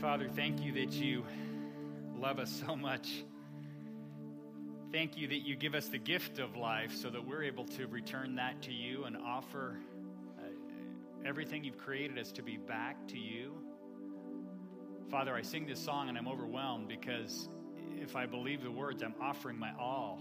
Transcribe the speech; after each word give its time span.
Father, 0.00 0.30
thank 0.30 0.62
you 0.62 0.72
that 0.72 0.92
you 0.92 1.26
love 2.18 2.38
us 2.38 2.62
so 2.66 2.74
much. 2.74 3.22
Thank 4.90 5.18
you 5.18 5.28
that 5.28 5.40
you 5.40 5.56
give 5.56 5.74
us 5.74 5.88
the 5.88 5.98
gift 5.98 6.38
of 6.38 6.56
life 6.56 6.96
so 6.96 7.10
that 7.10 7.22
we're 7.22 7.42
able 7.42 7.66
to 7.66 7.86
return 7.86 8.34
that 8.36 8.62
to 8.62 8.72
you 8.72 9.04
and 9.04 9.14
offer 9.14 9.76
uh, 10.38 11.28
everything 11.28 11.64
you've 11.64 11.76
created 11.76 12.18
us 12.18 12.32
to 12.32 12.42
be 12.42 12.56
back 12.56 13.08
to 13.08 13.18
you. 13.18 13.52
Father, 15.10 15.34
I 15.34 15.42
sing 15.42 15.66
this 15.66 15.78
song 15.78 16.08
and 16.08 16.16
I'm 16.16 16.28
overwhelmed 16.28 16.88
because 16.88 17.50
if 18.00 18.16
I 18.16 18.24
believe 18.24 18.62
the 18.62 18.70
words, 18.70 19.02
I'm 19.02 19.14
offering 19.20 19.58
my 19.58 19.72
all 19.78 20.18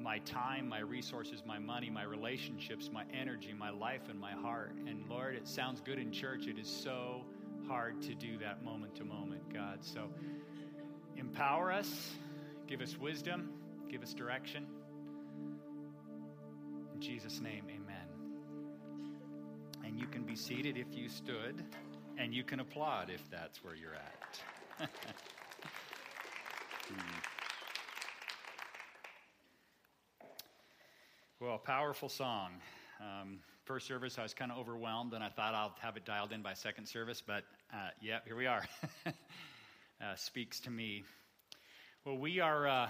my 0.00 0.18
time, 0.20 0.66
my 0.66 0.80
resources, 0.80 1.42
my 1.44 1.58
money, 1.58 1.90
my 1.90 2.04
relationships, 2.04 2.88
my 2.90 3.04
energy, 3.12 3.52
my 3.52 3.70
life, 3.70 4.08
and 4.08 4.18
my 4.18 4.32
heart. 4.32 4.72
And 4.88 5.04
Lord, 5.10 5.34
it 5.34 5.46
sounds 5.46 5.82
good 5.82 5.98
in 5.98 6.10
church. 6.10 6.46
It 6.46 6.58
is 6.58 6.68
so 6.68 7.26
hard 7.68 8.02
to 8.02 8.14
do 8.14 8.38
that 8.38 8.64
moment 8.64 8.94
to 8.96 9.04
moment, 9.04 9.52
God. 9.52 9.78
So 9.80 10.08
empower 11.16 11.72
us, 11.72 12.10
give 12.66 12.80
us 12.80 12.98
wisdom, 12.98 13.50
give 13.90 14.02
us 14.02 14.12
direction. 14.14 14.66
In 16.94 17.00
Jesus' 17.00 17.40
name, 17.40 17.64
amen. 17.68 18.08
And 19.84 19.98
you 19.98 20.06
can 20.06 20.22
be 20.22 20.36
seated 20.36 20.76
if 20.76 20.96
you 20.96 21.08
stood, 21.08 21.64
and 22.18 22.34
you 22.34 22.44
can 22.44 22.60
applaud 22.60 23.10
if 23.10 23.28
that's 23.30 23.62
where 23.64 23.74
you're 23.74 23.94
at. 23.94 24.88
hmm. 26.88 27.00
Well, 31.40 31.58
powerful 31.58 32.08
song. 32.08 32.52
Um, 33.00 33.40
first 33.64 33.86
service, 33.86 34.18
I 34.18 34.22
was 34.22 34.34
kind 34.34 34.52
of 34.52 34.58
overwhelmed, 34.58 35.14
and 35.14 35.24
I 35.24 35.30
thought 35.30 35.54
I'll 35.54 35.74
have 35.80 35.96
it 35.96 36.04
dialed 36.04 36.32
in 36.32 36.42
by 36.42 36.52
second 36.52 36.86
service, 36.86 37.22
but 37.26 37.44
uh, 37.72 37.88
yeah, 38.00 38.18
here 38.26 38.36
we 38.36 38.46
are. 38.46 38.62
uh, 39.06 40.14
speaks 40.16 40.60
to 40.60 40.70
me. 40.70 41.02
Well, 42.04 42.18
we 42.18 42.40
are 42.40 42.68
uh, 42.68 42.88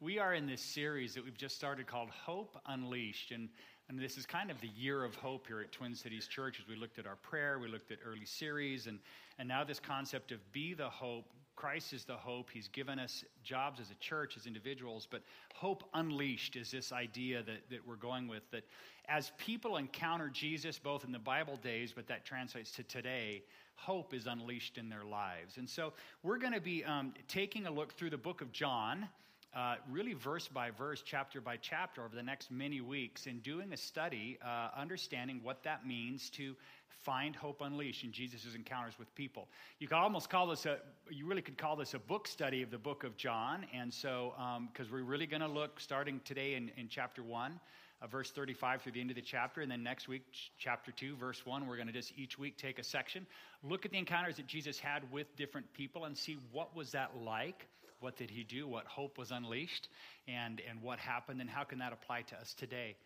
we 0.00 0.18
are 0.18 0.32
in 0.32 0.46
this 0.46 0.62
series 0.62 1.14
that 1.14 1.24
we've 1.24 1.36
just 1.36 1.56
started 1.56 1.86
called 1.86 2.08
Hope 2.08 2.56
Unleashed, 2.66 3.32
and 3.32 3.50
and 3.90 3.98
this 3.98 4.16
is 4.16 4.24
kind 4.24 4.50
of 4.50 4.58
the 4.62 4.68
year 4.68 5.04
of 5.04 5.14
hope 5.14 5.46
here 5.46 5.60
at 5.60 5.72
Twin 5.72 5.94
Cities 5.94 6.26
Church 6.26 6.58
as 6.58 6.66
we 6.66 6.74
looked 6.74 6.98
at 6.98 7.06
our 7.06 7.16
prayer, 7.16 7.58
we 7.58 7.68
looked 7.68 7.92
at 7.92 7.98
early 8.06 8.24
series, 8.24 8.86
and 8.86 8.98
and 9.38 9.46
now 9.46 9.62
this 9.62 9.78
concept 9.78 10.32
of 10.32 10.40
be 10.52 10.72
the 10.72 10.88
hope 10.88 11.26
Christ 11.56 11.92
is 11.92 12.04
the 12.04 12.16
hope. 12.16 12.50
He's 12.52 12.68
given 12.68 12.98
us 12.98 13.24
jobs 13.42 13.80
as 13.80 13.90
a 13.90 13.94
church, 13.96 14.36
as 14.36 14.46
individuals, 14.46 15.06
but 15.10 15.22
hope 15.54 15.84
unleashed 15.94 16.56
is 16.56 16.70
this 16.70 16.92
idea 16.92 17.42
that, 17.42 17.70
that 17.70 17.86
we're 17.86 17.96
going 17.96 18.28
with 18.28 18.42
that 18.50 18.64
as 19.08 19.32
people 19.38 19.76
encounter 19.76 20.28
Jesus, 20.28 20.78
both 20.78 21.04
in 21.04 21.12
the 21.12 21.18
Bible 21.18 21.56
days, 21.56 21.92
but 21.92 22.06
that 22.08 22.24
translates 22.24 22.70
to 22.72 22.82
today, 22.82 23.42
hope 23.76 24.14
is 24.14 24.26
unleashed 24.26 24.78
in 24.78 24.88
their 24.88 25.04
lives. 25.04 25.58
And 25.58 25.68
so 25.68 25.92
we're 26.22 26.38
going 26.38 26.52
to 26.54 26.60
be 26.60 26.84
um, 26.84 27.12
taking 27.28 27.66
a 27.66 27.70
look 27.70 27.92
through 27.92 28.10
the 28.10 28.18
book 28.18 28.40
of 28.40 28.50
John. 28.52 29.08
Uh, 29.54 29.76
really 29.88 30.14
verse 30.14 30.48
by 30.48 30.70
verse, 30.70 31.00
chapter 31.04 31.40
by 31.40 31.56
chapter, 31.56 32.04
over 32.04 32.16
the 32.16 32.22
next 32.22 32.50
many 32.50 32.80
weeks, 32.80 33.26
and 33.26 33.40
doing 33.42 33.72
a 33.72 33.76
study, 33.76 34.36
uh, 34.44 34.68
understanding 34.76 35.40
what 35.44 35.62
that 35.62 35.86
means 35.86 36.28
to 36.28 36.56
Find 37.04 37.36
Hope 37.36 37.60
Unleashed 37.60 38.02
in 38.02 38.12
Jesus' 38.12 38.54
encounters 38.54 38.94
with 38.98 39.14
people. 39.14 39.46
You 39.78 39.86
could 39.86 39.96
almost 39.96 40.30
call 40.30 40.46
this 40.46 40.64
a, 40.64 40.78
you 41.10 41.26
really 41.26 41.42
could 41.42 41.58
call 41.58 41.76
this 41.76 41.94
a 41.94 41.98
book 41.98 42.26
study 42.26 42.62
of 42.62 42.70
the 42.70 42.78
book 42.78 43.04
of 43.04 43.16
John. 43.16 43.66
And 43.74 43.92
so, 43.92 44.32
because 44.72 44.88
um, 44.88 44.92
we're 44.92 45.02
really 45.02 45.26
going 45.26 45.42
to 45.42 45.48
look 45.48 45.78
starting 45.78 46.20
today 46.24 46.54
in, 46.54 46.70
in 46.76 46.88
chapter 46.88 47.22
1, 47.22 47.60
uh, 48.00 48.06
verse 48.06 48.30
35 48.30 48.82
through 48.82 48.92
the 48.92 49.00
end 49.00 49.10
of 49.10 49.16
the 49.16 49.22
chapter. 49.22 49.60
And 49.60 49.70
then 49.70 49.82
next 49.82 50.08
week, 50.08 50.22
ch- 50.32 50.50
chapter 50.58 50.92
2, 50.92 51.14
verse 51.16 51.44
1, 51.44 51.66
we're 51.66 51.76
going 51.76 51.88
to 51.88 51.92
just 51.92 52.12
each 52.16 52.38
week 52.38 52.56
take 52.56 52.78
a 52.78 52.84
section, 52.84 53.26
look 53.62 53.84
at 53.84 53.92
the 53.92 53.98
encounters 53.98 54.36
that 54.36 54.46
Jesus 54.46 54.78
had 54.78 55.02
with 55.12 55.36
different 55.36 55.70
people 55.74 56.06
and 56.06 56.16
see 56.16 56.38
what 56.52 56.74
was 56.74 56.92
that 56.92 57.10
like. 57.22 57.68
What 58.04 58.18
did 58.18 58.28
he 58.28 58.44
do? 58.44 58.68
What 58.68 58.86
hope 58.86 59.16
was 59.16 59.30
unleashed? 59.30 59.88
And, 60.28 60.60
and 60.68 60.82
what 60.82 60.98
happened? 60.98 61.40
And 61.40 61.48
how 61.48 61.64
can 61.64 61.78
that 61.78 61.90
apply 61.90 62.20
to 62.22 62.36
us 62.36 62.52
today? 62.52 62.96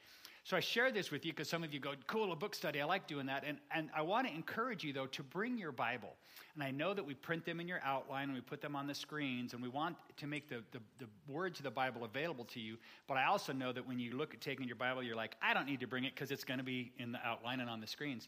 So 0.43 0.57
I 0.57 0.61
share 0.61 0.91
this 0.91 1.13
with 1.13 1.25
you 1.25 1.33
because 1.33 1.49
some 1.49 1.63
of 1.63 1.73
you 1.73 1.79
go, 1.79 1.93
cool, 2.09 2.33
a 2.33 2.37
book 2.37 2.53
study. 2.53 2.81
I 2.81 2.85
like 2.85 3.07
doing 3.07 3.27
that. 3.27 3.45
And, 3.47 3.59
and 3.71 3.91
I 3.95 4.03
want 4.03 4.27
to 4.27 4.35
encourage 4.35 4.83
you, 4.83 4.93
though, 4.93 5.07
to 5.07 5.23
bring 5.23 5.57
your 5.57 5.71
Bible. 5.71 6.17
And 6.55 6.65
I 6.65 6.73
know 6.73 6.95
that 6.95 7.07
we 7.07 7.15
print 7.15 7.45
them 7.45 7.61
in 7.61 7.69
your 7.69 7.81
outline 7.85 8.25
and 8.25 8.35
we 8.35 8.41
put 8.41 8.61
them 8.61 8.75
on 8.75 8.89
the 8.89 8.95
screens, 8.95 9.53
and 9.53 9.63
we 9.63 9.69
want 9.69 9.95
to 10.17 10.27
make 10.27 10.49
the, 10.49 10.65
the, 10.73 10.81
the 10.99 11.07
words 11.29 11.61
of 11.61 11.65
the 11.65 11.71
Bible 11.71 12.03
available 12.03 12.45
to 12.47 12.59
you. 12.59 12.77
But 13.07 13.19
I 13.19 13.27
also 13.27 13.53
know 13.53 13.73
that 13.73 13.87
when 13.87 14.01
you 14.01 14.17
look 14.17 14.35
at 14.35 14.41
taking 14.41 14.67
your 14.67 14.75
Bible, 14.75 15.05
you're 15.05 15.15
like, 15.15 15.37
I 15.41 15.55
don't 15.55 15.67
need 15.67 15.79
to 15.79 15.87
bring 15.87 16.03
it 16.03 16.15
because 16.17 16.33
it's 16.33 16.45
going 16.45 16.59
to 16.59 16.65
be 16.65 16.91
in 16.99 17.13
the 17.13 17.25
outline 17.25 17.61
and 17.61 17.71
on 17.71 17.81
the 17.81 17.87
screens. 17.87 18.27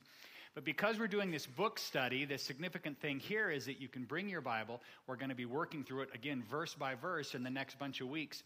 But 0.54 0.64
because 0.64 0.98
we're 0.98 1.06
doing 1.08 1.30
this 1.30 1.46
book 1.46 1.78
study, 1.78 2.24
the 2.24 2.36
significant 2.36 3.00
thing 3.00 3.20
here 3.20 3.50
is 3.50 3.66
that 3.66 3.80
you 3.80 3.88
can 3.88 4.04
bring 4.04 4.28
your 4.28 4.40
Bible. 4.40 4.80
We're 5.06 5.16
going 5.16 5.28
to 5.28 5.34
be 5.36 5.46
working 5.46 5.84
through 5.84 6.02
it 6.02 6.08
again, 6.12 6.42
verse 6.50 6.74
by 6.74 6.96
verse, 6.96 7.34
in 7.34 7.44
the 7.44 7.50
next 7.50 7.78
bunch 7.78 8.00
of 8.00 8.08
weeks. 8.08 8.42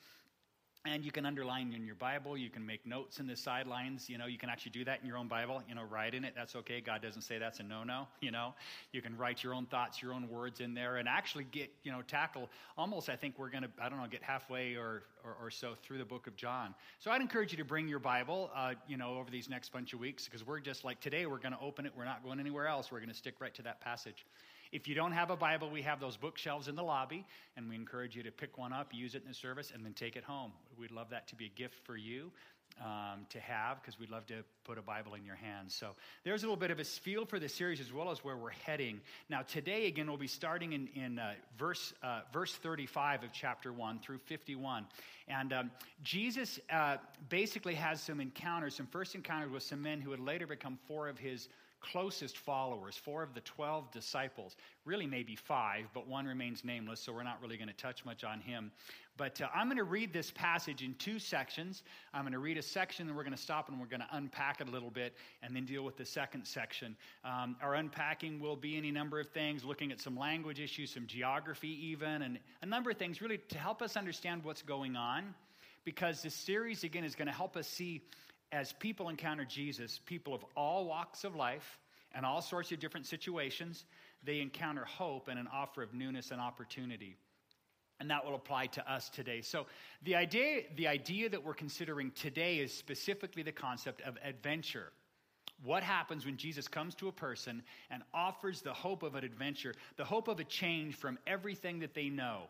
And 0.87 1.03
you 1.03 1.11
can 1.11 1.25
underline 1.25 1.73
in 1.73 1.87
your 1.87 1.95
Bible. 1.95 2.37
You 2.37 2.51
can 2.51 2.65
make 2.67 2.85
notes 2.85 3.19
in 3.19 3.27
the 3.27 3.35
sidelines. 3.35 4.11
You 4.11 4.19
know, 4.19 4.27
you 4.27 4.37
can 4.37 4.51
actually 4.51 4.73
do 4.73 4.85
that 4.85 5.01
in 5.01 5.07
your 5.07 5.17
own 5.17 5.29
Bible. 5.29 5.63
You 5.67 5.75
know, 5.75 5.83
write 5.83 6.13
in 6.13 6.25
it. 6.25 6.35
That's 6.37 6.55
okay. 6.57 6.83
God 6.83 7.01
doesn't 7.01 7.23
say 7.23 7.39
that's 7.39 7.59
a 7.59 7.63
no-no. 7.63 8.07
You 8.21 8.31
know, 8.31 8.53
you 8.93 9.01
can 9.01 9.17
write 9.17 9.43
your 9.43 9.55
own 9.55 9.65
thoughts, 9.65 10.03
your 10.03 10.13
own 10.13 10.29
words 10.29 10.61
in 10.61 10.75
there, 10.75 10.99
and 10.99 11.09
actually 11.09 11.45
get 11.45 11.71
you 11.85 11.93
know 11.93 12.03
tackle 12.03 12.51
almost. 12.77 13.09
I 13.09 13.17
think 13.17 13.39
we're 13.39 13.49
to 13.49 13.71
I 13.81 13.89
don't 13.89 13.99
know 13.99 14.07
get 14.07 14.23
halfway 14.23 14.75
or, 14.75 15.05
or, 15.25 15.37
or 15.41 15.51
so 15.51 15.75
through 15.83 15.97
the 15.97 16.05
book 16.05 16.27
of 16.27 16.37
John. 16.37 16.75
So 16.99 17.11
I'd 17.11 17.23
encourage 17.23 17.51
you 17.51 17.59
to 17.59 17.65
bring 17.65 17.89
your 17.89 17.99
Bible. 17.99 18.51
Uh, 18.55 18.75
you 18.87 18.99
know, 18.99 19.17
over 19.17 19.31
these 19.31 19.49
next 19.49 19.73
bunch 19.73 19.95
of 19.95 20.01
weeks 20.01 20.27
because 20.27 20.47
we're 20.47 20.61
just 20.61 20.85
like 20.85 21.01
today. 21.01 21.25
We're 21.25 21.39
to 21.55 21.61
open 21.63 21.87
it. 21.87 21.93
We're 21.97 22.05
not 22.05 22.23
going 22.23 22.41
anywhere 22.41 22.67
else. 22.67 22.93
We're 22.93 23.01
to 23.09 23.15
stick 23.15 23.37
right 23.41 23.55
to 23.55 23.63
that 23.63 23.81
passage. 23.81 24.27
If 24.75 24.89
you 24.89 24.97
don't 24.97 25.13
have 25.13 25.31
a 25.31 25.37
Bible, 25.37 25.71
we 25.71 25.83
have 25.83 26.01
those 26.01 26.17
bookshelves 26.17 26.67
in 26.67 26.75
the 26.75 26.83
lobby, 26.83 27.25
and 27.57 27.69
we 27.69 27.77
encourage 27.77 28.17
you 28.17 28.25
to 28.25 28.33
pick 28.33 28.59
one 28.59 28.73
up, 28.73 28.89
use 28.93 29.15
it 29.15 29.23
in 29.23 29.29
the 29.29 29.35
service, 29.35 29.71
and 29.73 29.85
then 29.85 29.93
take 29.93 30.17
it 30.17 30.25
home. 30.25 30.51
We'd 30.79 30.91
love 30.91 31.11
that 31.11 31.29
to 31.29 31.37
be 31.37 31.47
a 31.47 31.59
gift 31.59 31.77
for 31.85 31.97
you. 31.97 32.33
Um, 32.81 33.27
to 33.31 33.39
have 33.39 33.81
because 33.81 34.01
we'd 34.01 34.11
love 34.11 34.27
to 34.27 34.43
put 34.65 34.79
a 34.79 34.83
Bible 34.83 35.15
in 35.15 35.25
your 35.25 35.37
hands. 35.37 35.73
So 35.73 35.91
there's 36.25 36.43
a 36.43 36.47
little 36.47 36.57
bit 36.57 36.73
of 36.73 36.81
a 36.81 36.85
feel 36.85 37.25
for 37.25 37.39
the 37.39 37.49
series 37.49 37.79
as 37.79 37.93
well 37.93 38.11
as 38.11 38.25
where 38.25 38.37
we're 38.37 38.51
heading. 38.51 39.01
Now, 39.31 39.43
today, 39.43 39.87
again, 39.87 40.09
we'll 40.09 40.17
be 40.17 40.27
starting 40.27 40.73
in, 40.73 40.89
in 40.97 41.21
uh, 41.21 41.35
verse, 41.57 41.95
uh, 42.03 42.23
verse 42.33 42.53
35 42.53 43.23
of 43.23 43.33
chapter 43.33 43.73
1 43.73 44.01
through 44.01 44.19
51. 44.19 44.87
And 45.29 45.53
um, 45.53 45.71
Jesus 46.03 46.59
uh, 46.69 46.97
basically 47.29 47.75
has 47.75 48.01
some 48.01 48.21
encounters, 48.21 48.75
some 48.75 48.89
first 48.89 49.15
encounters 49.15 49.53
with 49.53 49.63
some 49.63 49.81
men 49.81 50.01
who 50.01 50.11
would 50.11 50.19
later 50.19 50.49
become 50.49 50.77
four 50.89 51.07
of 51.07 51.17
his 51.17 51.49
closest 51.93 52.39
followers, 52.39 52.97
four 52.97 53.23
of 53.23 53.35
the 53.35 53.41
12 53.41 53.91
disciples, 53.91 54.57
really 54.85 55.07
maybe 55.07 55.37
five, 55.37 55.85
but 55.93 56.09
one 56.09 56.25
remains 56.25 56.65
nameless, 56.65 57.01
so 57.01 57.13
we're 57.13 57.23
not 57.23 57.41
really 57.43 57.57
going 57.57 57.69
to 57.69 57.75
touch 57.75 58.05
much 58.05 58.25
on 58.25 58.41
him. 58.41 58.73
But 59.17 59.41
uh, 59.41 59.49
I'm 59.55 59.67
going 59.67 59.77
to 59.77 59.85
read 59.85 60.13
this 60.13 60.31
passage 60.31 60.83
in 60.83 60.95
two 60.95 61.19
sections. 61.19 61.83
I'm 62.13 62.23
going 62.23 62.33
to 62.33 62.39
read 62.39 62.59
a 62.59 62.63
section, 62.63 63.07
and 63.07 63.17
we're 63.17 63.23
going 63.23 63.37
to 63.37 63.41
stop 63.41 63.69
and 63.69 63.79
we're 63.79 63.87
going 63.87 64.01
to 64.01 64.09
unpack 64.13 64.61
it 64.61 64.69
a 64.69 64.71
little 64.71 64.91
bit 64.91 65.15
and 65.43 65.55
then 65.55 65.67
deal 65.67 65.85
with 65.85 65.97
the 65.97 66.05
second 66.05 66.47
section. 66.47 66.97
Um, 67.25 67.57
our 67.63 67.75
unpacking 67.75 68.41
will 68.41 68.57
be 68.57 68.77
any 68.77 68.91
number 68.91 69.21
of 69.21 69.29
things, 69.29 69.63
looking 69.63 69.93
at 69.93 70.01
some 70.01 70.19
language 70.19 70.61
issues, 70.61 70.91
some 70.91 71.07
geography, 71.07 71.89
even, 71.89 72.23
and 72.23 72.39
a 72.63 72.67
number 72.67 72.91
of 72.91 72.97
things 72.97 73.21
really 73.21 73.39
to 73.39 73.59
help 73.59 73.83
us 73.83 73.97
understand 73.97 74.43
what's 74.43 74.63
going 74.63 74.97
on. 74.97 75.35
Because 75.85 76.23
this 76.23 76.35
series, 76.35 76.83
again, 76.83 77.05
is 77.05 77.15
going 77.15 77.27
to 77.27 77.35
help 77.35 77.59
us 77.59 77.69
see 77.69 78.01
as 78.55 78.73
people 78.73 79.09
encounter 79.09 79.45
Jesus, 79.45 80.01
people 80.07 80.33
of 80.33 80.45
all 80.57 80.87
walks 80.87 81.25
of 81.25 81.35
life 81.35 81.81
and 82.15 82.25
all 82.25 82.41
sorts 82.41 82.71
of 82.71 82.79
different 82.79 83.05
situations, 83.05 83.85
they 84.23 84.41
encounter 84.41 84.85
hope 84.85 85.27
and 85.27 85.41
an 85.41 85.49
offer 85.53 85.83
of 85.83 85.93
newness 85.93 86.31
and 86.31 86.41
opportunity. 86.41 87.17
And 87.99 88.09
that 88.11 88.25
will 88.25 88.37
apply 88.37 88.67
to 88.67 88.93
us 88.93 89.09
today. 89.09 89.41
So, 89.41 89.67
the 90.03 90.15
idea, 90.15 90.63
the 90.77 90.87
idea 90.87 91.29
that 91.29 91.45
we're 91.45 91.55
considering 91.55 92.13
today 92.13 92.59
is 92.59 92.73
specifically 92.73 93.43
the 93.43 93.53
concept 93.53 94.03
of 94.03 94.17
adventure. 94.23 94.93
What 95.63 95.83
happens 95.83 96.25
when 96.25 96.37
Jesus 96.37 96.69
comes 96.69 96.95
to 96.97 97.09
a 97.09 97.13
person 97.13 97.63
and 97.91 98.03
offers 98.13 98.63
the 98.63 98.73
hope 98.73 99.03
of 99.03 99.15
an 99.15 99.25
adventure, 99.25 99.75
the 99.97 100.05
hope 100.05 100.29
of 100.29 100.39
a 100.39 100.45
change 100.45 100.95
from 100.97 101.19
everything 101.27 101.81
that 101.81 101.95
they 101.95 102.09
know? 102.09 102.43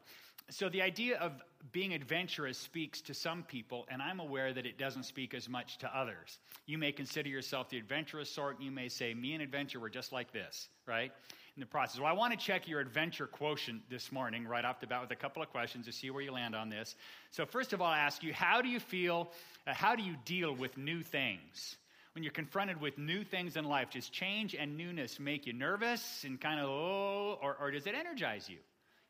So, 0.50 0.69
the 0.69 0.82
idea 0.82 1.17
of 1.19 1.32
being 1.73 1.94
adventurous 1.94 2.58
speaks 2.58 3.00
to 3.02 3.14
some 3.14 3.43
people, 3.43 3.87
and 3.88 4.02
I'm 4.02 4.20
aware 4.20 4.52
that 4.52 4.67
it 4.67 4.79
doesn't 4.79 5.05
speak 5.05 5.32
as 5.32 5.49
much 5.49 5.79
to 5.79 5.99
others. 5.99 6.38
You 6.67 6.76
may 6.76 6.93
consider 6.93 7.31
yourself 7.31 7.70
the 7.70 7.79
adventurous 7.79 8.31
sort, 8.31 8.56
and 8.56 8.64
you 8.64 8.70
may 8.70 8.88
say, 8.88 9.14
Me 9.14 9.32
and 9.32 9.43
adventure, 9.43 9.81
we're 9.81 9.88
just 9.88 10.12
like 10.12 10.32
this, 10.32 10.69
right? 10.87 11.12
In 11.56 11.61
the 11.61 11.67
process. 11.67 11.99
Well, 11.99 12.11
I 12.11 12.12
want 12.12 12.38
to 12.38 12.38
check 12.38 12.69
your 12.69 12.81
adventure 12.81 13.26
quotient 13.26 13.88
this 13.88 14.12
morning, 14.12 14.46
right 14.46 14.64
off 14.64 14.81
the 14.81 14.87
bat, 14.87 15.00
with 15.00 15.11
a 15.12 15.17
couple 15.17 15.43
of 15.43 15.49
questions 15.49 15.87
to 15.87 15.93
see 15.93 16.11
where 16.11 16.23
you 16.23 16.32
land 16.32 16.55
on 16.55 16.69
this. 16.69 16.94
So, 17.31 17.46
first 17.46 17.73
of 17.73 17.81
all, 17.81 17.91
I 17.91 18.00
ask 18.00 18.23
you, 18.23 18.35
how 18.35 18.61
do 18.61 18.69
you 18.69 18.81
feel, 18.81 19.31
uh, 19.67 19.73
how 19.73 19.96
do 19.96 20.02
you 20.02 20.17
deal 20.26 20.55
with 20.55 20.76
new 20.76 21.02
things? 21.02 21.76
When 22.14 22.23
you're 22.23 22.32
confronted 22.32 22.81
with 22.81 22.99
new 22.99 23.25
things 23.25 23.56
in 23.56 23.64
life, 23.64 23.91
does 23.91 24.08
change 24.08 24.55
and 24.55 24.76
newness 24.76 25.19
make 25.19 25.46
you 25.46 25.52
nervous 25.52 26.23
and 26.25 26.41
kind 26.41 26.61
of, 26.61 26.69
oh, 26.69 27.38
or, 27.43 27.56
or 27.58 27.70
does 27.70 27.87
it 27.87 27.94
energize 27.94 28.49
you? 28.49 28.58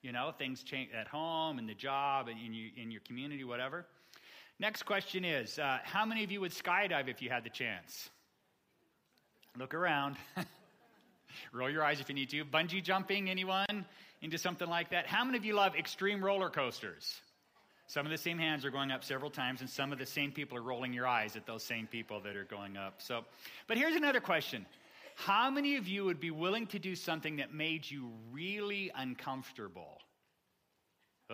You 0.05 0.13
know, 0.13 0.35
things 0.37 0.63
change 0.63 0.91
at 0.93 1.09
home, 1.09 1.59
and 1.59 1.67
the 1.67 1.73
job, 1.73 2.29
and 2.29 2.39
in, 2.39 2.53
you, 2.53 2.69
in 2.77 2.91
your 2.91 3.01
community, 3.07 3.43
whatever. 3.43 3.87
Next 4.61 4.83
question 4.83 5.25
is 5.25 5.59
uh, 5.59 5.79
How 5.83 6.05
many 6.05 6.23
of 6.23 6.31
you 6.31 6.43
would 6.43 6.53
skydive 6.53 7.09
if 7.09 7.23
you 7.23 7.31
had 7.31 7.43
the 7.43 7.49
chance? 7.49 8.11
Look 9.59 9.73
around. 9.73 10.17
Roll 11.55 11.71
your 11.71 11.83
eyes 11.83 12.01
if 12.01 12.11
you 12.11 12.15
need 12.15 12.29
to. 12.29 12.45
Bungee 12.45 12.83
jumping, 12.83 13.31
anyone 13.31 13.87
into 14.21 14.37
something 14.37 14.69
like 14.69 14.91
that? 14.91 15.07
How 15.07 15.25
many 15.25 15.39
of 15.39 15.45
you 15.47 15.55
love 15.55 15.75
extreme 15.75 16.23
roller 16.23 16.51
coasters? 16.51 17.23
Some 17.87 18.05
of 18.05 18.13
the 18.13 18.19
same 18.19 18.37
hands 18.37 18.67
are 18.67 18.71
going 18.71 18.91
up 18.91 19.05
several 19.05 19.31
times, 19.31 19.63
and 19.63 19.71
some 19.71 19.91
of 19.91 19.99
the 19.99 20.05
same 20.05 20.33
people 20.33 20.59
are 20.59 20.63
rolling 20.63 20.93
your 20.93 21.07
eyes 21.07 21.35
at 21.35 21.47
those 21.47 21.63
same 21.63 21.87
people 21.87 22.21
that 22.21 22.37
are 22.37 22.45
going 22.45 22.77
up. 22.77 23.01
So, 23.01 23.25
but 23.69 23.79
here's 23.79 23.97
another 23.97 24.21
question 24.21 24.67
How 25.15 25.51
many 25.51 25.77
of 25.77 25.87
you 25.87 26.05
would 26.05 26.21
be 26.21 26.31
willing 26.31 26.67
to 26.69 26.79
do 26.79 26.95
something 26.95 27.37
that 27.37 27.55
made 27.55 27.89
you 27.91 28.11
really 28.33 28.91
uncomfortable? 28.95 30.01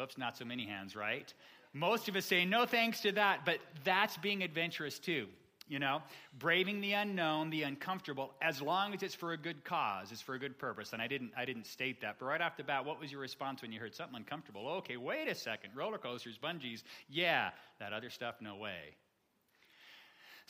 Oops, 0.00 0.16
not 0.18 0.36
so 0.36 0.44
many 0.44 0.66
hands, 0.66 0.94
right? 0.94 1.32
Most 1.72 2.08
of 2.08 2.16
us 2.16 2.24
say 2.24 2.44
no 2.44 2.66
thanks 2.66 3.00
to 3.00 3.12
that, 3.12 3.44
but 3.44 3.58
that's 3.84 4.16
being 4.18 4.42
adventurous 4.42 4.98
too 4.98 5.26
you 5.70 5.78
know, 5.78 6.02
braving 6.40 6.80
the 6.80 6.94
unknown, 6.94 7.48
the 7.48 7.62
uncomfortable, 7.62 8.32
as 8.42 8.60
long 8.60 8.92
as 8.92 9.04
it's 9.04 9.14
for 9.14 9.32
a 9.32 9.36
good 9.36 9.64
cause, 9.64 10.10
it's 10.10 10.20
for 10.20 10.34
a 10.34 10.38
good 10.38 10.58
purpose. 10.58 10.92
And 10.92 11.00
I 11.00 11.06
didn't, 11.06 11.30
I 11.36 11.44
didn't 11.44 11.64
state 11.64 12.00
that. 12.00 12.16
But 12.18 12.26
right 12.26 12.40
off 12.40 12.56
the 12.56 12.64
bat, 12.64 12.84
what 12.84 13.00
was 13.00 13.12
your 13.12 13.20
response 13.20 13.62
when 13.62 13.70
you 13.70 13.78
heard 13.78 13.94
something 13.94 14.16
uncomfortable? 14.16 14.68
Okay, 14.78 14.96
wait 14.96 15.28
a 15.28 15.34
second. 15.34 15.70
Roller 15.76 15.96
coasters, 15.96 16.36
bungees, 16.42 16.82
yeah. 17.08 17.50
That 17.78 17.92
other 17.92 18.10
stuff, 18.10 18.34
no 18.40 18.56
way. 18.56 18.96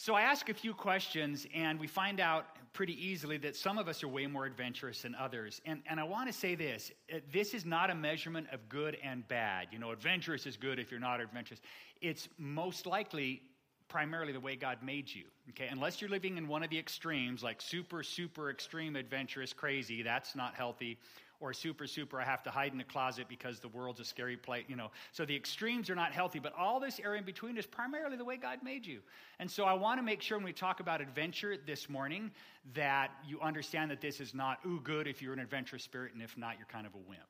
So 0.02 0.14
I 0.14 0.23
ask 0.23 0.49
a 0.49 0.55
few 0.55 0.73
questions, 0.73 1.47
and 1.55 1.79
we 1.79 1.87
find 1.87 2.20
out 2.20 2.47
pretty 2.73 2.94
easily 3.06 3.37
that 3.37 3.55
some 3.55 3.76
of 3.76 3.87
us 3.87 4.02
are 4.02 4.08
way 4.08 4.26
more 4.26 4.47
adventurous 4.47 5.02
than 5.02 5.14
others. 5.14 5.61
And, 5.67 5.82
and 5.87 6.00
I 6.00 6.05
want 6.05 6.26
to 6.26 6.32
say 6.32 6.55
this 6.55 6.91
uh, 7.14 7.19
this 7.31 7.52
is 7.52 7.67
not 7.67 7.91
a 7.91 7.94
measurement 7.94 8.47
of 8.50 8.67
good 8.70 8.97
and 9.05 9.29
bad. 9.29 9.67
You 9.70 9.79
know, 9.79 9.91
adventurous 9.91 10.47
is 10.47 10.56
good 10.56 10.79
if 10.79 10.91
you're 10.91 11.00
not 11.00 11.20
adventurous. 11.20 11.61
It's 12.00 12.31
most 12.38 12.87
likely 12.87 13.43
primarily 13.88 14.32
the 14.32 14.41
way 14.41 14.56
God 14.56 14.79
made 14.82 15.14
you. 15.14 15.25
Okay, 15.50 15.69
unless 15.70 16.00
you're 16.00 16.08
living 16.08 16.38
in 16.38 16.49
one 16.49 16.62
of 16.62 16.70
the 16.70 16.79
extremes, 16.79 17.43
like 17.43 17.61
super, 17.61 18.02
super 18.02 18.49
extreme, 18.49 18.97
adventurous, 18.97 19.52
crazy, 19.52 20.02
that's 20.02 20.35
not 20.35 20.55
healthy. 20.55 20.97
Or 21.40 21.54
super, 21.54 21.87
super, 21.87 22.20
I 22.20 22.25
have 22.25 22.42
to 22.42 22.50
hide 22.50 22.75
in 22.75 22.81
a 22.81 22.84
closet 22.84 23.26
because 23.26 23.60
the 23.60 23.69
world's 23.69 23.98
a 23.98 24.04
scary 24.04 24.37
place, 24.37 24.66
you 24.69 24.76
know. 24.76 24.90
So 25.10 25.25
the 25.25 25.34
extremes 25.34 25.88
are 25.88 25.94
not 25.94 26.12
healthy, 26.12 26.38
but 26.38 26.52
all 26.54 26.78
this 26.78 27.00
area 27.00 27.19
in 27.19 27.25
between 27.25 27.56
is 27.56 27.64
primarily 27.64 28.19
the 28.19 28.26
way 28.26 28.37
God 28.37 28.58
made 28.62 28.84
you. 28.84 29.00
And 29.38 29.50
so 29.50 29.64
I 29.64 29.72
want 29.72 29.98
to 29.98 30.02
make 30.02 30.20
sure 30.20 30.37
when 30.37 30.44
we 30.44 30.52
talk 30.52 30.81
about 30.81 31.00
adventure 31.00 31.56
this 31.56 31.88
morning 31.88 32.31
that 32.75 33.10
you 33.26 33.40
understand 33.40 33.90
that 33.90 34.02
this 34.02 34.20
is 34.20 34.34
not, 34.34 34.58
ooh, 34.66 34.81
good 34.84 35.06
if 35.06 35.22
you're 35.22 35.32
an 35.32 35.38
adventurous 35.38 35.82
spirit, 35.82 36.12
and 36.12 36.22
if 36.22 36.37
not, 36.37 36.56
you're 36.58 36.66
kind 36.66 36.87
of 36.87 36.94
a 36.94 36.98
wimp. 37.08 37.22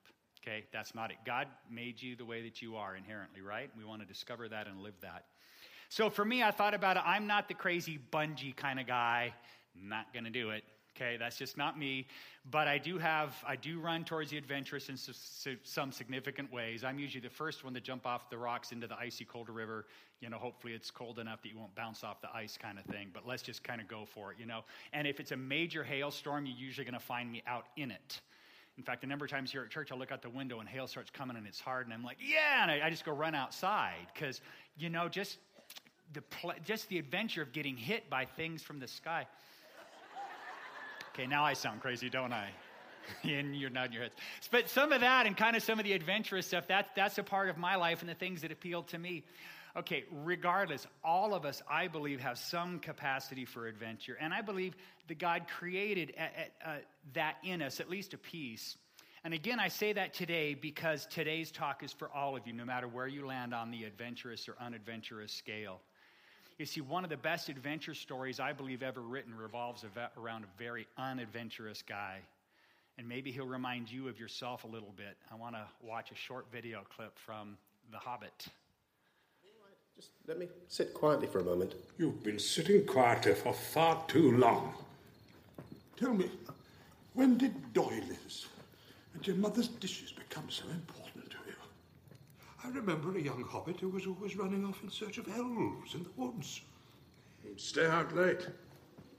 Okay, 0.42 0.64
that's 0.72 0.92
not 0.92 1.12
it. 1.12 1.18
God 1.24 1.46
made 1.70 2.02
you 2.02 2.16
the 2.16 2.24
way 2.24 2.42
that 2.42 2.60
you 2.60 2.74
are 2.74 2.96
inherently, 2.96 3.42
right? 3.42 3.70
We 3.78 3.84
want 3.84 4.00
to 4.00 4.08
discover 4.08 4.48
that 4.48 4.66
and 4.66 4.80
live 4.80 4.94
that. 5.02 5.26
So 5.88 6.10
for 6.10 6.24
me, 6.24 6.42
I 6.42 6.50
thought 6.50 6.74
about 6.74 6.96
it. 6.96 7.04
I'm 7.06 7.28
not 7.28 7.46
the 7.46 7.54
crazy 7.54 8.00
bungee 8.10 8.56
kind 8.56 8.80
of 8.80 8.88
guy. 8.88 9.34
Not 9.80 10.12
going 10.12 10.24
to 10.24 10.30
do 10.30 10.50
it. 10.50 10.64
Okay, 11.00 11.16
that's 11.16 11.36
just 11.36 11.56
not 11.56 11.78
me. 11.78 12.06
But 12.50 12.68
I 12.68 12.76
do 12.76 12.98
have, 12.98 13.34
I 13.46 13.56
do 13.56 13.80
run 13.80 14.04
towards 14.04 14.30
the 14.30 14.36
adventurous 14.36 14.88
in 14.88 14.96
some 15.62 15.92
significant 15.92 16.52
ways. 16.52 16.84
I'm 16.84 16.98
usually 16.98 17.22
the 17.22 17.30
first 17.30 17.64
one 17.64 17.72
to 17.74 17.80
jump 17.80 18.06
off 18.06 18.28
the 18.28 18.36
rocks 18.36 18.72
into 18.72 18.86
the 18.86 18.98
icy 18.98 19.24
Calder 19.24 19.52
River. 19.52 19.86
You 20.20 20.28
know, 20.28 20.36
hopefully 20.36 20.74
it's 20.74 20.90
cold 20.90 21.18
enough 21.18 21.42
that 21.42 21.48
you 21.48 21.58
won't 21.58 21.74
bounce 21.74 22.04
off 22.04 22.20
the 22.20 22.34
ice 22.34 22.58
kind 22.60 22.78
of 22.78 22.84
thing. 22.84 23.10
But 23.14 23.26
let's 23.26 23.42
just 23.42 23.64
kind 23.64 23.80
of 23.80 23.88
go 23.88 24.04
for 24.04 24.32
it, 24.32 24.38
you 24.38 24.44
know. 24.44 24.64
And 24.92 25.06
if 25.06 25.20
it's 25.20 25.32
a 25.32 25.36
major 25.36 25.82
hailstorm, 25.82 26.44
you're 26.44 26.56
usually 26.56 26.84
going 26.84 26.92
to 26.92 27.00
find 27.00 27.30
me 27.30 27.42
out 27.46 27.66
in 27.76 27.90
it. 27.90 28.20
In 28.76 28.84
fact, 28.84 29.04
a 29.04 29.06
number 29.06 29.24
of 29.24 29.30
times 29.30 29.52
here 29.52 29.62
at 29.62 29.70
church, 29.70 29.92
I 29.92 29.96
look 29.96 30.12
out 30.12 30.22
the 30.22 30.30
window 30.30 30.60
and 30.60 30.68
hail 30.68 30.86
starts 30.86 31.10
coming 31.10 31.36
and 31.36 31.46
it's 31.46 31.60
hard, 31.60 31.86
and 31.86 31.92
I'm 31.92 32.04
like, 32.04 32.16
yeah, 32.20 32.62
and 32.62 32.70
I, 32.70 32.86
I 32.86 32.90
just 32.90 33.04
go 33.04 33.12
run 33.12 33.34
outside 33.34 34.06
because, 34.14 34.40
you 34.78 34.88
know, 34.88 35.08
just 35.08 35.38
the 36.12 36.22
just 36.64 36.88
the 36.88 36.98
adventure 36.98 37.42
of 37.42 37.52
getting 37.52 37.76
hit 37.76 38.08
by 38.08 38.24
things 38.24 38.62
from 38.62 38.80
the 38.80 38.88
sky. 38.88 39.26
Okay, 41.20 41.26
now 41.26 41.44
I 41.44 41.52
sound 41.52 41.82
crazy, 41.82 42.08
don't 42.08 42.32
I? 42.32 42.48
and 43.24 43.54
you're 43.54 43.68
nodding 43.68 43.92
your 43.92 44.04
heads. 44.04 44.14
But 44.50 44.70
some 44.70 44.90
of 44.90 45.02
that 45.02 45.26
and 45.26 45.36
kind 45.36 45.54
of 45.54 45.62
some 45.62 45.78
of 45.78 45.84
the 45.84 45.92
adventurous 45.92 46.46
stuff, 46.46 46.68
that, 46.68 46.86
that's 46.96 47.18
a 47.18 47.22
part 47.22 47.50
of 47.50 47.58
my 47.58 47.76
life 47.76 48.00
and 48.00 48.08
the 48.08 48.14
things 48.14 48.40
that 48.40 48.50
appeal 48.50 48.84
to 48.84 48.98
me. 48.98 49.24
Okay, 49.76 50.04
regardless, 50.24 50.86
all 51.04 51.34
of 51.34 51.44
us, 51.44 51.62
I 51.70 51.88
believe, 51.88 52.20
have 52.20 52.38
some 52.38 52.78
capacity 52.78 53.44
for 53.44 53.66
adventure. 53.66 54.16
And 54.18 54.32
I 54.32 54.40
believe 54.40 54.74
that 55.08 55.18
God 55.18 55.42
created 55.58 56.14
a, 56.16 56.22
a, 56.22 56.70
a, 56.70 56.78
that 57.12 57.36
in 57.44 57.60
us, 57.60 57.80
at 57.80 57.90
least 57.90 58.14
a 58.14 58.18
piece. 58.18 58.78
And 59.22 59.34
again, 59.34 59.60
I 59.60 59.68
say 59.68 59.92
that 59.92 60.14
today 60.14 60.54
because 60.54 61.04
today's 61.04 61.50
talk 61.50 61.82
is 61.82 61.92
for 61.92 62.08
all 62.08 62.34
of 62.34 62.46
you, 62.46 62.54
no 62.54 62.64
matter 62.64 62.88
where 62.88 63.06
you 63.06 63.26
land 63.26 63.52
on 63.52 63.70
the 63.70 63.84
adventurous 63.84 64.48
or 64.48 64.56
unadventurous 64.58 65.32
scale. 65.32 65.82
You 66.60 66.66
see, 66.66 66.82
one 66.82 67.04
of 67.04 67.10
the 67.10 67.16
best 67.16 67.48
adventure 67.48 67.94
stories 67.94 68.38
I 68.38 68.52
believe 68.52 68.82
ever 68.82 69.00
written 69.00 69.34
revolves 69.34 69.82
around 70.18 70.44
a 70.44 70.62
very 70.62 70.86
unadventurous 70.98 71.80
guy. 71.80 72.18
And 72.98 73.08
maybe 73.08 73.32
he'll 73.32 73.46
remind 73.46 73.90
you 73.90 74.08
of 74.08 74.20
yourself 74.20 74.64
a 74.64 74.66
little 74.66 74.92
bit. 74.94 75.16
I 75.32 75.36
want 75.36 75.54
to 75.54 75.62
watch 75.82 76.10
a 76.10 76.14
short 76.14 76.44
video 76.52 76.82
clip 76.94 77.18
from 77.18 77.56
The 77.90 77.96
Hobbit. 77.96 78.48
Just 79.96 80.10
let 80.28 80.38
me 80.38 80.48
sit 80.68 80.92
quietly 80.92 81.28
for 81.28 81.38
a 81.38 81.44
moment. 81.44 81.76
You've 81.96 82.22
been 82.22 82.38
sitting 82.38 82.84
quietly 82.84 83.32
for 83.32 83.54
far 83.54 84.04
too 84.06 84.36
long. 84.36 84.74
Tell 85.96 86.12
me, 86.12 86.28
when 87.14 87.38
did 87.38 87.72
doilies 87.72 88.48
and 89.14 89.26
your 89.26 89.36
mother's 89.36 89.68
dishes 89.68 90.12
become 90.12 90.50
so 90.50 90.64
important? 90.68 91.09
I 92.62 92.68
remember 92.68 93.16
a 93.16 93.20
young 93.20 93.42
hobbit 93.42 93.80
who 93.80 93.88
was 93.88 94.06
always 94.06 94.36
running 94.36 94.66
off 94.66 94.82
in 94.82 94.90
search 94.90 95.18
of 95.18 95.28
elves 95.28 95.94
in 95.94 96.02
the 96.02 96.10
woods. 96.16 96.60
He'd 97.42 97.58
stay 97.58 97.86
out 97.86 98.14
late, 98.14 98.46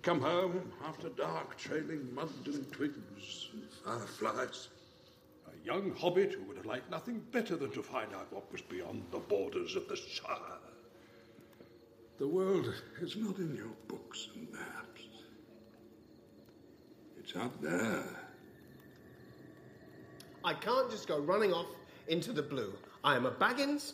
come 0.04 0.22
home 0.22 0.72
after 0.86 1.10
dark, 1.10 1.58
trailing 1.58 2.14
mud 2.14 2.30
and 2.46 2.72
twigs 2.72 3.50
and 3.54 3.64
fireflies. 3.84 4.70
A 5.48 5.66
young 5.66 5.96
hobbit 5.96 6.34
who 6.34 6.44
would 6.44 6.58
have 6.58 6.68
liked 6.68 6.92
nothing 6.92 7.22
better 7.32 7.56
than 7.56 7.72
to 7.72 7.82
find 7.82 8.14
out 8.14 8.32
what 8.32 8.52
was 8.52 8.62
beyond 8.62 9.04
the 9.12 9.20
borders 9.20 9.76
of 9.76 9.88
the 9.88 9.96
Shire. 9.96 10.60
The 12.20 12.28
world 12.28 12.72
is 13.02 13.16
not 13.16 13.38
in 13.38 13.56
your 13.56 13.74
books 13.88 14.28
and 14.36 14.52
maps. 14.52 15.02
It's 17.20 17.36
out 17.36 17.60
there. 17.60 18.04
I 20.44 20.54
can't 20.54 20.92
just 20.92 21.08
go 21.08 21.20
running 21.20 21.54
off 21.54 21.68
into 22.08 22.34
the 22.34 22.44
blue. 22.44 22.74
I 23.04 23.16
am 23.16 23.26
a 23.26 23.32
Baggins 23.32 23.94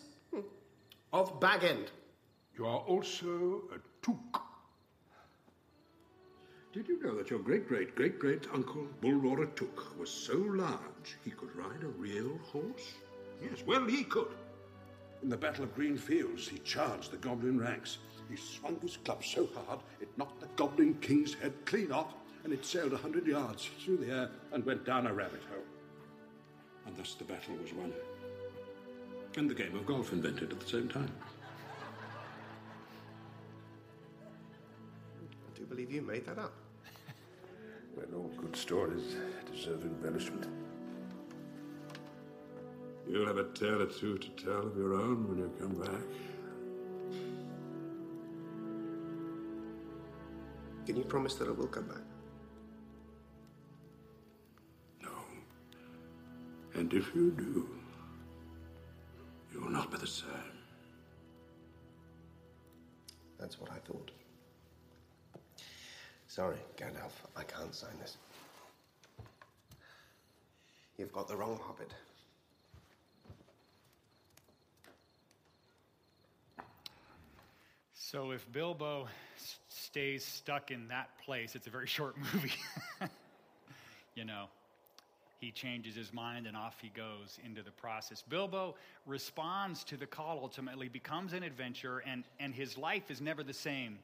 of 1.13 1.39
Bag 1.39 1.63
End. 1.63 1.92
You 2.57 2.65
are 2.65 2.80
also 2.80 3.62
a 3.74 3.80
Took. 4.01 4.42
Did 6.74 6.89
you 6.89 7.01
know 7.01 7.15
that 7.15 7.30
your 7.30 7.39
great 7.39 7.69
great 7.69 7.95
great 7.95 8.19
great 8.19 8.48
uncle 8.54 8.86
Bullroarer 9.01 9.56
Took 9.56 9.98
was 9.98 10.09
so 10.09 10.36
large 10.36 11.18
he 11.24 11.31
could 11.31 11.56
ride 11.56 11.83
a 11.83 11.88
real 11.88 12.38
horse? 12.51 12.95
Yes, 13.42 13.64
well, 13.66 13.85
he 13.85 14.04
could. 14.04 14.28
In 15.23 15.30
the 15.30 15.37
Battle 15.37 15.64
of 15.64 15.73
Green 15.73 15.97
Fields, 15.97 16.49
he 16.49 16.57
charged 16.59 17.11
the 17.11 17.18
goblin 17.18 17.57
ranks. 17.57 17.99
He 18.30 18.35
swung 18.35 18.78
his 18.81 18.97
club 18.97 19.23
so 19.23 19.47
hard 19.56 19.80
it 20.02 20.09
knocked 20.18 20.42
the 20.42 20.47
goblin 20.57 20.95
king's 20.95 21.33
head 21.33 21.54
clean 21.64 21.94
off, 21.94 22.14
and 22.44 22.52
it 22.52 22.66
sailed 22.66 22.92
a 22.92 22.97
hundred 22.97 23.26
yards 23.26 23.69
through 23.80 23.97
the 23.97 24.11
air 24.11 24.30
and 24.52 24.66
went 24.66 24.85
down 24.85 25.07
a 25.07 25.14
rabbit 25.14 25.44
hole. 25.49 25.64
And 26.85 26.97
thus 26.97 27.14
the 27.14 27.23
battle 27.23 27.56
was 27.56 27.73
won 27.73 27.94
and 29.37 29.47
the 29.47 29.53
game 29.53 29.75
of 29.75 29.85
golf 29.85 30.11
invented 30.11 30.51
at 30.51 30.59
the 30.59 30.67
same 30.67 30.89
time. 30.89 31.11
I 35.21 35.57
do 35.57 35.63
believe 35.65 35.91
you 35.91 36.01
made 36.01 36.25
that 36.25 36.39
up. 36.39 36.53
well, 37.95 38.07
all 38.15 38.31
good 38.35 38.56
stories 38.56 39.15
deserve 39.51 39.83
embellishment. 39.83 40.47
You'll 43.07 43.27
have 43.27 43.37
a 43.37 43.45
tale 43.53 43.83
or 43.83 43.85
two 43.85 44.17
to 44.17 44.29
tell 44.29 44.65
of 44.65 44.75
your 44.75 44.95
own 44.95 45.27
when 45.29 45.37
you 45.37 45.51
come 45.59 45.75
back. 45.75 46.01
Can 50.87 50.95
you 50.95 51.03
promise 51.03 51.35
that 51.35 51.47
I 51.47 51.51
will 51.51 51.67
come 51.67 51.87
back? 51.87 52.03
No. 55.03 55.11
And 56.73 56.91
if 56.91 57.13
you 57.13 57.31
do, 57.31 57.69
That's 63.40 63.59
what 63.59 63.71
I 63.71 63.78
thought. 63.80 64.11
Sorry, 66.28 66.57
Gandalf, 66.76 67.11
I 67.35 67.44
can't 67.44 67.73
sign 67.73 67.97
this. 67.99 68.18
You've 70.97 71.11
got 71.11 71.28
the 71.28 71.35
wrong 71.35 71.59
hobbit. 71.61 71.94
So 77.94 78.31
if 78.31 78.52
Bilbo 78.52 79.07
stays 79.68 80.26
stuck 80.26 80.71
in 80.71 80.87
that 80.87 81.09
place, 81.26 81.56
it's 81.56 81.68
a 81.68 81.69
very 81.69 81.87
short 81.87 82.16
movie. 82.33 82.54
you 84.16 84.26
know, 84.26 84.45
he 85.39 85.51
changes 85.51 85.95
his 85.95 86.13
mind 86.13 86.47
and 86.47 86.57
off 86.57 86.77
he 86.81 86.89
goes 86.89 87.39
into 87.45 87.61
the 87.61 87.71
process. 87.71 88.23
Bilbo 88.27 88.75
responds 89.06 89.83
to 89.85 89.97
the 89.97 90.06
call 90.07 90.39
ultimately, 90.41 90.89
becomes 90.89 91.33
an 91.33 91.44
adventurer, 91.44 92.03
and, 92.07 92.23
and 92.39 92.53
his 92.53 92.77
life 92.77 93.11
is 93.11 93.21
never 93.21 93.44
the 93.44 93.53
same. 93.53 93.99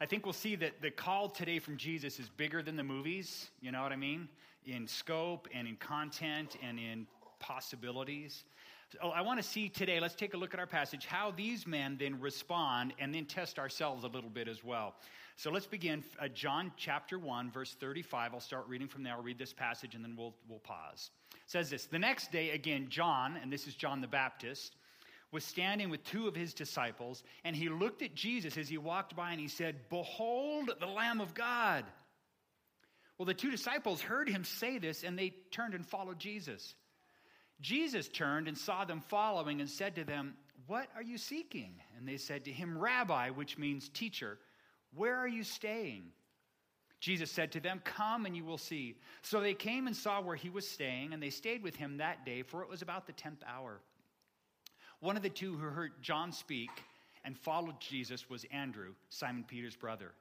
I 0.00 0.06
think 0.06 0.24
we'll 0.24 0.32
see 0.32 0.54
that 0.56 0.80
the 0.80 0.90
call 0.90 1.28
today 1.28 1.58
from 1.58 1.76
Jesus 1.76 2.20
is 2.20 2.28
bigger 2.28 2.62
than 2.62 2.76
the 2.76 2.84
movies, 2.84 3.50
you 3.60 3.72
know 3.72 3.82
what 3.82 3.92
I 3.92 3.96
mean? 3.96 4.28
In 4.64 4.86
scope 4.86 5.48
and 5.52 5.66
in 5.66 5.76
content 5.76 6.56
and 6.62 6.78
in 6.78 7.06
possibilities. 7.40 8.44
So 8.92 9.10
I 9.10 9.20
want 9.20 9.38
to 9.38 9.46
see 9.46 9.68
today, 9.68 10.00
let's 10.00 10.14
take 10.14 10.32
a 10.32 10.38
look 10.38 10.54
at 10.54 10.60
our 10.60 10.66
passage, 10.66 11.04
how 11.04 11.30
these 11.30 11.66
men 11.66 11.98
then 12.00 12.20
respond 12.20 12.94
and 12.98 13.14
then 13.14 13.26
test 13.26 13.58
ourselves 13.58 14.04
a 14.04 14.06
little 14.06 14.30
bit 14.30 14.48
as 14.48 14.64
well. 14.64 14.94
So 15.36 15.50
let's 15.50 15.66
begin. 15.66 16.02
Uh, 16.18 16.28
John 16.28 16.72
chapter 16.76 17.18
1, 17.18 17.50
verse 17.50 17.76
35. 17.78 18.32
I'll 18.32 18.40
start 18.40 18.66
reading 18.66 18.88
from 18.88 19.02
there. 19.02 19.12
I'll 19.12 19.22
read 19.22 19.38
this 19.38 19.52
passage 19.52 19.94
and 19.94 20.02
then 20.02 20.16
we'll, 20.16 20.34
we'll 20.48 20.58
pause. 20.60 21.10
It 21.32 21.40
says 21.46 21.68
this 21.68 21.84
The 21.84 21.98
next 21.98 22.32
day, 22.32 22.50
again, 22.50 22.86
John, 22.88 23.38
and 23.40 23.52
this 23.52 23.66
is 23.66 23.74
John 23.74 24.00
the 24.00 24.08
Baptist, 24.08 24.74
was 25.32 25.44
standing 25.44 25.90
with 25.90 26.02
two 26.04 26.26
of 26.26 26.34
his 26.34 26.54
disciples, 26.54 27.22
and 27.44 27.54
he 27.54 27.68
looked 27.68 28.00
at 28.00 28.14
Jesus 28.14 28.56
as 28.56 28.70
he 28.70 28.78
walked 28.78 29.14
by 29.14 29.32
and 29.32 29.40
he 29.40 29.48
said, 29.48 29.76
Behold 29.90 30.70
the 30.80 30.86
Lamb 30.86 31.20
of 31.20 31.34
God. 31.34 31.84
Well, 33.18 33.26
the 33.26 33.34
two 33.34 33.50
disciples 33.50 34.00
heard 34.00 34.30
him 34.30 34.44
say 34.44 34.78
this 34.78 35.02
and 35.02 35.18
they 35.18 35.34
turned 35.50 35.74
and 35.74 35.84
followed 35.84 36.18
Jesus. 36.18 36.74
Jesus 37.60 38.08
turned 38.08 38.48
and 38.48 38.56
saw 38.56 38.84
them 38.84 39.00
following 39.00 39.60
and 39.60 39.68
said 39.68 39.96
to 39.96 40.04
them, 40.04 40.34
What 40.66 40.88
are 40.94 41.02
you 41.02 41.18
seeking? 41.18 41.74
And 41.96 42.06
they 42.06 42.16
said 42.16 42.44
to 42.44 42.52
him, 42.52 42.78
Rabbi, 42.78 43.30
which 43.30 43.58
means 43.58 43.88
teacher, 43.88 44.38
where 44.94 45.16
are 45.16 45.28
you 45.28 45.44
staying? 45.44 46.04
Jesus 47.00 47.30
said 47.30 47.52
to 47.52 47.60
them, 47.60 47.80
Come 47.84 48.26
and 48.26 48.36
you 48.36 48.44
will 48.44 48.58
see. 48.58 48.96
So 49.22 49.40
they 49.40 49.54
came 49.54 49.86
and 49.86 49.96
saw 49.96 50.20
where 50.20 50.36
he 50.36 50.50
was 50.50 50.68
staying, 50.68 51.12
and 51.12 51.22
they 51.22 51.30
stayed 51.30 51.62
with 51.62 51.76
him 51.76 51.98
that 51.98 52.24
day, 52.24 52.42
for 52.42 52.62
it 52.62 52.68
was 52.68 52.82
about 52.82 53.06
the 53.06 53.12
tenth 53.12 53.42
hour. 53.46 53.80
One 55.00 55.16
of 55.16 55.22
the 55.22 55.30
two 55.30 55.56
who 55.56 55.66
heard 55.66 56.02
John 56.02 56.32
speak 56.32 56.70
and 57.24 57.38
followed 57.38 57.80
Jesus 57.80 58.28
was 58.28 58.44
Andrew, 58.52 58.94
Simon 59.10 59.44
Peter's 59.46 59.76
brother. 59.76 60.12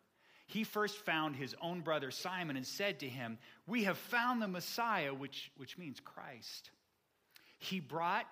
He 0.45 0.63
first 0.63 0.97
found 0.97 1.35
his 1.35 1.55
own 1.61 1.81
brother 1.81 2.11
Simon 2.11 2.55
and 2.55 2.65
said 2.65 2.99
to 2.99 3.09
him, 3.09 3.37
We 3.65 3.83
have 3.83 3.97
found 3.97 4.41
the 4.41 4.47
Messiah, 4.47 5.13
which, 5.13 5.51
which 5.57 5.77
means 5.77 5.99
Christ. 5.99 6.69
He 7.57 7.79
brought 7.79 8.25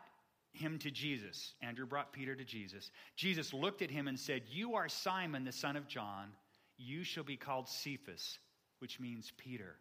him 0.53 0.79
to 0.79 0.91
Jesus. 0.91 1.53
Andrew 1.61 1.85
brought 1.85 2.13
Peter 2.13 2.35
to 2.35 2.43
Jesus. 2.43 2.91
Jesus 3.15 3.53
looked 3.53 3.81
at 3.81 3.91
him 3.91 4.07
and 4.07 4.19
said, 4.19 4.43
You 4.49 4.75
are 4.75 4.87
Simon, 4.87 5.43
the 5.43 5.51
son 5.51 5.75
of 5.75 5.87
John. 5.87 6.29
You 6.77 7.03
shall 7.03 7.23
be 7.23 7.37
called 7.37 7.67
Cephas, 7.67 8.39
which 8.79 8.99
means 8.99 9.31
Peter. 9.37 9.75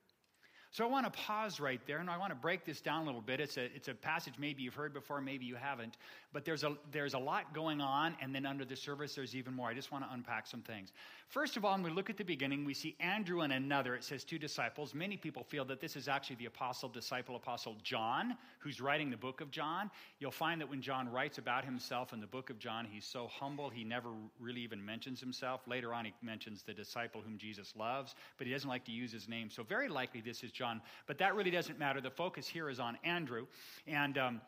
So 0.75 0.85
I 0.85 0.89
want 0.89 1.07
to 1.07 1.21
pause 1.21 1.61
right 1.61 1.81
there 1.87 1.99
and 1.99 2.11
I 2.11 2.19
want 2.19 2.31
to 2.31 2.35
break 2.35 2.65
this 2.65 2.81
down 2.81 3.03
a 3.03 3.07
little 3.07 3.21
bit. 3.21 3.39
It's 3.39 3.57
a, 3.57 3.67
it's 3.77 3.87
a 3.87 3.95
passage 3.95 4.35
maybe 4.41 4.65
you've 4.65 4.75
heard 4.75 4.93
before, 4.93 5.21
maybe 5.21 5.45
you 5.45 5.55
haven't, 5.55 5.99
but 6.33 6.45
there's 6.45 6.65
a, 6.65 6.77
there's 6.91 7.15
a 7.15 7.19
lot 7.19 7.55
going 7.55 7.81
on, 7.81 8.17
and 8.21 8.35
then 8.35 8.45
under 8.45 8.65
the 8.65 8.75
service, 8.75 9.15
there's 9.15 9.37
even 9.37 9.55
more. 9.55 9.69
I 9.69 9.75
just 9.75 9.93
want 9.93 10.03
to 10.03 10.13
unpack 10.13 10.49
some 10.49 10.63
things. 10.63 10.91
First 11.29 11.57
of 11.57 11.65
all, 11.65 11.73
when 11.73 11.83
we 11.83 11.91
look 11.91 12.11
at 12.11 12.17
the 12.17 12.25
beginning, 12.25 12.65
we 12.65 12.75
see 12.75 12.97
Andrew 13.01 13.41
and 13.41 13.53
another. 13.53 13.95
It 13.95 14.05
says 14.05 14.25
two 14.25 14.39
disciples. 14.39 14.95
Many 14.95 15.17
people 15.17 15.43
feel 15.43 15.65
that 15.67 15.81
this 15.81 15.97
is 15.97 16.07
actually 16.07 16.37
the 16.37 16.47
apostle, 16.47 16.89
disciple, 16.89 17.35
apostle 17.37 17.77
John, 17.83 18.37
who's 18.61 18.81
writing 18.81 19.11
the 19.11 19.17
book 19.17 19.41
of 19.41 19.51
John. 19.51 19.91
You'll 20.21 20.31
find 20.31 20.61
that 20.61 20.71
when 20.71 20.81
John 20.81 21.11
writes 21.11 21.39
about 21.39 21.65
himself 21.65 22.13
in 22.13 22.21
the 22.21 22.27
book 22.27 22.51
of 22.51 22.59
John, 22.59 22.87
he's 22.89 23.05
so 23.05 23.29
humble, 23.29 23.69
he 23.69 23.85
never 23.85 24.11
really 24.39 24.61
even 24.61 24.85
mentions 24.85 25.21
himself. 25.21 25.63
Later 25.67 25.93
on, 25.93 26.05
he 26.05 26.15
mentions 26.23 26.63
the 26.63 26.75
disciple 26.75 27.21
whom 27.21 27.39
Jesus 27.39 27.75
loves, 27.77 28.15
but 28.39 28.47
he 28.47 28.53
doesn't 28.53 28.69
like 28.69 28.85
to 28.85 28.93
use 28.93 29.13
his 29.13 29.29
name. 29.29 29.51
So, 29.51 29.63
very 29.63 29.89
likely, 29.89 30.21
this 30.21 30.43
is 30.45 30.53
John. 30.53 30.81
But 31.07 31.19
that 31.19 31.35
really 31.35 31.51
doesn't 31.51 31.79
matter. 31.79 32.01
The 32.01 32.11
focus 32.11 32.47
here 32.47 32.69
is 32.69 32.79
on 32.79 32.97
Andrew. 33.03 33.47
And 33.87 34.19
um, 34.19 34.41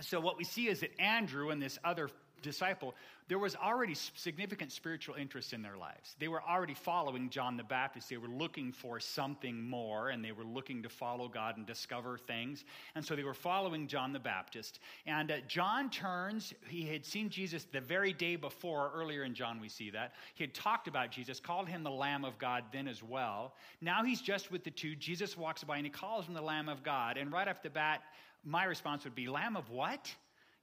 so, 0.00 0.18
what 0.18 0.38
we 0.38 0.44
see 0.44 0.68
is 0.68 0.80
that 0.80 0.98
Andrew 0.98 1.50
and 1.50 1.60
this 1.60 1.78
other 1.84 2.08
disciple, 2.42 2.94
there 3.28 3.38
was 3.38 3.54
already 3.54 3.94
significant 3.94 4.72
spiritual 4.72 5.14
interest 5.14 5.52
in 5.52 5.62
their 5.62 5.76
lives. 5.76 6.16
They 6.18 6.26
were 6.26 6.42
already 6.42 6.74
following 6.74 7.30
John 7.30 7.56
the 7.56 7.62
Baptist. 7.62 8.08
They 8.08 8.16
were 8.16 8.26
looking 8.28 8.72
for 8.72 8.98
something 8.98 9.62
more 9.62 10.08
and 10.08 10.24
they 10.24 10.32
were 10.32 10.44
looking 10.44 10.82
to 10.82 10.88
follow 10.88 11.28
God 11.28 11.56
and 11.56 11.64
discover 11.64 12.18
things. 12.18 12.64
And 12.96 13.04
so 13.04 13.14
they 13.14 13.22
were 13.22 13.32
following 13.32 13.86
John 13.86 14.12
the 14.12 14.18
Baptist. 14.18 14.80
And 15.06 15.30
uh, 15.30 15.36
John 15.46 15.90
turns, 15.90 16.54
he 16.66 16.82
had 16.82 17.04
seen 17.04 17.28
Jesus 17.28 17.68
the 17.70 17.80
very 17.80 18.12
day 18.12 18.34
before. 18.34 18.90
Earlier 18.94 19.22
in 19.22 19.32
John, 19.32 19.60
we 19.60 19.68
see 19.68 19.90
that. 19.90 20.14
He 20.34 20.42
had 20.42 20.52
talked 20.52 20.88
about 20.88 21.12
Jesus, 21.12 21.38
called 21.38 21.68
him 21.68 21.84
the 21.84 21.90
Lamb 21.90 22.24
of 22.24 22.36
God 22.38 22.64
then 22.72 22.88
as 22.88 23.00
well. 23.00 23.54
Now 23.80 24.02
he's 24.02 24.20
just 24.20 24.50
with 24.50 24.64
the 24.64 24.70
two. 24.72 24.96
Jesus 24.96 25.36
walks 25.36 25.62
by 25.62 25.76
and 25.76 25.86
he 25.86 25.90
calls 25.90 26.26
him 26.26 26.34
the 26.34 26.42
Lamb 26.42 26.68
of 26.68 26.82
God. 26.82 27.16
And 27.16 27.32
right 27.32 27.46
off 27.46 27.62
the 27.62 27.70
bat, 27.70 28.02
my 28.44 28.64
response 28.64 29.04
would 29.04 29.14
be, 29.14 29.28
Lamb 29.28 29.56
of 29.56 29.70
what? 29.70 30.12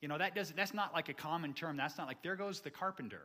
You 0.01 0.07
know, 0.07 0.17
that 0.17 0.35
does, 0.35 0.51
that's 0.51 0.73
not 0.73 0.93
like 0.93 1.09
a 1.09 1.13
common 1.13 1.53
term. 1.53 1.77
That's 1.77 1.97
not 1.97 2.07
like, 2.07 2.21
there 2.21 2.35
goes 2.35 2.59
the 2.59 2.69
carpenter, 2.69 3.23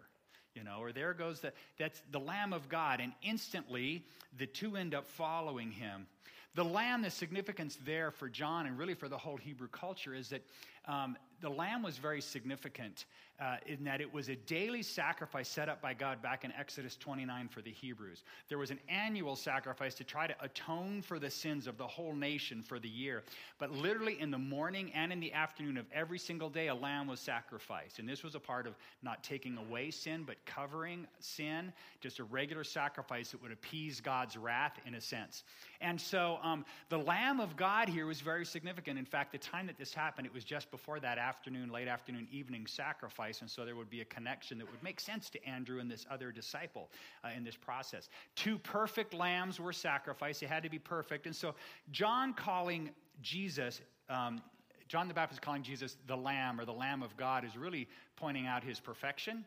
you 0.54 0.64
know, 0.64 0.78
or 0.80 0.92
there 0.92 1.14
goes 1.14 1.40
the, 1.40 1.52
that's 1.78 2.00
the 2.10 2.20
Lamb 2.20 2.52
of 2.52 2.68
God. 2.68 3.00
And 3.00 3.12
instantly, 3.22 4.04
the 4.38 4.46
two 4.46 4.76
end 4.76 4.94
up 4.94 5.06
following 5.06 5.70
him. 5.70 6.06
The 6.54 6.64
lamb, 6.64 7.00
the 7.00 7.10
significance 7.10 7.78
there 7.86 8.10
for 8.10 8.28
John 8.28 8.66
and 8.66 8.76
really 8.78 8.92
for 8.92 9.08
the 9.08 9.16
whole 9.16 9.38
Hebrew 9.38 9.68
culture 9.68 10.14
is 10.14 10.28
that 10.28 10.42
um, 10.86 11.16
the 11.42 11.50
lamb 11.50 11.82
was 11.82 11.98
very 11.98 12.20
significant 12.20 13.04
uh, 13.40 13.56
in 13.66 13.82
that 13.82 14.00
it 14.00 14.12
was 14.12 14.28
a 14.28 14.36
daily 14.36 14.82
sacrifice 14.82 15.48
set 15.48 15.68
up 15.68 15.82
by 15.82 15.92
God 15.94 16.22
back 16.22 16.44
in 16.44 16.52
Exodus 16.52 16.96
29 16.96 17.48
for 17.48 17.60
the 17.60 17.72
Hebrews. 17.72 18.22
There 18.48 18.58
was 18.58 18.70
an 18.70 18.78
annual 18.88 19.34
sacrifice 19.34 19.94
to 19.96 20.04
try 20.04 20.28
to 20.28 20.34
atone 20.40 21.02
for 21.02 21.18
the 21.18 21.30
sins 21.30 21.66
of 21.66 21.76
the 21.76 21.86
whole 21.86 22.14
nation 22.14 22.62
for 22.62 22.78
the 22.78 22.88
year. 22.88 23.24
But 23.58 23.72
literally 23.72 24.20
in 24.20 24.30
the 24.30 24.38
morning 24.38 24.92
and 24.94 25.12
in 25.12 25.18
the 25.18 25.32
afternoon 25.32 25.76
of 25.76 25.86
every 25.92 26.18
single 26.18 26.50
day, 26.50 26.68
a 26.68 26.74
lamb 26.74 27.08
was 27.08 27.18
sacrificed. 27.18 27.98
And 27.98 28.08
this 28.08 28.22
was 28.22 28.36
a 28.36 28.40
part 28.40 28.68
of 28.68 28.74
not 29.02 29.24
taking 29.24 29.58
away 29.58 29.90
sin, 29.90 30.22
but 30.24 30.36
covering 30.46 31.08
sin, 31.18 31.72
just 32.00 32.20
a 32.20 32.24
regular 32.24 32.62
sacrifice 32.62 33.32
that 33.32 33.42
would 33.42 33.52
appease 33.52 34.00
God's 34.00 34.36
wrath 34.36 34.78
in 34.86 34.94
a 34.94 35.00
sense. 35.00 35.42
And 35.80 36.00
so 36.00 36.38
um, 36.44 36.64
the 36.90 36.98
Lamb 36.98 37.40
of 37.40 37.56
God 37.56 37.88
here 37.88 38.06
was 38.06 38.20
very 38.20 38.46
significant. 38.46 39.00
In 39.00 39.04
fact, 39.04 39.32
the 39.32 39.38
time 39.38 39.66
that 39.66 39.78
this 39.78 39.92
happened, 39.92 40.28
it 40.28 40.34
was 40.34 40.44
just 40.44 40.70
before 40.70 41.00
that 41.00 41.18
afternoon, 41.32 41.70
late 41.70 41.88
afternoon, 41.88 42.28
evening 42.30 42.66
sacrifice. 42.66 43.40
And 43.40 43.48
so 43.48 43.64
there 43.64 43.74
would 43.74 43.88
be 43.88 44.02
a 44.02 44.04
connection 44.04 44.58
that 44.58 44.70
would 44.70 44.82
make 44.82 45.00
sense 45.00 45.30
to 45.30 45.42
Andrew 45.48 45.80
and 45.80 45.90
this 45.90 46.04
other 46.10 46.30
disciple 46.30 46.90
uh, 47.24 47.28
in 47.34 47.42
this 47.42 47.56
process. 47.56 48.10
Two 48.36 48.58
perfect 48.58 49.14
lambs 49.14 49.58
were 49.58 49.72
sacrificed, 49.72 50.42
they 50.42 50.46
had 50.46 50.62
to 50.62 50.68
be 50.68 50.78
perfect. 50.78 51.24
And 51.24 51.34
so 51.34 51.54
John 51.90 52.34
calling 52.34 52.90
Jesus, 53.22 53.80
um, 54.10 54.42
John 54.88 55.08
the 55.08 55.14
Baptist 55.14 55.40
calling 55.40 55.62
Jesus 55.62 55.96
the 56.06 56.16
Lamb 56.16 56.60
or 56.60 56.66
the 56.66 56.74
Lamb 56.74 57.02
of 57.02 57.16
God 57.16 57.46
is 57.46 57.56
really 57.56 57.88
pointing 58.14 58.46
out 58.46 58.62
his 58.62 58.78
perfection 58.78 59.46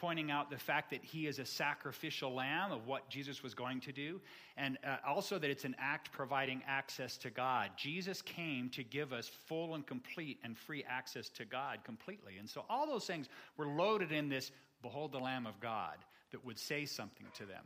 pointing 0.00 0.30
out 0.30 0.50
the 0.50 0.56
fact 0.56 0.90
that 0.90 1.04
he 1.04 1.26
is 1.26 1.38
a 1.38 1.44
sacrificial 1.44 2.34
lamb 2.34 2.72
of 2.72 2.86
what 2.86 3.08
Jesus 3.08 3.42
was 3.42 3.54
going 3.54 3.80
to 3.80 3.92
do, 3.92 4.20
and 4.56 4.78
uh, 4.84 4.96
also 5.06 5.38
that 5.38 5.50
it's 5.50 5.64
an 5.64 5.76
act 5.78 6.10
providing 6.12 6.62
access 6.66 7.16
to 7.18 7.30
God. 7.30 7.70
Jesus 7.76 8.22
came 8.22 8.70
to 8.70 8.82
give 8.82 9.12
us 9.12 9.28
full 9.28 9.74
and 9.74 9.86
complete 9.86 10.38
and 10.42 10.56
free 10.56 10.84
access 10.88 11.28
to 11.30 11.44
God 11.44 11.84
completely. 11.84 12.38
And 12.38 12.48
so 12.48 12.64
all 12.68 12.86
those 12.86 13.06
things 13.06 13.28
were 13.56 13.66
loaded 13.66 14.12
in 14.12 14.28
this 14.28 14.50
Behold 14.82 15.12
the 15.12 15.18
Lamb 15.18 15.46
of 15.46 15.60
God 15.60 15.96
that 16.32 16.44
would 16.44 16.58
say 16.58 16.86
something 16.86 17.26
to 17.36 17.44
them. 17.44 17.64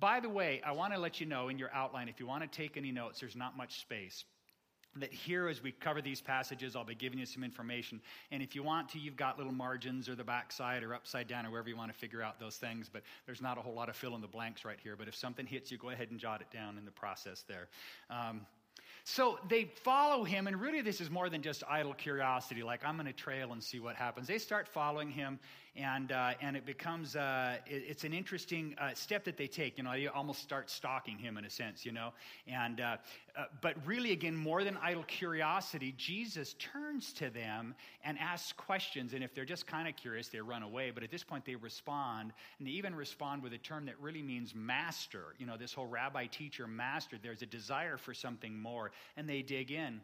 By 0.00 0.20
the 0.20 0.28
way, 0.28 0.60
I 0.64 0.72
want 0.72 0.92
to 0.92 0.98
let 0.98 1.20
you 1.20 1.26
know 1.26 1.48
in 1.48 1.58
your 1.58 1.72
outline, 1.72 2.08
if 2.08 2.18
you 2.18 2.26
want 2.26 2.42
to 2.42 2.48
take 2.48 2.76
any 2.76 2.90
notes, 2.90 3.20
there's 3.20 3.36
not 3.36 3.56
much 3.56 3.80
space 3.80 4.24
that 5.00 5.12
here 5.12 5.48
as 5.48 5.62
we 5.62 5.72
cover 5.72 6.00
these 6.00 6.20
passages 6.20 6.76
i'll 6.76 6.84
be 6.84 6.94
giving 6.94 7.18
you 7.18 7.26
some 7.26 7.44
information. 7.44 8.00
And 8.30 8.42
if 8.42 8.54
you 8.54 8.62
want 8.62 8.88
to 8.90 8.98
you've 8.98 9.16
got 9.16 9.38
little 9.38 9.52
margins 9.52 10.08
or 10.08 10.14
the 10.14 10.24
backside 10.24 10.82
or 10.82 10.94
upside 10.94 11.28
down 11.28 11.46
or 11.46 11.50
wherever 11.50 11.68
you 11.68 11.76
want 11.76 11.92
to 11.92 11.98
figure 11.98 12.22
out 12.22 12.38
those 12.40 12.56
things 12.56 12.88
but 12.92 13.02
there's 13.26 13.42
not 13.42 13.58
a 13.58 13.60
whole 13.60 13.74
lot 13.74 13.88
of 13.88 13.96
fill 13.96 14.14
in 14.14 14.20
the 14.20 14.28
blanks 14.28 14.64
right 14.64 14.78
here. 14.82 14.96
But 14.96 15.08
if 15.08 15.14
something 15.14 15.46
hits 15.46 15.70
you 15.70 15.78
go 15.78 15.90
ahead 15.90 16.10
and 16.10 16.18
jot 16.18 16.40
it 16.40 16.50
down 16.50 16.78
in 16.78 16.84
the 16.84 16.90
process 16.90 17.44
there. 17.48 17.68
Um, 18.10 18.46
so 19.04 19.38
they 19.48 19.64
follow 19.64 20.22
him, 20.22 20.46
and 20.46 20.60
really, 20.60 20.82
this 20.82 21.00
is 21.00 21.08
more 21.08 21.30
than 21.30 21.40
just 21.40 21.62
idle 21.66 21.94
curiosity, 21.94 22.62
like 22.62 22.84
I'm 22.84 22.96
going 22.96 23.06
to 23.06 23.12
trail 23.14 23.52
and 23.52 23.62
see 23.62 23.80
what 23.80 23.96
happens. 23.96 24.26
They 24.26 24.36
start 24.36 24.68
following 24.68 25.10
him, 25.10 25.38
and, 25.78 26.12
uh, 26.12 26.32
and 26.40 26.56
it 26.56 26.66
becomes 26.66 27.16
uh, 27.16 27.56
it, 27.66 27.84
it's 27.88 28.04
an 28.04 28.12
interesting 28.12 28.74
uh, 28.78 28.90
step 28.94 29.24
that 29.24 29.36
they 29.36 29.46
take. 29.46 29.78
You 29.78 29.84
know, 29.84 29.92
they 29.92 30.08
almost 30.08 30.42
start 30.42 30.68
stalking 30.68 31.16
him 31.16 31.38
in 31.38 31.44
a 31.44 31.50
sense, 31.50 31.86
you 31.86 31.92
know. 31.92 32.12
And, 32.46 32.80
uh, 32.80 32.96
uh, 33.36 33.44
but 33.62 33.74
really, 33.86 34.12
again, 34.12 34.36
more 34.36 34.64
than 34.64 34.76
idle 34.82 35.04
curiosity, 35.04 35.94
Jesus 35.96 36.54
turns 36.58 37.12
to 37.14 37.30
them 37.30 37.74
and 38.04 38.18
asks 38.18 38.52
questions. 38.52 39.14
And 39.14 39.22
if 39.22 39.34
they're 39.34 39.44
just 39.44 39.66
kind 39.66 39.88
of 39.88 39.94
curious, 39.96 40.28
they 40.28 40.40
run 40.40 40.62
away. 40.62 40.90
But 40.90 41.04
at 41.04 41.10
this 41.10 41.22
point, 41.22 41.44
they 41.44 41.54
respond, 41.54 42.32
and 42.58 42.66
they 42.66 42.72
even 42.72 42.94
respond 42.94 43.42
with 43.42 43.52
a 43.52 43.58
term 43.58 43.86
that 43.86 44.00
really 44.00 44.22
means 44.22 44.54
master. 44.54 45.34
You 45.38 45.46
know, 45.46 45.56
this 45.56 45.72
whole 45.72 45.86
rabbi, 45.86 46.26
teacher, 46.26 46.66
master. 46.66 47.16
There's 47.22 47.42
a 47.42 47.46
desire 47.46 47.96
for 47.96 48.12
something 48.12 48.58
more 48.58 48.90
and 49.16 49.28
they 49.28 49.42
dig 49.42 49.70
in. 49.70 50.00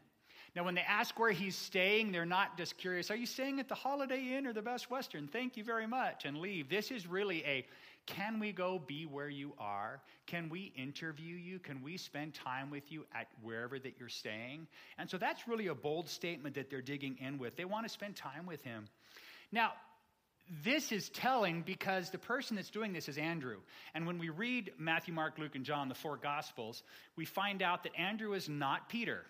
Now, 0.55 0.65
when 0.65 0.75
they 0.75 0.83
ask 0.83 1.19
where 1.19 1.33
he's 1.33 1.57
staying, 1.57 2.13
they're 2.13 2.25
not 2.25 2.57
just 2.57 2.79
curious, 2.79 3.11
are 3.11 3.17
you 3.17 3.27
staying 3.27 3.59
at 3.59 3.69
the 3.69 3.75
Holiday 3.75 4.37
Inn 4.37 4.47
or 4.47 4.53
the 4.53 4.63
Best 4.63 4.89
Western? 4.89 5.27
Thank 5.27 5.57
you 5.57 5.65
very 5.65 5.87
much, 5.87 6.25
and 6.25 6.39
leave. 6.39 6.69
This 6.69 6.91
is 6.91 7.07
really 7.07 7.45
a 7.45 7.67
can 8.07 8.39
we 8.39 8.53
go 8.53 8.79
be 8.79 9.07
where 9.07 9.29
you 9.31 9.55
are? 9.59 10.03
Can 10.27 10.51
we 10.51 10.73
interview 10.77 11.37
you? 11.37 11.59
Can 11.59 11.83
we 11.83 11.97
spend 11.97 12.35
time 12.35 12.71
with 12.71 12.93
you 12.93 13.07
at 13.15 13.29
wherever 13.43 13.79
that 13.79 13.95
you're 13.99 14.11
staying? 14.11 14.67
And 14.99 15.09
so 15.09 15.17
that's 15.17 15.49
really 15.49 15.69
a 15.69 15.75
bold 15.75 16.09
statement 16.11 16.55
that 16.57 16.69
they're 16.69 16.83
digging 16.83 17.17
in 17.19 17.39
with. 17.39 17.57
They 17.57 17.65
want 17.65 17.87
to 17.87 17.93
spend 17.93 18.15
time 18.15 18.45
with 18.47 18.63
him. 18.63 18.89
Now, 19.51 19.73
this 20.63 20.93
is 20.93 21.09
telling 21.09 21.63
because 21.63 22.11
the 22.11 22.19
person 22.19 22.57
that's 22.57 22.69
doing 22.69 22.93
this 22.93 23.09
is 23.09 23.17
Andrew. 23.17 23.61
And 23.95 24.07
when 24.07 24.19
we 24.19 24.29
read 24.29 24.73
Matthew, 24.79 25.15
Mark, 25.15 25.39
Luke, 25.39 25.55
and 25.55 25.65
John, 25.65 25.89
the 25.89 25.95
four 25.95 26.19
Gospels, 26.19 26.83
we 27.17 27.25
find 27.25 27.63
out 27.63 27.85
that 27.85 27.99
Andrew 27.99 28.35
is 28.35 28.51
not 28.51 28.91
Peter. 28.91 29.25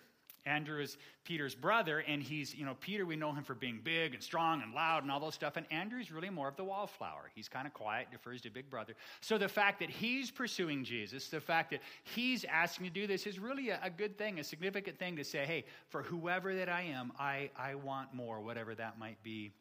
Andrew 0.45 0.81
is 0.81 0.97
Peter's 1.23 1.55
brother, 1.55 1.99
and 1.99 2.21
he's, 2.21 2.53
you 2.53 2.65
know, 2.65 2.75
Peter, 2.79 3.05
we 3.05 3.15
know 3.15 3.33
him 3.33 3.43
for 3.43 3.55
being 3.55 3.79
big 3.83 4.13
and 4.13 4.21
strong 4.21 4.61
and 4.61 4.73
loud 4.73 5.03
and 5.03 5.11
all 5.11 5.19
those 5.19 5.33
stuff. 5.33 5.57
And 5.57 5.65
Andrew's 5.71 6.11
really 6.11 6.29
more 6.29 6.47
of 6.47 6.55
the 6.55 6.63
wallflower. 6.63 7.31
He's 7.33 7.49
kind 7.49 7.65
of 7.65 7.73
quiet, 7.73 8.07
defers 8.11 8.41
to 8.41 8.49
big 8.49 8.69
brother. 8.69 8.93
So 9.21 9.37
the 9.37 9.47
fact 9.47 9.79
that 9.79 9.89
he's 9.89 10.29
pursuing 10.29 10.83
Jesus, 10.83 11.29
the 11.29 11.41
fact 11.41 11.71
that 11.71 11.81
he's 12.03 12.45
asking 12.45 12.85
to 12.85 12.91
do 12.91 13.07
this 13.07 13.25
is 13.25 13.39
really 13.39 13.69
a, 13.69 13.79
a 13.81 13.89
good 13.89 14.17
thing, 14.17 14.39
a 14.39 14.43
significant 14.43 14.99
thing 14.99 15.15
to 15.15 15.23
say, 15.23 15.45
hey, 15.45 15.65
for 15.89 16.03
whoever 16.03 16.53
that 16.55 16.69
I 16.69 16.83
am, 16.83 17.11
I, 17.19 17.49
I 17.57 17.75
want 17.75 18.13
more, 18.13 18.39
whatever 18.41 18.75
that 18.75 18.99
might 18.99 19.21
be. 19.23 19.51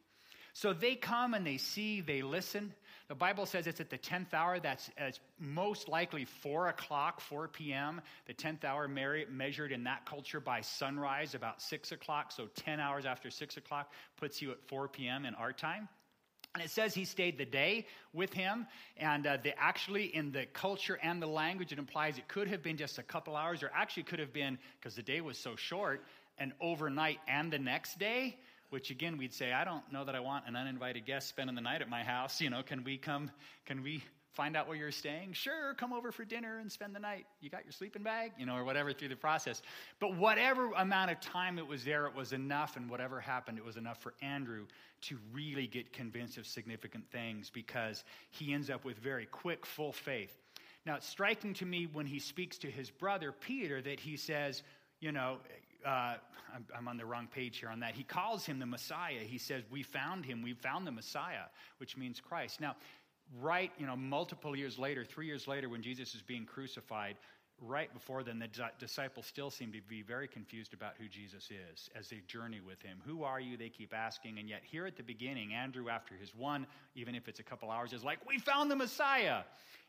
So 0.54 0.72
they 0.72 0.94
come 0.94 1.34
and 1.34 1.44
they 1.44 1.56
see, 1.56 2.00
they 2.00 2.22
listen. 2.22 2.72
The 3.08 3.16
Bible 3.16 3.44
says 3.44 3.66
it's 3.66 3.80
at 3.80 3.90
the 3.90 3.98
10th 3.98 4.32
hour. 4.32 4.60
That's 4.60 4.88
most 5.38 5.88
likely 5.88 6.24
4 6.24 6.68
o'clock, 6.68 7.20
4 7.20 7.48
p.m. 7.48 8.00
The 8.26 8.34
10th 8.34 8.64
hour 8.64 8.88
measured 8.88 9.72
in 9.72 9.84
that 9.84 10.06
culture 10.06 10.40
by 10.40 10.60
sunrise, 10.60 11.34
about 11.34 11.60
6 11.60 11.92
o'clock. 11.92 12.30
So 12.30 12.48
10 12.54 12.78
hours 12.78 13.04
after 13.04 13.30
6 13.30 13.56
o'clock 13.56 13.92
puts 14.16 14.40
you 14.40 14.52
at 14.52 14.62
4 14.68 14.88
p.m. 14.88 15.26
in 15.26 15.34
our 15.34 15.52
time. 15.52 15.88
And 16.54 16.62
it 16.62 16.70
says 16.70 16.94
he 16.94 17.04
stayed 17.04 17.36
the 17.36 17.44
day 17.44 17.86
with 18.12 18.32
him. 18.32 18.66
And 18.96 19.26
uh, 19.26 19.38
actually, 19.58 20.04
in 20.04 20.30
the 20.30 20.46
culture 20.46 21.00
and 21.02 21.20
the 21.20 21.26
language, 21.26 21.72
it 21.72 21.80
implies 21.80 22.16
it 22.16 22.28
could 22.28 22.46
have 22.46 22.62
been 22.62 22.76
just 22.76 22.98
a 22.98 23.02
couple 23.02 23.34
hours, 23.34 23.64
or 23.64 23.72
actually 23.74 24.04
could 24.04 24.20
have 24.20 24.32
been, 24.32 24.56
because 24.78 24.94
the 24.94 25.02
day 25.02 25.20
was 25.20 25.36
so 25.36 25.56
short, 25.56 26.04
an 26.38 26.52
overnight 26.60 27.18
and 27.26 27.52
the 27.52 27.58
next 27.58 27.98
day 27.98 28.36
which 28.74 28.90
again 28.90 29.16
we'd 29.16 29.32
say, 29.32 29.52
I 29.52 29.64
don't 29.64 29.84
know 29.92 30.04
that 30.04 30.16
I 30.16 30.20
want 30.20 30.48
an 30.48 30.56
uninvited 30.56 31.06
guest 31.06 31.28
spending 31.28 31.54
the 31.54 31.62
night 31.62 31.80
at 31.80 31.88
my 31.88 32.02
house. 32.02 32.40
You 32.40 32.50
know, 32.50 32.64
can 32.64 32.82
we 32.82 32.98
come, 32.98 33.30
can 33.66 33.84
we 33.84 34.02
find 34.32 34.56
out 34.56 34.66
where 34.66 34.76
you're 34.76 34.90
staying? 34.90 35.32
Sure, 35.34 35.74
come 35.74 35.92
over 35.92 36.10
for 36.10 36.24
dinner 36.24 36.58
and 36.58 36.72
spend 36.72 36.92
the 36.92 36.98
night. 36.98 37.24
You 37.40 37.50
got 37.50 37.64
your 37.64 37.70
sleeping 37.70 38.02
bag, 38.02 38.32
you 38.36 38.46
know, 38.46 38.56
or 38.56 38.64
whatever 38.64 38.92
through 38.92 39.10
the 39.10 39.16
process. 39.16 39.62
But 40.00 40.16
whatever 40.16 40.72
amount 40.72 41.12
of 41.12 41.20
time 41.20 41.60
it 41.60 41.68
was 41.68 41.84
there, 41.84 42.06
it 42.06 42.16
was 42.16 42.32
enough, 42.32 42.76
and 42.76 42.90
whatever 42.90 43.20
happened, 43.20 43.58
it 43.58 43.64
was 43.64 43.76
enough 43.76 44.02
for 44.02 44.12
Andrew 44.20 44.66
to 45.02 45.18
really 45.32 45.68
get 45.68 45.92
convinced 45.92 46.36
of 46.36 46.44
significant 46.44 47.08
things 47.12 47.50
because 47.50 48.02
he 48.30 48.52
ends 48.52 48.70
up 48.70 48.84
with 48.84 48.98
very 48.98 49.26
quick, 49.26 49.64
full 49.64 49.92
faith. 49.92 50.36
Now, 50.84 50.96
it's 50.96 51.08
striking 51.08 51.54
to 51.54 51.64
me 51.64 51.86
when 51.92 52.06
he 52.06 52.18
speaks 52.18 52.58
to 52.58 52.66
his 52.66 52.90
brother 52.90 53.30
Peter 53.30 53.80
that 53.80 54.00
he 54.00 54.16
says, 54.16 54.64
you 54.98 55.12
know, 55.12 55.36
uh, 55.84 56.14
I'm, 56.54 56.66
I'm, 56.76 56.88
on 56.88 56.96
the 56.96 57.04
wrong 57.04 57.26
page 57.26 57.58
here 57.58 57.68
on 57.68 57.80
that. 57.80 57.94
He 57.94 58.04
calls 58.04 58.46
him 58.46 58.58
the 58.58 58.66
Messiah. 58.66 59.20
He 59.20 59.38
says, 59.38 59.62
We 59.70 59.82
found 59.82 60.24
him. 60.24 60.42
We 60.42 60.54
found 60.54 60.86
the 60.86 60.92
Messiah, 60.92 61.46
which 61.78 61.96
means 61.96 62.20
Christ. 62.20 62.60
Now, 62.60 62.76
right, 63.40 63.70
you 63.78 63.86
know, 63.86 63.96
multiple 63.96 64.56
years 64.56 64.78
later, 64.78 65.04
three 65.04 65.26
years 65.26 65.48
later, 65.48 65.68
when 65.68 65.82
Jesus 65.82 66.14
is 66.14 66.22
being 66.22 66.44
crucified, 66.44 67.16
right 67.60 67.92
before 67.92 68.22
then, 68.22 68.38
the 68.38 68.48
disciples 68.78 69.26
still 69.26 69.50
seem 69.50 69.72
to 69.72 69.80
be 69.88 70.02
very 70.02 70.28
confused 70.28 70.74
about 70.74 70.94
who 70.98 71.08
Jesus 71.08 71.50
is 71.50 71.88
as 71.96 72.08
they 72.08 72.20
journey 72.26 72.60
with 72.60 72.80
him. 72.82 72.98
Who 73.06 73.22
are 73.22 73.40
you? 73.40 73.56
They 73.56 73.68
keep 73.68 73.94
asking. 73.94 74.38
And 74.38 74.48
yet, 74.48 74.62
here 74.64 74.86
at 74.86 74.96
the 74.96 75.02
beginning, 75.02 75.54
Andrew, 75.54 75.88
after 75.88 76.14
his 76.14 76.34
one, 76.34 76.66
even 76.94 77.14
if 77.14 77.28
it's 77.28 77.40
a 77.40 77.44
couple 77.44 77.70
hours, 77.70 77.92
is 77.92 78.04
like, 78.04 78.18
We 78.28 78.38
found 78.38 78.70
the 78.70 78.76
Messiah. 78.76 79.42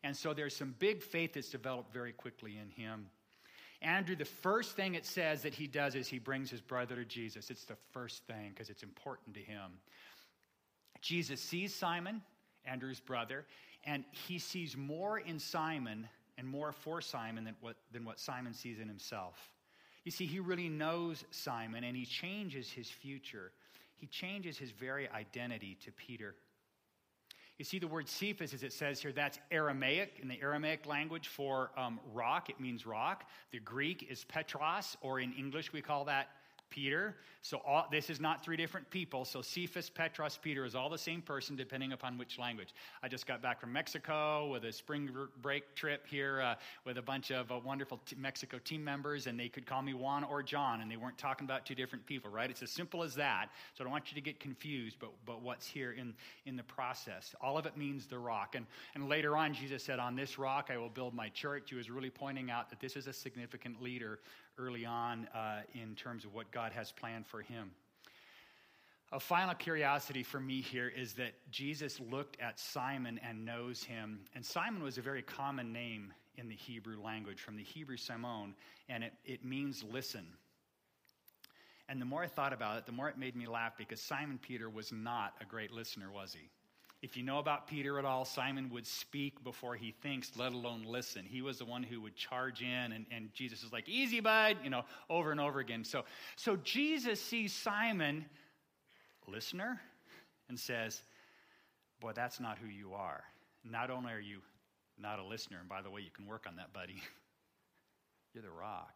And 0.03 0.15
so 0.15 0.33
there's 0.33 0.55
some 0.55 0.75
big 0.77 1.01
faith 1.01 1.33
that's 1.33 1.49
developed 1.49 1.91
very 1.91 2.11
quickly 2.11 2.59
in 2.61 2.69
him. 2.69 3.07
Andrew, 3.85 4.15
the 4.15 4.25
first 4.25 4.75
thing 4.75 4.95
it 4.95 5.05
says 5.05 5.43
that 5.43 5.53
he 5.53 5.67
does 5.67 5.93
is 5.93 6.07
he 6.07 6.17
brings 6.17 6.49
his 6.49 6.59
brother 6.59 6.95
to 6.95 7.05
Jesus. 7.05 7.51
It's 7.51 7.65
the 7.65 7.77
first 7.91 8.23
thing 8.25 8.49
because 8.49 8.71
it's 8.71 8.81
important 8.81 9.35
to 9.35 9.41
him. 9.41 9.73
Jesus 11.01 11.39
sees 11.39 11.73
Simon, 11.73 12.23
Andrew's 12.65 12.99
brother, 12.99 13.45
and 13.85 14.03
he 14.27 14.39
sees 14.39 14.75
more 14.75 15.19
in 15.19 15.37
Simon 15.37 16.07
and 16.39 16.47
more 16.47 16.71
for 16.71 16.99
Simon 16.99 17.43
than 17.43 17.55
what, 17.61 17.75
than 17.91 18.05
what 18.05 18.19
Simon 18.19 18.55
sees 18.55 18.79
in 18.79 18.87
himself. 18.87 19.37
You 20.03 20.11
see, 20.11 20.25
he 20.25 20.39
really 20.39 20.67
knows 20.67 21.23
Simon 21.29 21.83
and 21.83 21.95
he 21.95 22.05
changes 22.05 22.71
his 22.71 22.89
future. 22.89 23.51
He 23.97 24.07
changes 24.07 24.57
his 24.57 24.71
very 24.71 25.07
identity 25.09 25.77
to 25.85 25.91
Peter. 25.91 26.33
You 27.57 27.63
see 27.63 27.79
the 27.79 27.87
word 27.87 28.09
Cephas, 28.09 28.53
as 28.53 28.63
it 28.63 28.73
says 28.73 28.99
here, 29.01 29.13
that's 29.13 29.39
Aramaic, 29.49 30.19
in 30.21 30.27
the 30.27 30.41
Aramaic 30.41 30.85
language 30.85 31.29
for 31.29 31.71
um, 31.77 32.01
rock. 32.13 32.49
It 32.49 32.59
means 32.59 32.85
rock. 32.85 33.29
The 33.51 33.59
Greek 33.59 34.05
is 34.09 34.25
Petros, 34.25 34.97
or 34.99 35.21
in 35.21 35.31
English 35.33 35.71
we 35.71 35.81
call 35.81 36.03
that 36.05 36.27
Peter. 36.75 37.15
So 37.41 37.61
all, 37.65 37.87
this 37.89 38.09
is 38.09 38.19
not 38.19 38.43
three 38.43 38.57
different 38.57 38.89
people. 38.89 39.23
So 39.23 39.41
Cephas, 39.41 39.89
Petros, 39.89 40.37
Peter 40.41 40.65
is 40.65 40.75
all 40.75 40.89
the 40.89 40.97
same 40.97 41.21
person, 41.21 41.55
depending 41.55 41.93
upon 41.93 42.17
which 42.17 42.37
language. 42.37 42.73
I 43.01 43.07
just 43.07 43.25
got 43.25 43.41
back 43.41 43.61
from 43.61 43.71
Mexico 43.71 44.51
with 44.51 44.65
a 44.65 44.73
spring 44.73 45.09
break 45.41 45.73
trip 45.73 46.05
here 46.05 46.41
uh, 46.41 46.55
with 46.83 46.97
a 46.97 47.01
bunch 47.01 47.31
of 47.31 47.49
uh, 47.49 47.59
wonderful 47.63 48.01
t- 48.05 48.17
Mexico 48.19 48.59
team 48.61 48.83
members, 48.83 49.27
and 49.27 49.39
they 49.39 49.47
could 49.47 49.65
call 49.65 49.81
me 49.81 49.93
Juan 49.93 50.25
or 50.25 50.43
John, 50.43 50.81
and 50.81 50.91
they 50.91 50.97
weren't 50.97 51.17
talking 51.17 51.45
about 51.45 51.65
two 51.65 51.75
different 51.75 52.05
people, 52.05 52.29
right? 52.29 52.49
It's 52.49 52.61
as 52.61 52.71
simple 52.71 53.03
as 53.03 53.15
that. 53.15 53.51
So 53.73 53.83
I 53.83 53.85
don't 53.85 53.91
want 53.91 54.11
you 54.11 54.15
to 54.15 54.21
get 54.21 54.41
confused, 54.41 54.97
but, 54.99 55.11
but 55.25 55.41
what's 55.41 55.65
here 55.65 55.93
in, 55.93 56.13
in 56.45 56.57
the 56.57 56.63
process. 56.63 57.33
All 57.39 57.57
of 57.57 57.65
it 57.65 57.77
means 57.77 58.05
the 58.05 58.19
rock. 58.19 58.55
And, 58.55 58.65
and 58.95 59.07
later 59.07 59.37
on, 59.37 59.53
Jesus 59.53 59.81
said, 59.81 59.99
On 59.99 60.17
this 60.17 60.37
rock 60.37 60.69
I 60.73 60.77
will 60.77 60.89
build 60.89 61.13
my 61.13 61.29
church. 61.29 61.69
He 61.69 61.75
was 61.75 61.89
really 61.89 62.09
pointing 62.09 62.51
out 62.51 62.69
that 62.69 62.81
this 62.81 62.97
is 62.97 63.07
a 63.07 63.13
significant 63.13 63.81
leader 63.81 64.19
early 64.57 64.85
on 64.85 65.27
uh, 65.33 65.61
in 65.73 65.95
terms 65.95 66.25
of 66.25 66.33
what 66.33 66.51
God 66.51 66.71
has 66.71 66.91
planned 66.91 67.27
for 67.27 67.41
him. 67.41 67.71
A 69.11 69.19
final 69.19 69.53
curiosity 69.53 70.23
for 70.23 70.39
me 70.39 70.61
here 70.61 70.89
is 70.89 71.13
that 71.13 71.33
Jesus 71.51 71.99
looked 72.11 72.39
at 72.41 72.59
Simon 72.59 73.19
and 73.27 73.45
knows 73.45 73.83
him. 73.83 74.21
And 74.33 74.45
Simon 74.45 74.81
was 74.81 74.97
a 74.97 75.01
very 75.01 75.21
common 75.21 75.71
name 75.71 76.11
in 76.37 76.49
the 76.49 76.55
Hebrew 76.55 77.01
language, 77.01 77.39
from 77.39 77.55
the 77.55 77.63
Hebrew 77.63 77.97
Simon, 77.97 78.55
and 78.89 79.03
it, 79.03 79.13
it 79.23 79.45
means 79.45 79.83
listen. 79.89 80.25
And 81.87 82.01
the 82.01 82.05
more 82.05 82.23
I 82.23 82.27
thought 82.27 82.51
about 82.51 82.77
it, 82.77 82.85
the 82.85 82.91
more 82.91 83.07
it 83.07 83.17
made 83.17 83.35
me 83.35 83.47
laugh 83.47 83.73
because 83.77 84.01
Simon 84.01 84.39
Peter 84.41 84.69
was 84.69 84.91
not 84.91 85.33
a 85.39 85.45
great 85.45 85.71
listener, 85.71 86.11
was 86.11 86.33
he? 86.33 86.49
If 87.05 87.15
you 87.15 87.21
know 87.21 87.37
about 87.37 87.67
Peter 87.67 87.99
at 87.99 88.03
all, 88.03 88.25
Simon 88.25 88.71
would 88.71 88.87
speak 88.87 89.43
before 89.43 89.75
he 89.75 89.91
thinks, 89.91 90.31
let 90.37 90.53
alone 90.53 90.85
listen. 90.87 91.23
He 91.23 91.43
was 91.43 91.59
the 91.59 91.65
one 91.65 91.83
who 91.83 92.01
would 92.01 92.15
charge 92.15 92.63
in, 92.63 92.91
and, 92.93 93.05
and 93.11 93.31
Jesus 93.31 93.61
is 93.61 93.71
like, 93.71 93.87
easy, 93.87 94.21
bud, 94.21 94.57
you 94.63 94.71
know, 94.71 94.81
over 95.07 95.29
and 95.29 95.39
over 95.39 95.59
again. 95.59 95.83
So, 95.83 96.03
so 96.35 96.55
Jesus 96.55 97.21
sees 97.21 97.53
Simon, 97.53 98.25
listener, 99.27 99.79
and 100.49 100.59
says, 100.59 100.99
boy, 102.01 102.13
that's 102.15 102.39
not 102.39 102.57
who 102.57 102.67
you 102.67 102.95
are. 102.95 103.23
Not 103.63 103.91
only 103.91 104.11
are 104.11 104.19
you 104.19 104.39
not 104.97 105.19
a 105.19 105.23
listener, 105.23 105.59
and 105.59 105.69
by 105.69 105.83
the 105.83 105.91
way, 105.91 106.01
you 106.01 106.09
can 106.09 106.25
work 106.25 106.45
on 106.47 106.55
that, 106.55 106.73
buddy, 106.73 107.03
you're 108.33 108.41
the 108.41 108.49
rock. 108.49 108.95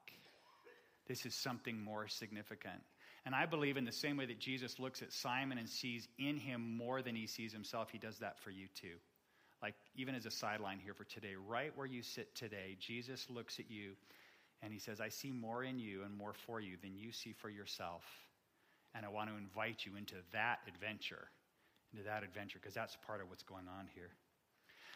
This 1.05 1.27
is 1.27 1.35
something 1.35 1.79
more 1.79 2.07
significant. 2.07 2.81
And 3.25 3.36
I 3.36 3.45
believe 3.45 3.77
in 3.77 3.86
the 3.86 3.91
same 3.91 4.17
way 4.17 4.25
that 4.25 4.39
Jesus 4.39 4.79
looks 4.79 5.01
at 5.01 5.12
Simon 5.12 5.58
and 5.58 5.69
sees 5.69 6.08
in 6.17 6.38
him 6.38 6.77
more 6.77 7.01
than 7.01 7.15
he 7.15 7.27
sees 7.27 7.51
himself, 7.51 7.89
he 7.91 7.97
does 7.97 8.17
that 8.19 8.39
for 8.39 8.51
you 8.51 8.67
too. 8.73 8.95
Like, 9.62 9.75
even 9.95 10.15
as 10.15 10.25
a 10.25 10.32
sideline 10.32 10.79
here 10.79 10.93
for 10.93 11.03
today, 11.03 11.36
right 11.36 11.75
where 11.75 11.86
you 11.86 12.01
sit 12.01 12.34
today, 12.34 12.77
Jesus 12.79 13.27
looks 13.29 13.60
at 13.60 13.69
you 13.69 13.91
and 14.62 14.71
he 14.71 14.79
says, 14.79 15.01
I 15.01 15.10
see 15.10 15.32
more 15.32 15.63
in 15.63 15.79
you 15.79 16.03
and 16.03 16.15
more 16.15 16.34
for 16.34 16.60
you 16.60 16.77
than 16.82 16.95
you 16.95 17.12
see 17.12 17.34
for 17.34 17.49
yourself. 17.49 18.03
And 18.95 19.05
I 19.05 19.10
want 19.10 19.29
to 19.29 19.36
invite 19.36 19.86
you 19.86 19.95
into 19.97 20.15
that 20.32 20.60
adventure, 20.67 21.27
into 21.93 22.03
that 22.05 22.23
adventure, 22.23 22.60
because 22.60 22.73
that's 22.73 22.97
part 23.05 23.21
of 23.21 23.29
what's 23.29 23.43
going 23.43 23.67
on 23.67 23.88
here. 23.93 24.12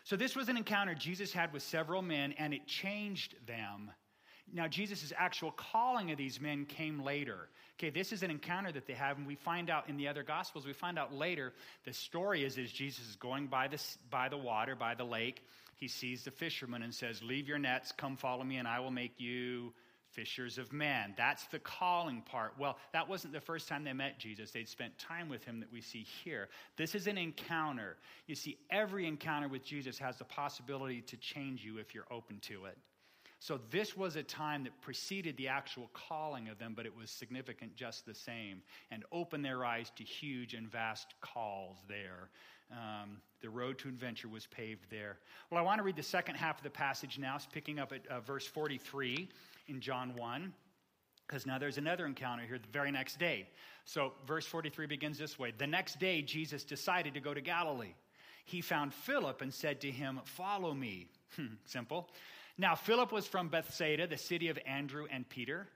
So, 0.04 0.18
this 0.18 0.36
was 0.36 0.50
an 0.50 0.58
encounter 0.58 0.94
Jesus 0.94 1.32
had 1.32 1.54
with 1.54 1.64
several 1.64 2.02
men, 2.02 2.34
and 2.34 2.54
it 2.54 2.68
changed 2.68 3.36
them 3.48 3.92
now, 4.54 4.68
Jesus' 4.68 5.12
actual 5.18 5.52
calling 5.52 6.12
of 6.12 6.18
these 6.18 6.40
men 6.40 6.66
came 6.66 7.04
later. 7.04 7.50
Okay, 7.80 7.90
this 7.90 8.12
is 8.12 8.22
an 8.22 8.30
encounter 8.30 8.72
that 8.72 8.86
they 8.86 8.94
have, 8.94 9.18
and 9.18 9.26
we 9.26 9.36
find 9.36 9.70
out 9.70 9.90
in 9.90 9.98
the 9.98 10.08
other 10.08 10.22
Gospels, 10.22 10.66
we 10.66 10.74
find 10.74 11.00
out 11.00 11.14
later, 11.14 11.54
the 11.86 11.94
story 11.94 12.44
is, 12.46 12.58
is 12.60 12.72
Jesus 12.72 13.10
is 13.10 13.16
going 13.16 13.48
by 13.48 13.68
the, 13.68 13.82
by 14.12 14.30
the 14.30 14.38
water, 14.38 14.76
by 14.76 14.94
the 14.94 15.04
lake. 15.04 15.42
He 15.78 15.88
sees 15.88 16.24
the 16.24 16.32
fishermen 16.32 16.84
and 16.84 16.94
says, 16.94 17.24
Leave 17.24 17.48
your 17.48 17.58
nets, 17.58 17.92
come 17.92 18.16
follow 18.16 18.44
me, 18.44 18.58
and 18.58 18.68
I 18.68 18.80
will 18.80 18.92
make 18.92 19.20
you 19.20 19.74
fishers 20.12 20.60
of 20.60 20.72
men. 20.72 21.16
That's 21.18 21.44
the 21.48 21.58
calling 21.58 22.22
part. 22.22 22.54
Well, 22.60 22.78
that 22.94 23.10
wasn't 23.10 23.34
the 23.34 23.42
first 23.42 23.68
time 23.68 23.84
they 23.84 23.94
met 23.94 24.20
Jesus. 24.20 24.52
They'd 24.52 24.70
spent 24.70 25.00
time 25.00 25.30
with 25.30 25.44
him 25.44 25.62
that 25.62 25.74
we 25.74 25.82
see 25.82 26.06
here. 26.24 26.50
This 26.78 26.94
is 26.94 27.08
an 27.08 27.18
encounter. 27.18 27.98
You 28.28 28.36
see, 28.36 28.60
every 28.70 29.08
encounter 29.08 29.48
with 29.48 29.66
Jesus 29.66 29.98
has 29.98 30.20
the 30.20 30.26
possibility 30.26 31.02
to 31.02 31.18
change 31.18 31.66
you 31.66 31.80
if 31.80 31.96
you're 31.96 32.12
open 32.12 32.38
to 32.42 32.66
it. 32.66 32.78
So 33.44 33.60
this 33.72 33.98
was 33.98 34.16
a 34.16 34.24
time 34.24 34.64
that 34.64 34.80
preceded 34.80 35.36
the 35.36 35.50
actual 35.50 35.90
calling 35.92 36.48
of 36.48 36.60
them, 36.60 36.72
but 36.78 36.86
it 36.86 36.96
was 36.96 37.12
significant 37.12 37.76
just 37.76 38.06
the 38.06 38.16
same 38.16 38.62
and 38.90 39.04
opened 39.12 39.44
their 39.44 39.66
eyes 39.66 39.92
to 39.98 40.06
huge 40.06 40.54
and 40.54 40.72
vast 40.72 41.14
calls 41.20 41.76
there. 41.90 42.30
Um, 42.72 43.18
the 43.42 43.50
road 43.50 43.80
to 43.80 43.90
adventure 43.90 44.30
was 44.30 44.46
paved 44.46 44.90
there. 44.90 45.18
Well, 45.50 45.60
I 45.60 45.62
want 45.62 45.80
to 45.80 45.84
read 45.84 45.98
the 45.98 46.04
second 46.04 46.36
half 46.36 46.60
of 46.60 46.64
the 46.64 46.70
passage 46.70 47.20
now, 47.20 47.36
It's 47.36 47.46
picking 47.46 47.80
up 47.80 47.92
at 47.92 48.08
uh, 48.08 48.22
verse 48.22 48.48
43 48.48 49.28
in 49.68 49.82
John 49.82 50.16
1. 50.16 50.54
Because 51.28 51.46
now 51.46 51.58
there's 51.58 51.78
another 51.78 52.06
encounter 52.06 52.46
here 52.46 52.58
the 52.58 52.72
very 52.72 52.92
next 52.92 53.20
day. 53.20 53.50
So, 53.84 54.14
verse 54.26 54.46
43 54.46 54.86
begins 54.86 55.18
this 55.18 55.38
way 55.38 55.52
The 55.58 55.68
next 55.68 56.00
day, 56.00 56.22
Jesus 56.22 56.64
decided 56.64 57.14
to 57.16 57.20
go 57.20 57.34
to 57.34 57.42
Galilee. 57.42 57.94
He 58.46 58.62
found 58.62 58.94
Philip 58.94 59.42
and 59.42 59.54
said 59.54 59.82
to 59.82 59.92
him, 59.92 60.22
Follow 60.24 60.74
me. 60.74 61.10
Simple. 61.66 62.10
Now, 62.58 62.76
Philip 62.76 63.12
was 63.12 63.26
from 63.26 63.50
Bethsaida, 63.50 64.08
the 64.08 64.18
city 64.18 64.50
of 64.50 64.60
Andrew 64.66 65.08
and 65.10 65.28
Peter. 65.28 65.68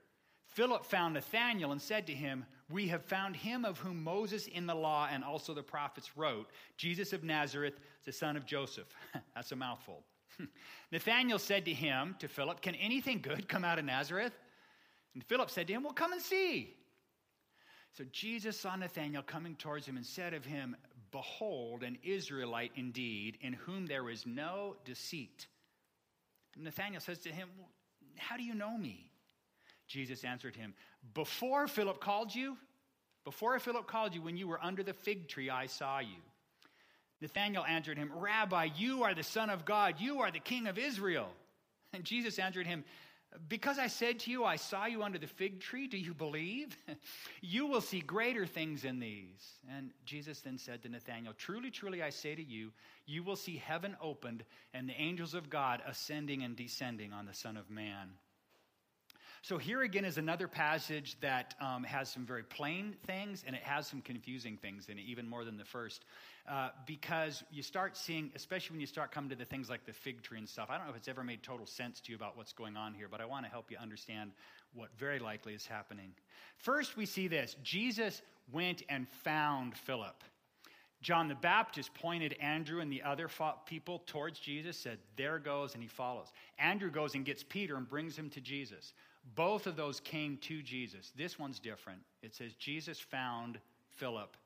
Philip 0.46 0.84
found 0.84 1.14
Nathanael 1.14 1.72
and 1.72 1.82
said 1.82 2.06
to 2.06 2.14
him, 2.14 2.44
We 2.70 2.88
have 2.88 3.04
found 3.04 3.36
him 3.36 3.64
of 3.64 3.78
whom 3.78 4.02
Moses 4.02 4.46
in 4.46 4.66
the 4.66 4.74
law 4.74 5.08
and 5.10 5.22
also 5.22 5.54
the 5.54 5.62
prophets 5.62 6.16
wrote, 6.16 6.50
Jesus 6.76 7.12
of 7.12 7.24
Nazareth, 7.24 7.80
the 8.04 8.12
son 8.12 8.36
of 8.36 8.46
Joseph. 8.46 8.88
That's 9.34 9.52
a 9.52 9.56
mouthful. 9.56 10.04
Nathanael 10.92 11.38
said 11.38 11.64
to 11.64 11.72
him, 11.72 12.16
to 12.20 12.28
Philip, 12.28 12.60
Can 12.60 12.74
anything 12.76 13.20
good 13.20 13.48
come 13.48 13.64
out 13.64 13.78
of 13.78 13.84
Nazareth? 13.84 14.32
And 15.14 15.24
Philip 15.24 15.50
said 15.50 15.66
to 15.66 15.72
him, 15.72 15.82
Well, 15.82 15.92
come 15.92 16.12
and 16.12 16.22
see. 16.22 16.74
So 17.92 18.04
Jesus 18.12 18.58
saw 18.58 18.76
Nathanael 18.76 19.22
coming 19.22 19.56
towards 19.56 19.86
him 19.86 19.96
and 19.96 20.06
said 20.06 20.32
of 20.32 20.44
him, 20.44 20.76
Behold, 21.10 21.82
an 21.82 21.98
Israelite 22.04 22.72
indeed, 22.76 23.38
in 23.40 23.52
whom 23.54 23.86
there 23.86 24.10
is 24.10 24.26
no 24.26 24.76
deceit. 24.84 25.46
Nathanael 26.58 27.00
says 27.00 27.18
to 27.20 27.30
him, 27.30 27.48
How 28.16 28.36
do 28.36 28.42
you 28.42 28.54
know 28.54 28.76
me? 28.76 29.10
Jesus 29.86 30.24
answered 30.24 30.56
him, 30.56 30.74
Before 31.14 31.66
Philip 31.66 32.00
called 32.00 32.34
you, 32.34 32.56
before 33.24 33.58
Philip 33.58 33.86
called 33.86 34.14
you, 34.14 34.22
when 34.22 34.36
you 34.36 34.48
were 34.48 34.62
under 34.62 34.82
the 34.82 34.92
fig 34.92 35.28
tree, 35.28 35.50
I 35.50 35.66
saw 35.66 35.98
you. 35.98 36.16
Nathanael 37.20 37.64
answered 37.64 37.98
him, 37.98 38.10
Rabbi, 38.14 38.68
you 38.76 39.02
are 39.02 39.14
the 39.14 39.22
Son 39.22 39.50
of 39.50 39.64
God, 39.64 39.96
you 39.98 40.20
are 40.20 40.30
the 40.30 40.38
King 40.38 40.66
of 40.66 40.78
Israel. 40.78 41.28
And 41.92 42.04
Jesus 42.04 42.38
answered 42.38 42.66
him, 42.66 42.84
because 43.48 43.78
I 43.78 43.88
said 43.88 44.20
to 44.20 44.30
you, 44.30 44.44
I 44.44 44.56
saw 44.56 44.86
you 44.86 45.02
under 45.02 45.18
the 45.18 45.26
fig 45.26 45.60
tree, 45.60 45.86
do 45.86 45.98
you 45.98 46.14
believe? 46.14 46.76
you 47.40 47.66
will 47.66 47.80
see 47.80 48.00
greater 48.00 48.46
things 48.46 48.82
than 48.82 49.00
these. 49.00 49.58
And 49.70 49.90
Jesus 50.04 50.40
then 50.40 50.58
said 50.58 50.82
to 50.82 50.88
Nathanael, 50.88 51.34
Truly, 51.36 51.70
truly, 51.70 52.02
I 52.02 52.10
say 52.10 52.34
to 52.34 52.42
you, 52.42 52.72
you 53.06 53.22
will 53.22 53.36
see 53.36 53.56
heaven 53.56 53.96
opened 54.00 54.44
and 54.72 54.88
the 54.88 55.00
angels 55.00 55.34
of 55.34 55.50
God 55.50 55.82
ascending 55.86 56.42
and 56.42 56.56
descending 56.56 57.12
on 57.12 57.26
the 57.26 57.34
Son 57.34 57.56
of 57.56 57.70
Man. 57.70 58.08
So, 59.48 59.56
here 59.56 59.80
again 59.80 60.04
is 60.04 60.18
another 60.18 60.46
passage 60.46 61.16
that 61.22 61.54
um, 61.58 61.82
has 61.84 62.10
some 62.10 62.26
very 62.26 62.42
plain 62.42 62.94
things 63.06 63.44
and 63.46 63.56
it 63.56 63.62
has 63.62 63.86
some 63.86 64.02
confusing 64.02 64.58
things 64.58 64.90
in 64.90 64.98
it, 64.98 65.04
even 65.08 65.26
more 65.26 65.42
than 65.42 65.56
the 65.56 65.64
first. 65.64 66.04
Uh, 66.46 66.68
because 66.84 67.42
you 67.50 67.62
start 67.62 67.96
seeing, 67.96 68.30
especially 68.36 68.74
when 68.74 68.80
you 68.82 68.86
start 68.86 69.10
coming 69.10 69.30
to 69.30 69.36
the 69.36 69.46
things 69.46 69.70
like 69.70 69.86
the 69.86 69.92
fig 69.94 70.20
tree 70.20 70.36
and 70.36 70.46
stuff. 70.46 70.68
I 70.68 70.76
don't 70.76 70.84
know 70.84 70.90
if 70.90 70.98
it's 70.98 71.08
ever 71.08 71.24
made 71.24 71.42
total 71.42 71.64
sense 71.64 71.98
to 72.02 72.12
you 72.12 72.16
about 72.16 72.36
what's 72.36 72.52
going 72.52 72.76
on 72.76 72.92
here, 72.92 73.08
but 73.10 73.22
I 73.22 73.24
want 73.24 73.46
to 73.46 73.50
help 73.50 73.70
you 73.70 73.78
understand 73.78 74.32
what 74.74 74.90
very 74.98 75.18
likely 75.18 75.54
is 75.54 75.64
happening. 75.64 76.12
First, 76.58 76.98
we 76.98 77.06
see 77.06 77.26
this 77.26 77.56
Jesus 77.64 78.20
went 78.52 78.82
and 78.90 79.08
found 79.08 79.78
Philip. 79.78 80.24
John 81.00 81.28
the 81.28 81.36
Baptist 81.36 81.94
pointed 81.94 82.34
Andrew 82.40 82.80
and 82.80 82.92
the 82.92 83.02
other 83.02 83.30
people 83.64 84.02
towards 84.06 84.40
Jesus, 84.40 84.76
said, 84.76 84.98
There 85.16 85.38
goes, 85.38 85.72
and 85.72 85.82
he 85.82 85.88
follows. 85.88 86.26
Andrew 86.58 86.90
goes 86.90 87.14
and 87.14 87.24
gets 87.24 87.42
Peter 87.42 87.76
and 87.76 87.88
brings 87.88 88.18
him 88.18 88.28
to 88.30 88.40
Jesus. 88.40 88.92
Both 89.34 89.66
of 89.66 89.76
those 89.76 90.00
came 90.00 90.36
to 90.38 90.62
Jesus. 90.62 91.12
This 91.16 91.38
one's 91.38 91.58
different. 91.58 92.00
It 92.22 92.34
says, 92.34 92.54
Jesus 92.54 92.98
found 92.98 93.58
Philip. 93.90 94.36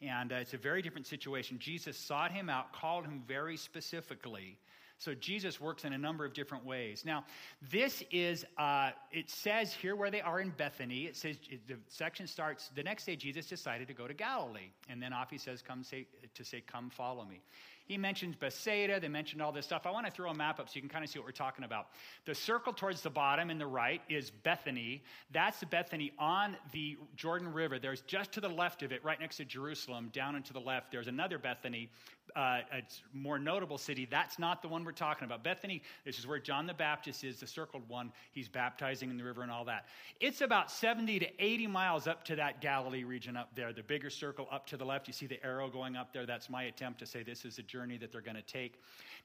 And 0.00 0.32
uh, 0.32 0.36
it's 0.36 0.54
a 0.54 0.58
very 0.58 0.82
different 0.82 1.06
situation. 1.06 1.58
Jesus 1.58 1.96
sought 1.96 2.30
him 2.30 2.48
out, 2.48 2.72
called 2.72 3.04
him 3.04 3.22
very 3.26 3.56
specifically. 3.56 4.58
So 4.98 5.14
Jesus 5.14 5.60
works 5.60 5.84
in 5.84 5.92
a 5.92 5.98
number 5.98 6.24
of 6.24 6.32
different 6.32 6.64
ways. 6.64 7.04
Now, 7.04 7.24
this 7.70 8.02
is, 8.10 8.44
uh, 8.58 8.90
it 9.12 9.30
says 9.30 9.72
here 9.72 9.94
where 9.94 10.10
they 10.10 10.20
are 10.20 10.40
in 10.40 10.50
Bethany, 10.50 11.04
it 11.04 11.16
says, 11.16 11.36
the 11.68 11.76
section 11.86 12.26
starts, 12.26 12.70
the 12.74 12.82
next 12.82 13.06
day 13.06 13.14
Jesus 13.14 13.46
decided 13.46 13.86
to 13.88 13.94
go 13.94 14.08
to 14.08 14.14
Galilee. 14.14 14.70
And 14.88 15.00
then 15.00 15.12
off 15.12 15.30
he 15.30 15.38
says, 15.38 15.62
come 15.62 15.84
say, 15.84 16.06
to 16.34 16.44
say, 16.44 16.62
come 16.66 16.90
follow 16.90 17.24
me. 17.24 17.40
He 17.88 17.96
mentions 17.96 18.36
Bethsaida. 18.36 19.00
They 19.00 19.08
mentioned 19.08 19.40
all 19.40 19.50
this 19.50 19.64
stuff. 19.64 19.86
I 19.86 19.90
want 19.90 20.04
to 20.04 20.12
throw 20.12 20.30
a 20.30 20.34
map 20.34 20.60
up 20.60 20.68
so 20.68 20.74
you 20.74 20.82
can 20.82 20.90
kind 20.90 21.02
of 21.02 21.10
see 21.10 21.18
what 21.18 21.24
we're 21.24 21.32
talking 21.32 21.64
about. 21.64 21.86
The 22.26 22.34
circle 22.34 22.74
towards 22.74 23.00
the 23.00 23.08
bottom 23.08 23.48
in 23.48 23.56
the 23.56 23.66
right 23.66 24.02
is 24.10 24.30
Bethany. 24.30 25.02
That's 25.32 25.58
the 25.58 25.66
Bethany 25.66 26.12
on 26.18 26.54
the 26.72 26.98
Jordan 27.16 27.50
River. 27.50 27.78
There's 27.78 28.02
just 28.02 28.30
to 28.32 28.42
the 28.42 28.48
left 28.48 28.82
of 28.82 28.92
it, 28.92 29.02
right 29.02 29.18
next 29.18 29.38
to 29.38 29.46
Jerusalem, 29.46 30.10
down 30.12 30.36
and 30.36 30.44
to 30.44 30.52
the 30.52 30.60
left, 30.60 30.92
there's 30.92 31.08
another 31.08 31.38
Bethany, 31.38 31.88
uh, 32.36 32.60
a 32.72 32.82
more 33.14 33.38
notable 33.38 33.78
city. 33.78 34.06
That's 34.10 34.38
not 34.38 34.60
the 34.60 34.68
one 34.68 34.84
we're 34.84 34.92
talking 34.92 35.24
about. 35.24 35.42
Bethany, 35.42 35.82
this 36.04 36.18
is 36.18 36.26
where 36.26 36.38
John 36.38 36.66
the 36.66 36.74
Baptist 36.74 37.24
is, 37.24 37.40
the 37.40 37.46
circled 37.46 37.88
one. 37.88 38.12
He's 38.32 38.48
baptizing 38.48 39.10
in 39.10 39.16
the 39.16 39.24
river 39.24 39.42
and 39.42 39.50
all 39.50 39.64
that. 39.64 39.86
It's 40.20 40.42
about 40.42 40.70
70 40.70 41.20
to 41.20 41.42
80 41.42 41.66
miles 41.68 42.06
up 42.06 42.24
to 42.24 42.36
that 42.36 42.60
Galilee 42.60 43.04
region 43.04 43.36
up 43.36 43.54
there, 43.54 43.72
the 43.72 43.82
bigger 43.82 44.10
circle 44.10 44.46
up 44.52 44.66
to 44.66 44.76
the 44.76 44.84
left. 44.84 45.06
You 45.06 45.14
see 45.14 45.26
the 45.26 45.42
arrow 45.44 45.68
going 45.70 45.96
up 45.96 46.12
there. 46.12 46.26
That's 46.26 46.50
my 46.50 46.64
attempt 46.64 46.98
to 47.00 47.06
say 47.06 47.22
this 47.22 47.44
is 47.44 47.58
a 47.58 47.62
that 47.86 48.12
they're 48.12 48.20
going 48.20 48.36
to 48.36 48.42
take. 48.42 48.74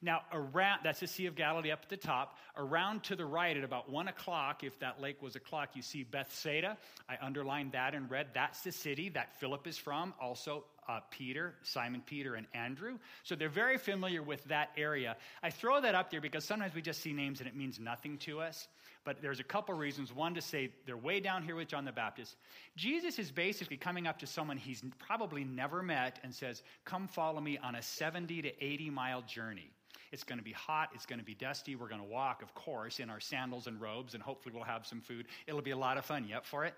Now, 0.02 0.22
around, 0.32 0.82
that's 0.84 1.00
the 1.00 1.08
Sea 1.08 1.28
of 1.28 1.36
Galilee 1.36 1.72
up 1.72 1.80
at 1.84 1.89
the 1.89 1.98
top. 1.98 2.38
Around 2.58 3.04
to 3.04 3.16
the 3.16 3.26
right 3.26 3.56
at 3.56 3.63
about 3.63 3.89
1 3.89 4.10
o'clock, 4.10 4.63
if 4.63 4.78
that 4.80 5.02
lake 5.02 5.22
was 5.22 5.36
a 5.36 5.39
clock, 5.39 5.70
you 5.76 5.82
see 5.82 6.04
Bethsaida. 6.04 6.78
I 7.10 7.18
underlined 7.22 7.72
that 7.72 7.96
in 7.96 8.08
red. 8.08 8.28
That's 8.34 8.62
the 8.62 8.72
city 8.72 9.10
that 9.10 9.39
Philip 9.39 9.66
is 9.66 9.78
from. 9.78 10.13
Also, 10.20 10.66
uh, 10.88 11.00
Peter, 11.10 11.56
Simon 11.63 12.04
Peter, 12.06 12.36
and 12.36 12.48
Andrew. 12.54 12.98
So 13.24 13.36
they're 13.36 13.50
very 13.50 13.78
familiar 13.78 14.22
with 14.22 14.44
that 14.46 14.72
area. 14.76 15.16
I 15.42 15.50
throw 15.50 15.80
that 15.82 15.96
up 15.96 16.12
there 16.12 16.22
because 16.22 16.44
sometimes 16.44 16.76
we 16.76 16.82
just 16.82 17.02
see 17.02 17.13
names 17.13 17.39
and 17.39 17.48
it 17.48 17.56
means 17.56 17.80
nothing 17.80 18.18
to 18.20 18.42
us. 18.42 18.68
But 19.06 19.22
there's 19.22 19.39
a 19.39 19.44
couple 19.44 19.76
reasons. 19.76 20.13
One, 20.13 20.34
to 20.36 20.42
say 20.42 20.70
they're 20.86 20.96
way 20.96 21.20
down 21.20 21.44
here 21.44 21.56
with 21.56 21.68
John 21.68 21.84
the 21.84 21.92
Baptist. 21.92 22.38
Jesus 22.78 23.20
is 23.20 23.32
basically 23.32 23.76
coming 23.76 24.08
up 24.08 24.18
to 24.20 24.28
someone 24.28 24.56
he's 24.56 24.84
probably 24.98 25.44
never 25.44 25.84
met 25.84 26.20
and 26.24 26.34
says, 26.34 26.63
Come 26.86 27.08
follow 27.08 27.42
me 27.42 27.58
on 27.58 27.76
a 27.76 27.82
70 27.82 28.42
to 28.44 28.63
80 28.63 28.89
mile 28.89 29.22
journey. 29.24 29.70
It's 30.13 30.24
going 30.24 30.38
to 30.38 30.44
be 30.44 30.52
hot. 30.52 30.89
It's 30.94 31.08
going 31.08 31.20
to 31.20 31.26
be 31.26 31.34
dusty. 31.34 31.76
We're 31.76 31.89
going 31.89 32.02
to 32.02 32.08
walk, 32.08 32.44
of 32.44 32.54
course, 32.54 33.00
in 33.00 33.10
our 33.10 33.20
sandals 33.20 33.66
and 33.66 33.82
robes, 33.82 34.13
and 34.13 34.22
hopefully 34.22 34.54
we'll 34.54 34.63
have 34.63 34.86
some 34.86 35.02
food. 35.02 35.26
It'll 35.48 35.62
be 35.62 35.72
a 35.72 35.78
lot 35.78 35.98
of 35.98 36.06
fun. 36.06 36.26
You 36.28 36.36
up 36.36 36.46
for 36.46 36.66
it? 36.66 36.76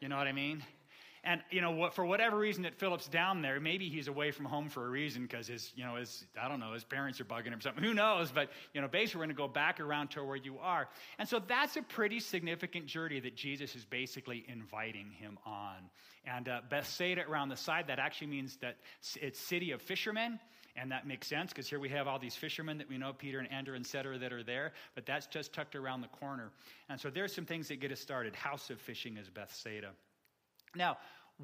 You 0.00 0.08
know 0.08 0.18
what 0.18 0.26
I 0.26 0.32
mean? 0.32 0.62
And, 1.24 1.42
you 1.50 1.60
know, 1.60 1.90
for 1.90 2.06
whatever 2.06 2.38
reason 2.38 2.62
that 2.62 2.76
Philip's 2.76 3.08
down 3.08 3.42
there, 3.42 3.58
maybe 3.58 3.88
he's 3.88 4.06
away 4.06 4.30
from 4.30 4.44
home 4.44 4.68
for 4.68 4.86
a 4.86 4.88
reason 4.88 5.22
because 5.22 5.48
his, 5.48 5.72
you 5.74 5.84
know, 5.84 5.96
his, 5.96 6.24
I 6.40 6.48
don't 6.48 6.60
know, 6.60 6.72
his 6.72 6.84
parents 6.84 7.20
are 7.20 7.24
bugging 7.24 7.48
him 7.48 7.54
or 7.54 7.60
something. 7.60 7.82
Who 7.82 7.94
knows? 7.94 8.30
But, 8.30 8.50
you 8.74 8.80
know, 8.80 8.88
basically 8.88 9.18
we're 9.18 9.26
going 9.26 9.36
to 9.36 9.42
go 9.42 9.48
back 9.48 9.80
around 9.80 10.12
to 10.12 10.24
where 10.24 10.36
you 10.36 10.58
are. 10.58 10.88
And 11.18 11.28
so 11.28 11.40
that's 11.40 11.76
a 11.76 11.82
pretty 11.82 12.20
significant 12.20 12.86
journey 12.86 13.18
that 13.20 13.34
Jesus 13.34 13.74
is 13.74 13.84
basically 13.84 14.44
inviting 14.48 15.10
him 15.10 15.38
on. 15.44 15.76
And 16.24 16.48
uh, 16.48 16.60
Bethsaida 16.68 17.24
around 17.28 17.48
the 17.48 17.56
side, 17.56 17.86
that 17.88 17.98
actually 17.98 18.28
means 18.28 18.56
that 18.58 18.76
it's 19.20 19.40
city 19.40 19.72
of 19.72 19.82
fishermen. 19.82 20.38
And 20.78 20.92
that 20.92 21.06
makes 21.06 21.26
sense 21.26 21.52
because 21.52 21.68
here 21.68 21.80
we 21.80 21.88
have 21.88 22.06
all 22.06 22.18
these 22.18 22.36
fishermen 22.36 22.78
that 22.78 22.88
we 22.90 22.98
know, 22.98 23.14
Peter 23.14 23.38
and 23.38 23.50
Andrew, 23.50 23.74
and 23.74 23.86
cetera, 23.86 24.18
that 24.18 24.32
are 24.32 24.42
there. 24.42 24.74
But 24.94 25.06
that's 25.06 25.26
just 25.26 25.54
tucked 25.54 25.74
around 25.74 26.02
the 26.02 26.08
corner. 26.08 26.50
And 26.90 27.00
so 27.00 27.08
there's 27.08 27.34
some 27.34 27.46
things 27.46 27.68
that 27.68 27.80
get 27.80 27.90
us 27.92 28.00
started. 28.00 28.36
House 28.36 28.68
of 28.68 28.78
fishing 28.78 29.16
is 29.16 29.30
Bethsaida. 29.30 29.92
Now, 30.76 30.98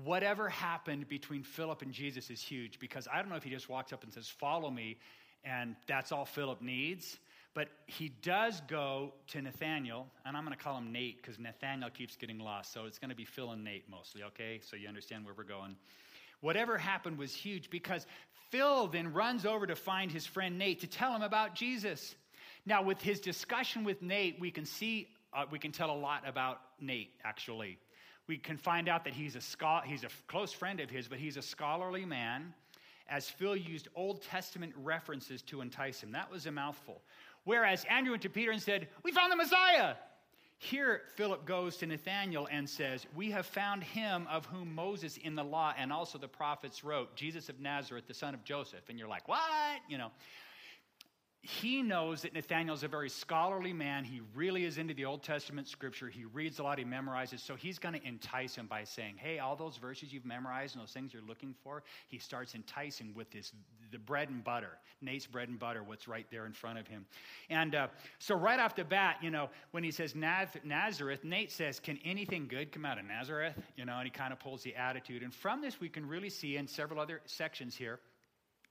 whatever 0.05 0.49
happened 0.49 1.09
between 1.09 1.43
Philip 1.43 1.83
and 1.83 1.93
Jesus 1.93 2.31
is 2.31 2.41
huge 2.41 2.79
because 2.79 3.09
I 3.13 3.19
don't 3.21 3.29
know 3.29 3.37
if 3.37 3.43
he 3.43 3.51
just 3.51 3.69
walks 3.69 3.93
up 3.93 4.05
and 4.05 4.13
says, 4.13 4.29
Follow 4.29 4.71
me, 4.71 4.99
and 5.45 5.77
that's 5.87 6.13
all 6.13 6.25
Philip 6.25 6.63
needs. 6.63 7.19
But 7.55 7.69
he 7.87 8.09
does 8.09 8.63
go 8.67 9.13
to 9.29 9.43
Nathaniel, 9.43 10.07
and 10.25 10.37
I'm 10.37 10.45
going 10.45 10.57
to 10.57 10.63
call 10.63 10.79
him 10.79 10.91
Nate 10.91 11.21
because 11.21 11.39
Nathaniel 11.39 11.91
keeps 11.91 12.17
getting 12.17 12.39
lost. 12.39 12.73
So 12.73 12.87
it's 12.87 12.99
going 12.99 13.11
to 13.11 13.17
be 13.17 13.27
Phil 13.27 13.51
and 13.51 13.63
Nate 13.63 13.91
mostly, 13.91 14.23
okay? 14.23 14.61
So 14.63 14.75
you 14.75 14.89
understand 14.89 15.27
where 15.27 15.35
we're 15.37 15.45
going. 15.45 15.77
Whatever 16.41 16.79
happened 16.79 17.19
was 17.19 17.35
huge 17.35 17.69
because 17.69 18.07
Phil 18.51 18.87
then 18.87 19.13
runs 19.13 19.45
over 19.45 19.67
to 19.67 19.77
find 19.77 20.11
his 20.11 20.25
friend 20.25 20.59
Nate 20.59 20.81
to 20.81 20.87
tell 20.87 21.15
him 21.15 21.21
about 21.21 21.55
Jesus. 21.55 22.15
Now, 22.65 22.85
with 22.85 23.03
his 23.03 23.21
discussion 23.21 23.85
with 23.85 24.01
Nate, 24.01 24.41
we 24.41 24.51
can 24.51 24.65
see, 24.65 25.09
uh, 25.35 25.45
we 25.51 25.59
can 25.59 25.73
tell 25.73 25.91
a 25.91 25.99
lot 25.99 26.27
about 26.27 26.59
Nate, 26.81 27.11
actually 27.23 27.79
we 28.27 28.39
can 28.39 28.57
find 28.57 28.89
out 28.89 29.05
that 29.05 29.15
he's 29.15 29.37
a, 29.37 29.41
scholar, 29.41 29.83
he's 29.85 30.05
a 30.05 30.09
close 30.29 30.53
friend 30.53 30.81
of 30.81 30.91
his, 30.91 31.09
but 31.09 31.19
he's 31.19 31.37
a 31.37 31.43
scholarly 31.43 32.05
man, 32.05 32.55
as 33.09 33.29
Phil 33.29 33.57
used 33.57 33.89
Old 33.95 34.23
Testament 34.23 34.73
references 34.77 35.43
to 35.43 35.61
entice 35.61 36.03
him. 36.03 36.13
That 36.13 36.31
was 36.31 36.47
a 36.47 36.53
mouthful. 36.53 37.03
Whereas 37.45 37.85
Andrew 37.91 38.13
went 38.13 38.23
to 38.23 38.31
Peter 38.31 38.53
and 38.53 38.63
said, 38.63 38.89
We 39.03 39.13
found 39.13 39.33
the 39.33 39.37
Messiah. 39.37 39.95
Here, 40.59 41.03
Philip 41.17 41.45
goes 41.45 41.77
to 41.79 41.87
Nathanael 41.87 42.47
and 42.49 42.71
says, 42.71 43.07
We 43.17 43.33
have 43.33 43.47
found 43.47 43.83
him 43.83 44.29
of 44.31 44.47
whom 44.47 44.73
Moses 44.73 45.17
in 45.17 45.35
the 45.35 45.43
law 45.43 45.75
and 45.77 45.93
also 45.93 46.19
the 46.19 46.29
prophets 46.29 46.85
wrote, 46.85 47.17
Jesus 47.17 47.49
of 47.49 47.59
Nazareth, 47.59 48.07
the 48.07 48.15
son 48.15 48.33
of 48.33 48.45
Joseph. 48.45 48.89
And 48.89 48.97
you're 48.97 49.09
like, 49.09 49.27
What? 49.27 49.41
You 49.89 49.99
know. 49.99 50.13
He 51.45 51.83
knows 51.83 52.23
that 52.23 52.35
Nathaniel's 52.35 52.85
a 52.85 52.89
very 52.89 53.09
scholarly 53.09 53.73
man. 53.73 54.05
He 54.05 54.21
really 54.33 54.65
is 54.65 54.79
into 54.79 54.95
the 54.95 55.05
Old 55.05 55.25
Testament 55.25 55.67
scripture. 55.67 56.09
He 56.09 56.25
reads 56.25 56.61
a 56.61 56.63
lot, 56.63 56.79
he 56.79 56.85
memorizes. 56.85 57.41
So 57.41 57.57
he's 57.57 57.81
going 57.81 57.99
to 57.99 58.07
entice 58.07 58.55
him 58.55 58.69
by 58.69 58.85
saying, 58.85 59.17
Hey, 59.17 59.41
all 59.41 59.57
those 59.57 59.77
verses 59.77 60.13
you've 60.13 60.25
memorized 60.25 60.77
and 60.77 60.83
those 60.83 60.93
things 60.93 61.13
you're 61.13 61.23
looking 61.27 61.53
for, 61.65 61.83
he 62.07 62.19
starts 62.19 62.55
enticing 62.55 63.13
with 63.15 63.29
this 63.33 63.53
the 63.91 63.99
bread 63.99 64.31
and 64.31 64.43
butter, 64.45 64.79
Nate's 65.01 65.27
bread 65.27 65.49
and 65.49 65.59
butter, 65.59 65.83
what's 65.83 66.07
right 66.07 66.27
there 66.31 66.47
in 66.47 66.53
front 66.53 66.79
of 66.79 66.87
him. 66.87 67.05
And 67.51 67.75
uh, 67.75 67.89
so, 68.21 68.37
right 68.37 68.61
off 68.61 68.77
the 68.77 68.85
bat, 68.85 69.17
you 69.21 69.31
know, 69.31 69.51
when 69.73 69.83
he 69.83 69.91
says 69.91 70.15
Nazareth, 70.15 71.25
Nate 71.25 71.51
says, 71.51 71.81
Can 71.81 71.99
anything 72.05 72.47
good 72.47 72.71
come 72.71 72.85
out 72.85 72.99
of 72.99 73.05
Nazareth? 73.05 73.55
You 73.77 73.85
know, 73.85 73.97
and 73.97 74.05
he 74.05 74.11
kind 74.11 74.33
of 74.33 74.39
pulls 74.39 74.63
the 74.63 74.77
attitude. 74.77 75.25
And 75.25 75.35
from 75.35 75.61
this, 75.61 75.81
we 75.81 75.89
can 75.89 76.07
really 76.07 76.31
see 76.31 76.57
in 76.57 76.69
several 76.69 77.01
other 77.01 77.21
sections 77.27 77.75
here 77.77 77.99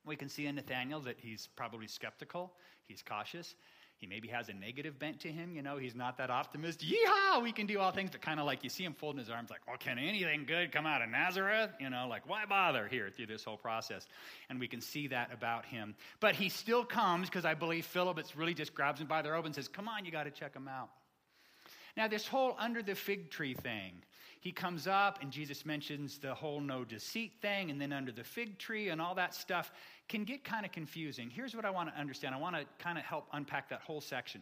we 0.06 0.16
can 0.16 0.30
see 0.30 0.46
in 0.48 0.56
Nathaniel 0.56 1.00
that 1.02 1.18
he's 1.20 1.48
probably 1.56 1.88
skeptical, 1.88 2.54
he's 2.88 3.02
cautious. 3.02 3.56
He 3.98 4.08
maybe 4.08 4.28
has 4.30 4.50
a 4.50 4.54
negative 4.54 4.98
bent 4.98 5.20
to 5.20 5.28
him, 5.28 5.56
you 5.56 5.62
know, 5.62 5.78
he's 5.78 5.94
not 5.94 6.18
that 6.18 6.32
optimist. 6.32 6.80
Yeehaw, 6.80 7.44
we 7.44 7.52
can 7.52 7.68
do 7.68 7.80
all 7.80 7.92
things, 7.92 8.10
but 8.10 8.20
kind 8.20 8.40
of 8.40 8.48
like 8.48 8.64
you 8.64 8.70
see 8.72 8.84
him 8.84 8.96
folding 8.96 9.20
his 9.20 9.30
arms, 9.30 9.52
like, 9.52 9.60
well, 9.68 9.78
can 9.78 10.00
anything 10.00 10.46
good 10.48 10.72
come 10.72 10.88
out 10.88 11.04
of 11.04 11.10
Nazareth? 11.10 11.70
You 11.80 11.92
know, 11.92 12.08
like, 12.10 12.28
why 12.28 12.46
bother 12.48 12.88
here 12.88 13.12
through 13.16 13.28
this 13.28 13.44
whole 13.44 13.58
process? 13.58 14.08
And 14.50 14.60
we 14.60 14.68
can 14.68 14.82
see 14.82 15.06
that 15.10 15.32
about 15.32 15.66
him. 15.66 15.94
But 16.20 16.34
he 16.34 16.50
still 16.50 16.84
comes 16.84 17.30
because 17.30 17.46
I 17.46 17.54
believe 17.54 17.86
Philip, 17.86 18.18
it's 18.18 18.36
really 18.36 18.56
just 18.56 18.74
grabs 18.74 19.00
him 19.00 19.06
by 19.06 19.22
the 19.22 19.30
robe 19.30 19.46
and 19.46 19.54
says, 19.54 19.68
come 19.68 19.88
on, 19.88 20.04
you 20.04 20.12
got 20.12 20.24
to 20.24 20.32
check 20.32 20.56
him 20.56 20.68
out. 20.68 20.90
Now, 21.96 22.08
this 22.08 22.26
whole 22.26 22.56
under 22.58 22.82
the 22.82 22.96
fig 22.96 23.30
tree 23.30 23.54
thing, 23.54 24.02
he 24.42 24.52
comes 24.52 24.88
up 24.88 25.20
and 25.22 25.32
Jesus 25.32 25.68
mentions 25.68 26.18
the 26.18 26.34
whole 26.34 26.60
no 26.60 26.84
deceit 26.84 27.34
thing 27.44 27.70
and 27.70 27.80
then 27.80 27.94
under 27.94 28.12
the 28.12 28.24
fig 28.24 28.58
tree 28.58 28.90
and 28.90 29.00
all 29.00 29.14
that 29.14 29.36
stuff 29.36 29.72
can 30.10 30.24
get 30.24 30.44
kind 30.44 30.66
of 30.66 30.72
confusing. 30.72 31.30
Here's 31.30 31.56
what 31.56 31.64
I 31.64 31.70
want 31.70 31.94
to 31.94 32.00
understand 32.00 32.34
I 32.34 32.40
want 32.40 32.56
to 32.56 32.66
kind 32.80 32.98
of 32.98 33.04
help 33.04 33.28
unpack 33.34 33.70
that 33.70 33.82
whole 33.82 34.02
section. 34.02 34.42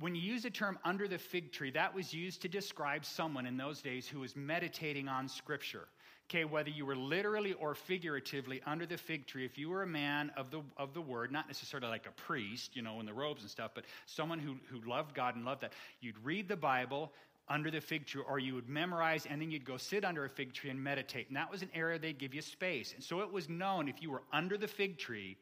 When 0.00 0.14
you 0.14 0.22
use 0.22 0.42
the 0.42 0.50
term 0.50 0.78
under 0.84 1.06
the 1.06 1.18
fig 1.18 1.52
tree, 1.52 1.70
that 1.72 1.94
was 1.94 2.14
used 2.14 2.40
to 2.42 2.48
describe 2.48 3.04
someone 3.04 3.44
in 3.46 3.58
those 3.58 3.82
days 3.82 4.08
who 4.08 4.20
was 4.20 4.34
meditating 4.34 5.06
on 5.06 5.28
Scripture. 5.28 5.86
Okay, 6.30 6.46
whether 6.46 6.70
you 6.70 6.86
were 6.86 6.96
literally 6.96 7.52
or 7.52 7.74
figuratively 7.74 8.62
under 8.64 8.86
the 8.86 8.96
fig 8.96 9.26
tree, 9.26 9.44
if 9.44 9.58
you 9.58 9.68
were 9.68 9.82
a 9.82 9.86
man 9.86 10.32
of 10.38 10.50
the, 10.50 10.62
of 10.78 10.94
the 10.94 11.00
word, 11.02 11.30
not 11.30 11.46
necessarily 11.46 11.88
like 11.88 12.06
a 12.06 12.12
priest, 12.12 12.74
you 12.74 12.80
know, 12.80 12.98
in 13.00 13.04
the 13.04 13.12
robes 13.12 13.42
and 13.42 13.50
stuff, 13.50 13.72
but 13.74 13.84
someone 14.06 14.38
who, 14.38 14.56
who 14.70 14.80
loved 14.88 15.14
God 15.14 15.36
and 15.36 15.44
loved 15.44 15.60
that, 15.60 15.74
you'd 16.00 16.16
read 16.24 16.48
the 16.48 16.56
Bible, 16.56 17.12
under 17.48 17.70
the 17.70 17.80
fig 17.80 18.06
tree, 18.06 18.22
or 18.26 18.38
you 18.38 18.54
would 18.54 18.68
memorize 18.68 19.26
and 19.26 19.40
then 19.40 19.50
you'd 19.50 19.64
go 19.64 19.76
sit 19.76 20.04
under 20.04 20.24
a 20.24 20.28
fig 20.30 20.52
tree 20.52 20.70
and 20.70 20.82
meditate. 20.82 21.28
And 21.28 21.36
that 21.36 21.50
was 21.50 21.62
an 21.62 21.70
area 21.74 21.98
they'd 21.98 22.18
give 22.18 22.34
you 22.34 22.40
space. 22.40 22.94
And 22.94 23.02
so 23.02 23.20
it 23.20 23.30
was 23.30 23.48
known 23.48 23.88
if 23.88 24.02
you 24.02 24.10
were 24.10 24.22
under 24.32 24.56
the 24.56 24.68
fig 24.68 24.98
tree, 24.98 25.36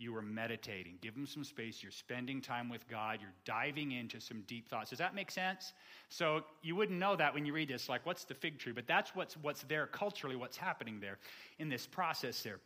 you 0.00 0.12
were 0.12 0.22
meditating. 0.22 0.94
Give 1.00 1.14
them 1.14 1.26
some 1.26 1.42
space. 1.42 1.82
You're 1.82 1.90
spending 1.90 2.40
time 2.40 2.68
with 2.68 2.86
God. 2.88 3.18
You're 3.20 3.32
diving 3.44 3.92
into 3.92 4.20
some 4.20 4.42
deep 4.42 4.68
thoughts. 4.68 4.90
Does 4.90 5.00
that 5.00 5.14
make 5.14 5.30
sense? 5.30 5.72
So 6.08 6.44
you 6.62 6.76
wouldn't 6.76 6.98
know 6.98 7.16
that 7.16 7.34
when 7.34 7.44
you 7.44 7.52
read 7.52 7.68
this, 7.68 7.88
like, 7.88 8.06
what's 8.06 8.24
the 8.24 8.34
fig 8.34 8.58
tree? 8.58 8.72
But 8.72 8.86
that's 8.86 9.14
what's, 9.16 9.36
what's 9.38 9.62
there 9.62 9.86
culturally, 9.86 10.36
what's 10.36 10.56
happening 10.56 11.00
there 11.00 11.18
in 11.58 11.68
this 11.68 11.86
process 11.86 12.42
there. 12.42 12.60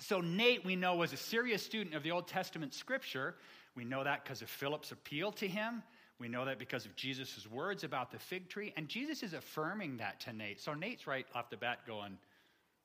So 0.00 0.20
Nate, 0.20 0.64
we 0.64 0.76
know, 0.76 0.96
was 0.96 1.12
a 1.12 1.16
serious 1.16 1.62
student 1.62 1.94
of 1.94 2.02
the 2.02 2.10
Old 2.10 2.28
Testament 2.28 2.74
scripture. 2.74 3.36
We 3.74 3.84
know 3.84 4.04
that 4.04 4.24
because 4.24 4.42
of 4.42 4.50
Philip's 4.50 4.92
appeal 4.92 5.32
to 5.32 5.48
him. 5.48 5.82
We 6.20 6.28
know 6.28 6.44
that 6.44 6.58
because 6.58 6.84
of 6.84 6.94
Jesus' 6.94 7.48
words 7.50 7.82
about 7.82 8.12
the 8.12 8.18
fig 8.18 8.48
tree, 8.50 8.74
and 8.76 8.88
Jesus 8.88 9.22
is 9.22 9.32
affirming 9.32 9.96
that 9.96 10.20
to 10.20 10.32
Nate. 10.34 10.60
So 10.60 10.74
Nate's 10.74 11.06
right 11.06 11.26
off 11.34 11.48
the 11.48 11.56
bat 11.56 11.78
going, 11.86 12.18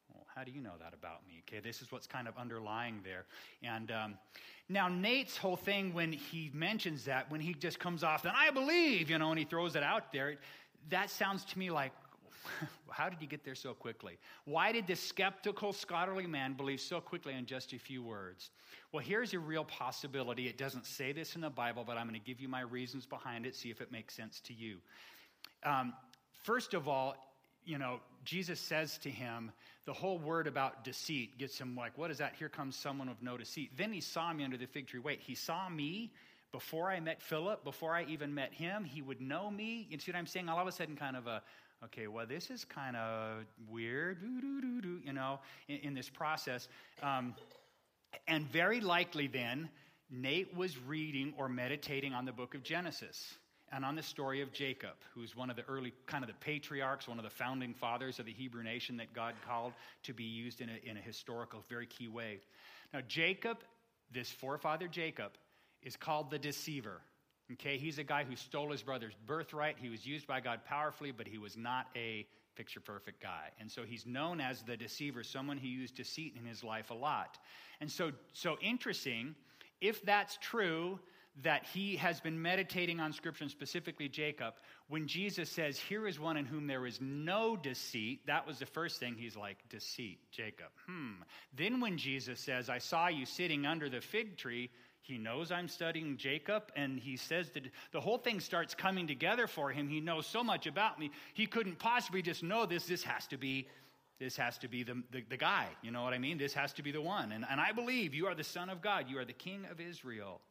Well, 0.10 0.26
how 0.34 0.46
do 0.46 0.52
you 0.52 0.62
know 0.62 0.72
that 0.80 0.94
about 0.94 1.28
me? 1.28 1.44
Okay, 1.48 1.60
this 1.60 1.82
is 1.82 1.92
what's 1.92 2.08
kind 2.08 2.30
of 2.30 2.38
underlying 2.38 3.02
there. 3.04 3.26
And 3.62 3.92
um, 3.92 4.18
now, 4.70 4.88
Nate's 4.88 5.36
whole 5.36 5.58
thing 5.58 5.94
when 5.94 6.14
he 6.14 6.50
mentions 6.54 7.04
that, 7.06 7.30
when 7.30 7.42
he 7.42 7.54
just 7.54 7.78
comes 7.78 8.04
off, 8.06 8.24
then 8.24 8.34
I 8.36 8.52
believe, 8.52 9.10
you 9.10 9.18
know, 9.20 9.32
and 9.32 9.38
he 9.38 9.46
throws 9.46 9.76
it 9.76 9.84
out 9.84 10.14
there, 10.14 10.38
that 10.90 11.10
sounds 11.10 11.44
to 11.46 11.60
me 11.60 11.70
like, 11.70 11.92
how 12.90 13.10
did 13.10 13.22
you 13.22 13.28
get 13.28 13.44
there 13.44 13.56
so 13.56 13.74
quickly? 13.74 14.18
Why 14.46 14.72
did 14.72 14.88
this 14.88 15.00
skeptical, 15.00 15.74
scholarly 15.74 16.28
man 16.28 16.54
believe 16.54 16.80
so 16.80 17.02
quickly 17.02 17.34
in 17.34 17.46
just 17.46 17.74
a 17.74 17.80
few 17.80 18.04
words? 18.04 18.52
Well, 18.92 19.04
here's 19.04 19.34
a 19.34 19.40
real 19.40 19.64
possibility. 19.66 20.48
It 20.48 20.58
doesn't 20.58 20.86
say 20.86 21.12
this 21.12 21.36
in 21.36 21.42
the 21.42 21.50
Bible, 21.50 21.84
but 21.86 21.98
I'm 21.98 22.08
going 22.08 22.20
to 22.20 22.26
give 22.26 22.40
you 22.40 22.48
my 22.48 22.62
reasons 22.62 23.06
behind 23.06 23.46
it, 23.46 23.56
see 23.56 23.70
if 23.70 23.82
it 23.82 23.92
makes 23.92 24.14
sense 24.14 24.40
to 24.42 24.54
you. 24.54 24.78
Um, 25.64 25.94
first 26.44 26.74
of 26.74 26.88
all, 26.88 27.16
you 27.66 27.78
know, 27.78 28.00
Jesus 28.24 28.60
says 28.60 28.98
to 29.00 29.10
him, 29.10 29.52
the 29.86 29.94
whole 29.94 30.18
word 30.18 30.48
about 30.48 30.84
deceit 30.84 31.38
gets 31.38 31.60
him 31.60 31.76
like, 31.76 31.98
what 31.98 32.12
is 32.12 32.18
that? 32.20 32.36
Here 32.38 32.50
comes 32.50 32.76
someone 32.76 33.10
of 33.10 33.22
no 33.22 33.38
deceit. 33.38 33.72
Then 33.76 33.92
he 33.92 34.02
saw 34.02 34.32
me 34.34 34.44
under 34.44 34.58
the 34.58 34.68
fig 34.68 34.88
tree. 34.88 35.00
Wait, 35.00 35.20
he 35.20 35.36
saw 35.36 35.70
me 35.70 36.12
before 36.52 36.90
I 36.90 37.00
met 37.00 37.22
Philip, 37.22 37.64
before 37.64 37.94
I 37.94 38.06
even 38.06 38.34
met 38.34 38.54
him. 38.54 38.86
He 38.86 39.02
would 39.02 39.20
know 39.20 39.52
me. 39.52 39.88
You 39.90 40.00
see 40.00 40.12
what 40.12 40.18
I'm 40.18 40.26
saying? 40.26 40.48
All 40.48 40.58
of 40.58 40.68
a 40.68 40.72
sudden, 40.72 40.96
kind 40.96 41.18
of 41.18 41.28
a, 41.28 41.42
okay, 41.86 42.08
well, 42.08 42.26
this 42.26 42.50
is 42.50 42.66
kind 42.66 42.96
of 42.96 43.46
weird, 43.70 44.18
you 45.04 45.14
know, 45.14 45.40
in, 45.68 45.78
in 45.78 45.94
this 45.94 46.10
process. 46.10 46.68
Um, 47.02 47.36
and 48.28 48.50
very 48.52 48.82
likely 48.82 49.28
then, 49.28 49.70
Nate 50.10 50.56
was 50.56 50.78
reading 50.78 51.34
or 51.38 51.50
meditating 51.50 52.14
on 52.14 52.26
the 52.26 52.32
book 52.32 52.56
of 52.56 52.64
Genesis 52.64 53.36
and 53.72 53.84
on 53.84 53.96
the 53.96 54.04
story 54.04 54.42
of 54.42 54.54
Jacob, 54.54 54.96
who's 55.14 55.36
one 55.36 55.50
of 55.50 55.56
the 55.56 55.64
early, 55.64 55.92
kind 56.06 56.24
of 56.24 56.30
the 56.30 56.36
patriarchs, 56.36 57.08
one 57.08 57.18
of 57.18 57.24
the 57.24 57.30
founding 57.30 57.74
fathers 57.74 58.20
of 58.20 58.26
the 58.26 58.32
Hebrew 58.32 58.64
nation 58.64 58.98
that 58.98 59.14
God 59.14 59.34
called 59.48 59.74
to 60.04 60.14
be 60.14 60.24
used 60.24 60.62
in 60.62 60.70
a, 60.70 60.90
in 60.90 60.98
a 60.98 61.02
historical, 61.02 61.64
very 61.68 61.88
key 61.88 62.08
way. 62.08 62.40
Now, 62.94 63.02
Jacob, 63.08 63.58
this 64.12 64.32
forefather 64.32 64.88
Jacob, 64.88 65.32
is 65.82 65.96
called 65.96 66.30
the 66.30 66.40
deceiver. 66.40 67.02
Okay, 67.54 67.78
he's 67.78 68.00
a 68.00 68.04
guy 68.04 68.24
who 68.24 68.36
stole 68.36 68.72
his 68.72 68.82
brother's 68.82 69.14
birthright. 69.26 69.78
He 69.80 69.90
was 69.90 70.06
used 70.06 70.26
by 70.26 70.40
God 70.40 70.66
powerfully, 70.66 71.12
but 71.12 71.28
he 71.28 71.38
was 71.38 71.56
not 71.56 71.88
a 71.96 72.26
picture 72.56 72.80
perfect 72.80 73.22
guy. 73.22 73.50
And 73.60 73.72
so 73.72 73.84
he's 73.84 74.06
known 74.06 74.42
as 74.42 74.64
the 74.64 74.76
deceiver, 74.76 75.24
someone 75.24 75.58
who 75.58 75.68
used 75.68 75.96
deceit 75.96 76.36
in 76.40 76.46
his 76.46 76.64
life 76.64 76.90
a 76.90 76.96
lot. 76.96 77.38
And 77.82 77.92
so, 77.92 78.12
so 78.34 78.58
interesting, 78.62 79.36
if 79.80 80.02
that's 80.04 80.38
true, 80.42 81.00
that 81.44 81.66
he 81.66 81.98
has 81.98 82.22
been 82.22 82.42
meditating 82.42 83.02
on 83.02 83.12
scripture 83.12 83.44
and 83.44 83.52
specifically 83.52 84.08
Jacob, 84.08 84.54
when 84.88 85.06
Jesus 85.06 85.50
says, 85.50 85.78
Here 85.78 86.08
is 86.08 86.18
one 86.18 86.38
in 86.38 86.46
whom 86.46 86.66
there 86.66 86.86
is 86.86 87.00
no 87.02 87.58
deceit, 87.58 88.26
that 88.28 88.48
was 88.48 88.60
the 88.60 88.66
first 88.66 89.00
thing 89.00 89.16
he's 89.18 89.36
like, 89.36 89.58
Deceit, 89.70 90.20
Jacob. 90.32 90.68
Hmm. 90.88 91.24
Then 91.54 91.82
when 91.82 91.98
Jesus 91.98 92.40
says, 92.40 92.70
I 92.70 92.78
saw 92.78 93.10
you 93.10 93.26
sitting 93.26 93.66
under 93.66 93.90
the 93.90 94.00
fig 94.00 94.38
tree, 94.38 94.70
he 95.06 95.20
knows 95.20 95.52
I'm 95.52 95.68
studying 95.68 96.18
Jacob, 96.18 96.72
and 96.76 97.00
he 97.00 97.16
says 97.16 97.52
that 97.52 97.64
the 97.92 98.02
whole 98.02 98.18
thing 98.18 98.40
starts 98.40 98.74
coming 98.74 99.06
together 99.06 99.46
for 99.46 99.70
him. 99.70 99.88
He 99.88 100.02
knows 100.02 100.26
so 100.26 100.44
much 100.44 100.66
about 100.66 101.00
me. 101.00 101.12
He 101.36 101.46
couldn't 101.46 101.78
possibly 101.78 102.24
just 102.24 102.42
know 102.42 102.66
this. 102.66 102.88
This 102.88 103.04
has 103.04 103.28
to 103.28 103.38
be, 103.38 103.68
this 104.20 104.36
has 104.38 104.58
to 104.58 104.68
be 104.68 104.82
the, 104.82 105.04
the, 105.12 105.24
the 105.30 105.38
guy. 105.38 105.68
You 105.84 105.92
know 105.92 106.02
what 106.02 106.14
I 106.14 106.18
mean? 106.18 106.40
This 106.40 106.56
has 106.56 106.74
to 106.74 106.82
be 106.82 106.92
the 106.92 107.04
one. 107.04 107.34
And, 107.34 107.46
and 107.48 107.62
I 107.62 107.72
believe 107.72 108.16
you 108.16 108.26
are 108.26 108.34
the 108.34 108.44
Son 108.44 108.68
of 108.68 108.82
God. 108.82 109.06
You 109.08 109.20
are 109.20 109.26
the 109.26 109.34
King 109.34 109.68
of 109.70 109.80
Israel. 109.80 110.42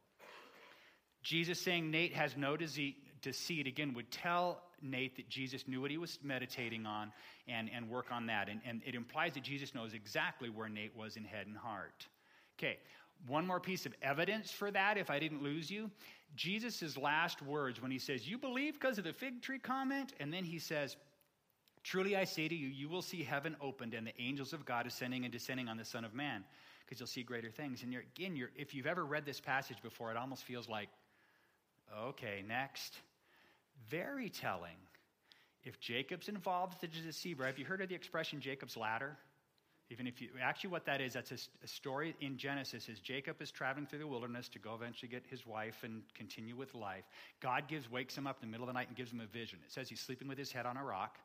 Jesus 1.24 1.60
saying 1.60 1.90
Nate 1.90 2.12
has 2.12 2.36
no 2.36 2.56
deceit, 2.56 3.66
again 3.66 3.92
would 3.94 4.12
tell 4.12 4.62
Nate 4.80 5.16
that 5.16 5.28
Jesus 5.28 5.66
knew 5.66 5.80
what 5.80 5.90
he 5.90 5.98
was 5.98 6.20
meditating 6.22 6.86
on 6.86 7.10
and, 7.48 7.68
and 7.74 7.90
work 7.90 8.12
on 8.12 8.26
that. 8.26 8.48
And, 8.48 8.60
and 8.64 8.82
it 8.86 8.94
implies 8.94 9.32
that 9.32 9.42
Jesus 9.42 9.74
knows 9.74 9.94
exactly 9.94 10.48
where 10.48 10.68
Nate 10.68 10.96
was 10.96 11.16
in 11.16 11.24
head 11.24 11.48
and 11.48 11.56
heart. 11.56 12.06
Okay, 12.56 12.78
one 13.26 13.46
more 13.46 13.60
piece 13.60 13.86
of 13.86 13.94
evidence 14.02 14.50
for 14.50 14.70
that, 14.70 14.98
if 14.98 15.10
I 15.10 15.18
didn't 15.18 15.42
lose 15.42 15.70
you. 15.70 15.90
Jesus' 16.36 16.96
last 16.96 17.42
words 17.42 17.80
when 17.80 17.90
he 17.90 17.98
says, 17.98 18.28
You 18.28 18.38
believe 18.38 18.74
because 18.74 18.98
of 18.98 19.04
the 19.04 19.12
fig 19.12 19.42
tree 19.42 19.58
comment? 19.58 20.12
And 20.20 20.32
then 20.32 20.44
he 20.44 20.58
says, 20.58 20.96
Truly 21.82 22.16
I 22.16 22.24
say 22.24 22.48
to 22.48 22.54
you, 22.54 22.68
you 22.68 22.88
will 22.88 23.02
see 23.02 23.22
heaven 23.22 23.56
opened 23.60 23.94
and 23.94 24.06
the 24.06 24.20
angels 24.20 24.52
of 24.52 24.64
God 24.64 24.86
ascending 24.86 25.24
and 25.24 25.32
descending 25.32 25.68
on 25.68 25.76
the 25.76 25.84
Son 25.84 26.04
of 26.04 26.14
Man, 26.14 26.42
because 26.84 26.98
you'll 26.98 27.06
see 27.06 27.22
greater 27.22 27.50
things. 27.50 27.82
And 27.82 27.92
you're, 27.92 28.02
again, 28.16 28.36
you're, 28.36 28.50
if 28.56 28.74
you've 28.74 28.86
ever 28.86 29.04
read 29.04 29.26
this 29.26 29.38
passage 29.38 29.76
before, 29.82 30.10
it 30.10 30.16
almost 30.16 30.44
feels 30.44 30.68
like, 30.68 30.88
okay, 32.02 32.42
next. 32.46 32.94
Very 33.90 34.30
telling. 34.30 34.76
If 35.62 35.78
Jacob's 35.78 36.28
involved 36.28 36.82
a 36.82 36.86
deceiver, 36.86 37.44
have 37.44 37.58
you 37.58 37.64
heard 37.64 37.82
of 37.82 37.88
the 37.88 37.94
expression 37.94 38.40
Jacob's 38.40 38.76
ladder? 38.76 39.16
Even 39.90 40.06
if 40.06 40.20
you, 40.22 40.28
actually, 40.42 40.70
what 40.70 40.86
that 40.86 41.00
is, 41.00 41.12
that's 41.12 41.30
a, 41.30 41.38
a, 41.62 41.68
story 41.68 42.14
in 42.20 42.38
Genesis. 42.38 42.88
Is 42.88 43.00
Jacob 43.00 43.40
is 43.42 43.50
traveling 43.50 43.86
through 43.86 43.98
the 43.98 44.06
wilderness 44.06 44.48
to 44.50 44.58
go 44.58 44.74
eventually 44.74 45.08
get 45.08 45.24
his 45.28 45.46
wife 45.46 45.76
and 45.82 46.02
continue 46.14 46.56
with 46.56 46.74
life. 46.74 47.04
God 47.40 47.68
gives, 47.68 47.90
wakes 47.90 48.16
him 48.16 48.26
up 48.26 48.38
in 48.42 48.48
the 48.48 48.50
middle 48.50 48.64
of 48.64 48.68
the 48.68 48.78
night 48.78 48.88
and 48.88 48.96
gives 48.96 49.12
him 49.12 49.20
a 49.20 49.26
vision. 49.26 49.58
It 49.66 49.72
says 49.72 49.88
he's 49.88 50.00
sleeping 50.00 50.26
with 50.26 50.38
his 50.38 50.50
head 50.50 50.64
on 50.64 50.78
a 50.78 50.84
rock, 50.84 51.18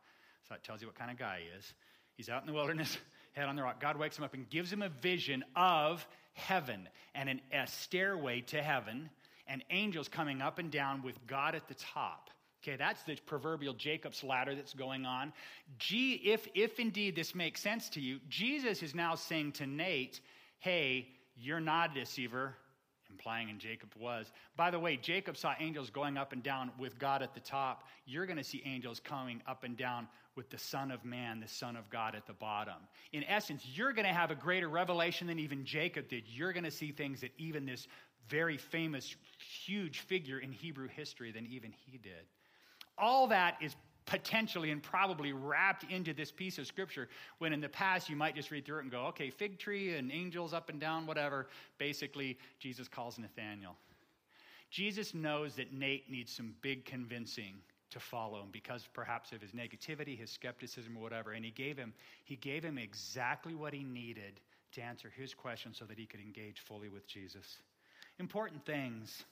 so 0.47 0.53
that 0.53 0.63
tells 0.63 0.81
you 0.81 0.87
what 0.87 0.95
kind 0.95 1.09
of 1.09 1.17
guy 1.17 1.39
he 1.41 1.57
is. 1.57 1.73
He's 2.15 2.27
out 2.27 2.41
in 2.41 2.47
the 2.47 2.53
wilderness, 2.53 2.97
head 3.31 3.47
on 3.47 3.55
the 3.55 3.63
rock. 3.63 3.79
God 3.79 3.97
wakes 3.97 4.17
him 4.17 4.25
up 4.25 4.33
and 4.33 4.49
gives 4.49 4.71
him 4.71 4.81
a 4.81 4.89
vision 4.89 5.45
of 5.55 6.05
heaven 6.33 6.89
and 7.15 7.29
an, 7.29 7.41
a 7.53 7.65
stairway 7.65 8.41
to 8.41 8.61
heaven, 8.61 9.09
and 9.47 9.63
angels 9.69 10.09
coming 10.09 10.41
up 10.41 10.59
and 10.59 10.69
down 10.69 11.01
with 11.01 11.15
God 11.27 11.55
at 11.55 11.69
the 11.69 11.75
top. 11.75 12.29
Okay, 12.61 12.75
that's 12.75 13.03
the 13.03 13.15
proverbial 13.25 13.73
Jacob's 13.73 14.23
ladder 14.23 14.53
that's 14.53 14.73
going 14.73 15.05
on. 15.05 15.31
G, 15.77 16.15
if, 16.25 16.47
if 16.53 16.79
indeed 16.79 17.15
this 17.15 17.33
makes 17.33 17.61
sense 17.61 17.87
to 17.89 18.01
you, 18.01 18.19
Jesus 18.27 18.83
is 18.83 18.93
now 18.93 19.15
saying 19.15 19.53
to 19.53 19.65
Nate, 19.65 20.19
hey, 20.59 21.07
you're 21.37 21.61
not 21.61 21.91
a 21.91 22.01
deceiver, 22.01 22.55
implying 23.09 23.49
and 23.49 23.59
Jacob 23.59 23.89
was. 23.97 24.31
By 24.57 24.71
the 24.71 24.79
way, 24.79 24.97
Jacob 24.97 25.37
saw 25.37 25.53
angels 25.57 25.89
going 25.89 26.17
up 26.17 26.33
and 26.33 26.43
down 26.43 26.71
with 26.77 26.99
God 26.99 27.21
at 27.21 27.33
the 27.33 27.39
top. 27.39 27.87
You're 28.05 28.25
going 28.25 28.37
to 28.37 28.43
see 28.43 28.61
angels 28.65 28.99
coming 28.99 29.41
up 29.47 29.63
and 29.63 29.77
down 29.77 30.09
with 30.35 30.49
the 30.49 30.57
Son 30.57 30.91
of 30.91 31.05
Man, 31.05 31.39
the 31.39 31.47
Son 31.47 31.77
of 31.77 31.89
God 31.89 32.13
at 32.13 32.27
the 32.27 32.33
bottom. 32.33 32.75
In 33.13 33.23
essence, 33.23 33.65
you're 33.73 33.93
going 33.93 34.07
to 34.07 34.13
have 34.13 34.31
a 34.31 34.35
greater 34.35 34.67
revelation 34.67 35.27
than 35.27 35.39
even 35.39 35.63
Jacob 35.63 36.09
did. 36.09 36.23
You're 36.27 36.53
going 36.53 36.65
to 36.65 36.71
see 36.71 36.91
things 36.91 37.21
that 37.21 37.31
even 37.37 37.65
this 37.65 37.87
very 38.27 38.57
famous, 38.57 39.15
huge 39.65 39.99
figure 39.99 40.39
in 40.39 40.51
Hebrew 40.51 40.87
history 40.87 41.31
than 41.31 41.47
even 41.47 41.73
he 41.85 41.97
did. 41.97 42.25
All 42.99 43.27
that 43.27 43.57
is 43.61 43.75
potentially 44.05 44.71
and 44.71 44.81
probably 44.81 45.33
wrapped 45.33 45.83
into 45.91 46.13
this 46.13 46.31
piece 46.31 46.57
of 46.57 46.65
scripture 46.65 47.07
when 47.37 47.53
in 47.53 47.61
the 47.61 47.69
past 47.69 48.09
you 48.09 48.15
might 48.15 48.35
just 48.35 48.49
read 48.49 48.65
through 48.65 48.79
it 48.79 48.83
and 48.83 48.91
go, 48.91 49.05
okay, 49.05 49.29
fig 49.29 49.59
tree 49.59 49.95
and 49.95 50.11
angels 50.11 50.53
up 50.53 50.69
and 50.69 50.79
down, 50.79 51.05
whatever. 51.05 51.47
Basically, 51.77 52.37
Jesus 52.59 52.87
calls 52.87 53.19
Nathaniel. 53.19 53.75
Jesus 54.71 55.13
knows 55.13 55.55
that 55.55 55.73
Nate 55.73 56.09
needs 56.09 56.31
some 56.31 56.53
big 56.61 56.85
convincing 56.85 57.53
to 57.91 57.99
follow 57.99 58.41
him 58.41 58.49
because 58.51 58.87
perhaps 58.93 59.31
of 59.31 59.41
his 59.41 59.51
negativity, 59.51 60.17
his 60.17 60.29
skepticism, 60.29 60.95
or 60.97 61.01
whatever. 61.01 61.31
And 61.31 61.43
he 61.43 61.51
gave 61.51 61.77
him, 61.77 61.93
he 62.23 62.35
gave 62.35 62.63
him 62.63 62.77
exactly 62.77 63.55
what 63.55 63.73
he 63.73 63.83
needed 63.83 64.39
to 64.73 64.81
answer 64.81 65.11
his 65.15 65.33
question 65.33 65.73
so 65.73 65.85
that 65.85 65.97
he 65.97 66.05
could 66.05 66.19
engage 66.19 66.59
fully 66.59 66.89
with 66.89 67.07
Jesus. 67.07 67.57
Important 68.19 68.65
things 68.65 69.23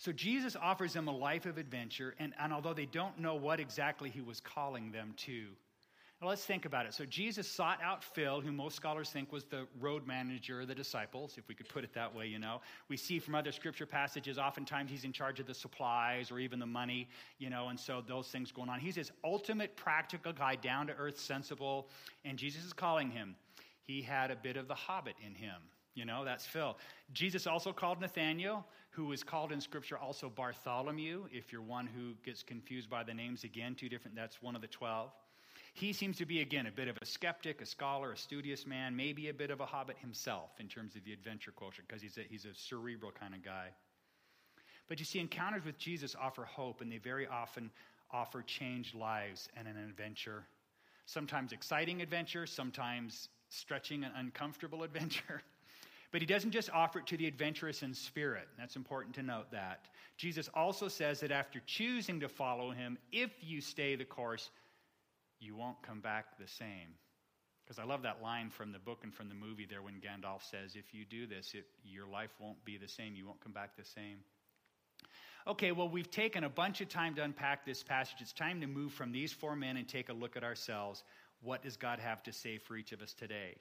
so 0.00 0.12
Jesus 0.12 0.56
offers 0.56 0.94
them 0.94 1.08
a 1.08 1.14
life 1.14 1.44
of 1.44 1.58
adventure, 1.58 2.14
and, 2.18 2.32
and 2.40 2.54
although 2.54 2.72
they 2.72 2.86
don't 2.86 3.18
know 3.18 3.34
what 3.34 3.60
exactly 3.60 4.08
he 4.08 4.22
was 4.22 4.40
calling 4.40 4.90
them 4.90 5.12
to, 5.18 5.48
now 6.22 6.28
let's 6.28 6.42
think 6.42 6.64
about 6.64 6.86
it. 6.86 6.94
So 6.94 7.04
Jesus 7.04 7.46
sought 7.46 7.82
out 7.82 8.02
Phil, 8.02 8.40
who 8.40 8.50
most 8.50 8.76
scholars 8.76 9.10
think 9.10 9.30
was 9.30 9.44
the 9.44 9.66
road 9.78 10.06
manager 10.06 10.62
of 10.62 10.68
the 10.68 10.74
disciples, 10.74 11.34
if 11.36 11.46
we 11.48 11.54
could 11.54 11.68
put 11.68 11.84
it 11.84 11.92
that 11.92 12.14
way, 12.14 12.26
you 12.26 12.38
know. 12.38 12.62
We 12.88 12.96
see 12.96 13.18
from 13.18 13.34
other 13.34 13.52
scripture 13.52 13.84
passages, 13.84 14.38
oftentimes 14.38 14.90
he's 14.90 15.04
in 15.04 15.12
charge 15.12 15.38
of 15.38 15.46
the 15.46 15.52
supplies 15.52 16.30
or 16.30 16.38
even 16.38 16.58
the 16.58 16.66
money, 16.66 17.06
you 17.38 17.50
know, 17.50 17.68
and 17.68 17.78
so 17.78 18.02
those 18.06 18.28
things 18.28 18.52
going 18.52 18.70
on. 18.70 18.80
He's 18.80 18.94
this 18.94 19.12
ultimate 19.22 19.76
practical 19.76 20.32
guy, 20.32 20.54
down 20.54 20.86
to 20.86 20.94
earth, 20.94 21.18
sensible, 21.18 21.90
and 22.24 22.38
Jesus 22.38 22.64
is 22.64 22.72
calling 22.72 23.10
him. 23.10 23.36
He 23.82 24.00
had 24.00 24.30
a 24.30 24.36
bit 24.36 24.56
of 24.56 24.66
the 24.66 24.74
hobbit 24.74 25.16
in 25.22 25.34
him. 25.34 25.60
You 25.94 26.04
know, 26.04 26.24
that's 26.24 26.46
Phil. 26.46 26.76
Jesus 27.12 27.46
also 27.46 27.72
called 27.72 28.00
Nathaniel, 28.00 28.64
who 28.90 29.10
is 29.12 29.22
called 29.22 29.52
in 29.52 29.60
Scripture 29.60 29.98
also 29.98 30.28
Bartholomew. 30.28 31.24
If 31.32 31.52
you're 31.52 31.62
one 31.62 31.86
who 31.86 32.14
gets 32.24 32.42
confused 32.42 32.88
by 32.88 33.02
the 33.02 33.14
names 33.14 33.44
again, 33.44 33.74
two 33.74 33.88
different, 33.88 34.16
that's 34.16 34.40
one 34.40 34.54
of 34.54 34.62
the 34.62 34.68
12. 34.68 35.10
He 35.74 35.92
seems 35.92 36.16
to 36.18 36.26
be, 36.26 36.40
again, 36.40 36.66
a 36.66 36.70
bit 36.70 36.88
of 36.88 36.96
a 37.00 37.06
skeptic, 37.06 37.60
a 37.60 37.66
scholar, 37.66 38.12
a 38.12 38.16
studious 38.16 38.66
man, 38.66 38.96
maybe 38.96 39.28
a 39.28 39.34
bit 39.34 39.50
of 39.50 39.60
a 39.60 39.66
hobbit 39.66 39.96
himself 39.98 40.50
in 40.58 40.68
terms 40.68 40.96
of 40.96 41.04
the 41.04 41.12
adventure 41.12 41.52
quotient, 41.52 41.86
because 41.86 42.02
he's 42.02 42.18
a, 42.18 42.22
he's 42.28 42.44
a 42.44 42.54
cerebral 42.54 43.12
kind 43.12 43.34
of 43.34 43.44
guy. 43.44 43.68
But 44.88 44.98
you 44.98 45.04
see, 45.04 45.20
encounters 45.20 45.64
with 45.64 45.78
Jesus 45.78 46.16
offer 46.20 46.44
hope, 46.44 46.80
and 46.80 46.90
they 46.90 46.98
very 46.98 47.26
often 47.26 47.70
offer 48.12 48.42
changed 48.42 48.94
lives 48.94 49.48
and 49.56 49.68
an 49.68 49.76
adventure. 49.76 50.44
Sometimes 51.06 51.52
exciting 51.52 52.02
adventure, 52.02 52.46
sometimes 52.46 53.28
stretching 53.48 54.02
and 54.02 54.12
uncomfortable 54.16 54.82
adventure. 54.82 55.42
But 56.12 56.22
he 56.22 56.26
doesn't 56.26 56.50
just 56.50 56.70
offer 56.70 56.98
it 56.98 57.06
to 57.08 57.16
the 57.16 57.26
adventurous 57.26 57.82
in 57.82 57.94
spirit. 57.94 58.48
That's 58.58 58.76
important 58.76 59.14
to 59.14 59.22
note 59.22 59.50
that. 59.52 59.86
Jesus 60.16 60.48
also 60.54 60.88
says 60.88 61.20
that 61.20 61.30
after 61.30 61.60
choosing 61.66 62.20
to 62.20 62.28
follow 62.28 62.72
him, 62.72 62.98
if 63.12 63.30
you 63.40 63.60
stay 63.60 63.94
the 63.94 64.04
course, 64.04 64.50
you 65.38 65.54
won't 65.54 65.80
come 65.82 66.00
back 66.00 66.36
the 66.38 66.48
same. 66.48 66.94
Because 67.64 67.78
I 67.78 67.84
love 67.84 68.02
that 68.02 68.20
line 68.20 68.50
from 68.50 68.72
the 68.72 68.80
book 68.80 69.00
and 69.04 69.14
from 69.14 69.28
the 69.28 69.34
movie 69.34 69.66
there 69.66 69.82
when 69.82 70.00
Gandalf 70.00 70.42
says, 70.42 70.74
if 70.74 70.92
you 70.92 71.04
do 71.04 71.28
this, 71.28 71.54
it, 71.54 71.66
your 71.84 72.06
life 72.06 72.30
won't 72.40 72.62
be 72.64 72.76
the 72.76 72.88
same. 72.88 73.14
You 73.14 73.26
won't 73.26 73.40
come 73.40 73.52
back 73.52 73.76
the 73.76 73.84
same. 73.84 74.18
Okay, 75.46 75.70
well, 75.70 75.88
we've 75.88 76.10
taken 76.10 76.44
a 76.44 76.48
bunch 76.48 76.80
of 76.80 76.88
time 76.88 77.14
to 77.14 77.22
unpack 77.22 77.64
this 77.64 77.82
passage. 77.82 78.16
It's 78.20 78.32
time 78.32 78.60
to 78.60 78.66
move 78.66 78.92
from 78.92 79.12
these 79.12 79.32
four 79.32 79.54
men 79.54 79.76
and 79.76 79.88
take 79.88 80.08
a 80.08 80.12
look 80.12 80.36
at 80.36 80.42
ourselves. 80.42 81.04
What 81.40 81.62
does 81.62 81.76
God 81.76 82.00
have 82.00 82.22
to 82.24 82.32
say 82.32 82.58
for 82.58 82.76
each 82.76 82.90
of 82.90 83.00
us 83.00 83.14
today? 83.14 83.56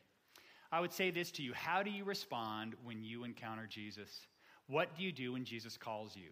I 0.71 0.79
would 0.79 0.93
say 0.93 1.12
this 1.12 1.32
to 1.32 1.43
you 1.43 1.53
How 1.53 1.84
do 1.84 1.89
you 1.89 2.03
respond 2.03 2.75
when 2.84 3.03
you 3.03 3.23
encounter 3.23 3.67
Jesus? 3.67 4.21
What 4.67 4.95
do 4.97 5.03
you 5.03 5.12
do 5.12 5.34
when 5.34 5.45
Jesus 5.45 5.77
calls 5.77 6.15
you? 6.15 6.29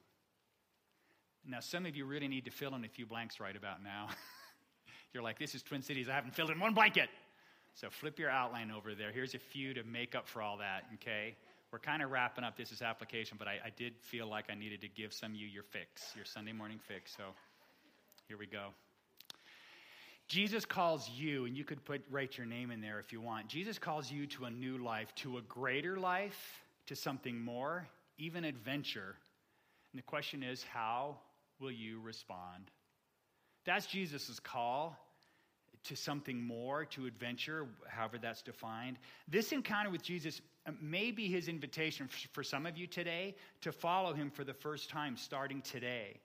Now, 1.45 1.59
some 1.59 1.85
of 1.85 1.95
you 1.95 2.05
really 2.05 2.27
need 2.27 2.45
to 2.45 2.51
fill 2.51 2.75
in 2.75 2.83
a 2.83 2.89
few 2.89 3.05
blanks 3.05 3.39
right 3.39 3.55
about 3.55 3.83
now. 3.83 4.09
You're 5.13 5.23
like, 5.23 5.39
this 5.39 5.55
is 5.55 5.63
Twin 5.63 5.81
Cities. 5.81 6.09
I 6.09 6.13
haven't 6.13 6.35
filled 6.35 6.51
in 6.51 6.59
one 6.59 6.73
blanket. 6.73 7.09
So 7.73 7.89
flip 7.89 8.19
your 8.19 8.29
outline 8.29 8.69
over 8.69 8.93
there. 8.93 9.11
Here's 9.11 9.33
a 9.33 9.39
few 9.39 9.73
to 9.73 9.83
make 9.83 10.13
up 10.13 10.27
for 10.27 10.41
all 10.41 10.57
that, 10.57 10.85
okay? 10.95 11.35
We're 11.71 11.79
kind 11.79 12.01
of 12.01 12.11
wrapping 12.11 12.43
up 12.43 12.57
this 12.57 12.71
is 12.71 12.81
application, 12.81 13.37
but 13.37 13.47
I, 13.47 13.59
I 13.65 13.69
did 13.75 13.93
feel 14.01 14.27
like 14.27 14.45
I 14.49 14.55
needed 14.55 14.81
to 14.81 14.87
give 14.87 15.13
some 15.13 15.31
of 15.31 15.37
you 15.37 15.47
your 15.47 15.63
fix, 15.63 16.11
your 16.15 16.25
Sunday 16.25 16.53
morning 16.53 16.79
fix. 16.85 17.15
So 17.15 17.23
here 18.27 18.37
we 18.37 18.47
go. 18.47 18.69
Jesus 20.27 20.65
calls 20.65 21.09
you, 21.09 21.45
and 21.45 21.55
you 21.55 21.63
could 21.63 21.83
put 21.85 22.03
write 22.11 22.37
your 22.37 22.45
name 22.45 22.69
in 22.69 22.81
there 22.81 22.99
if 22.99 23.13
you 23.13 23.21
want. 23.21 23.47
Jesus 23.47 23.79
calls 23.79 24.11
you 24.11 24.27
to 24.27 24.45
a 24.45 24.51
new 24.51 24.77
life, 24.77 25.13
to 25.15 25.37
a 25.37 25.41
greater 25.41 25.97
life, 25.97 26.61
to 26.87 26.95
something 26.95 27.39
more, 27.39 27.87
even 28.17 28.43
adventure. 28.43 29.15
And 29.93 29.99
the 29.99 30.03
question 30.03 30.43
is, 30.43 30.63
how 30.63 31.17
will 31.59 31.71
you 31.71 32.01
respond? 32.01 32.69
That's 33.65 33.85
Jesus' 33.85 34.39
call 34.39 34.97
to 35.85 35.95
something 35.95 36.41
more, 36.41 36.83
to 36.85 37.05
adventure, 37.05 37.67
however 37.87 38.17
that's 38.17 38.41
defined. 38.41 38.97
This 39.29 39.53
encounter 39.53 39.89
with 39.89 40.03
Jesus 40.03 40.41
may 40.81 41.11
be 41.11 41.29
his 41.29 41.47
invitation 41.47 42.09
for 42.33 42.43
some 42.43 42.65
of 42.65 42.77
you 42.77 42.87
today 42.87 43.35
to 43.61 43.71
follow 43.71 44.13
him 44.13 44.29
for 44.29 44.43
the 44.43 44.53
first 44.53 44.89
time, 44.89 45.15
starting 45.15 45.61
today. 45.61 46.19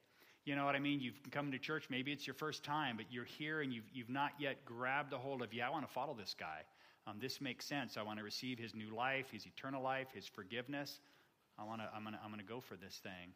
You 0.45 0.57
know 0.57 0.65
what 0.65 0.75
I 0.75 0.81
mean? 0.81 1.01
You've 1.01 1.21
come 1.31 1.53
to 1.53 1.59
church, 1.59 1.87
maybe 1.89 2.11
it's 2.13 2.27
your 2.27 2.35
first 2.35 2.65
time, 2.65 2.97
but 2.97 3.07
you're 3.11 3.25
here 3.25 3.61
and 3.61 3.73
you've, 3.73 3.89
you've 3.93 4.11
not 4.11 4.33
yet 4.39 4.65
grabbed 4.65 5.13
a 5.13 5.19
hold 5.19 5.41
of, 5.41 5.55
yeah, 5.55 5.69
I 5.69 5.71
want 5.71 5.87
to 5.87 5.93
follow 5.93 6.15
this 6.15 6.35
guy. 6.39 6.63
Um, 7.07 7.19
this 7.21 7.41
makes 7.41 7.65
sense. 7.65 7.97
I 7.97 8.03
want 8.03 8.19
to 8.19 8.25
receive 8.25 8.59
his 8.59 8.75
new 8.75 8.95
life, 8.95 9.31
his 9.31 9.47
eternal 9.47 9.83
life, 9.83 10.09
his 10.15 10.27
forgiveness. 10.27 11.01
I 11.59 11.65
want 11.65 11.81
to, 11.81 11.89
I'm 11.95 12.03
going 12.03 12.15
to 12.15 12.21
I'm 12.25 12.31
going 12.31 12.41
to 12.41 12.47
go 12.47 12.61
for 12.61 12.77
this 12.77 13.01
thing. 13.03 13.35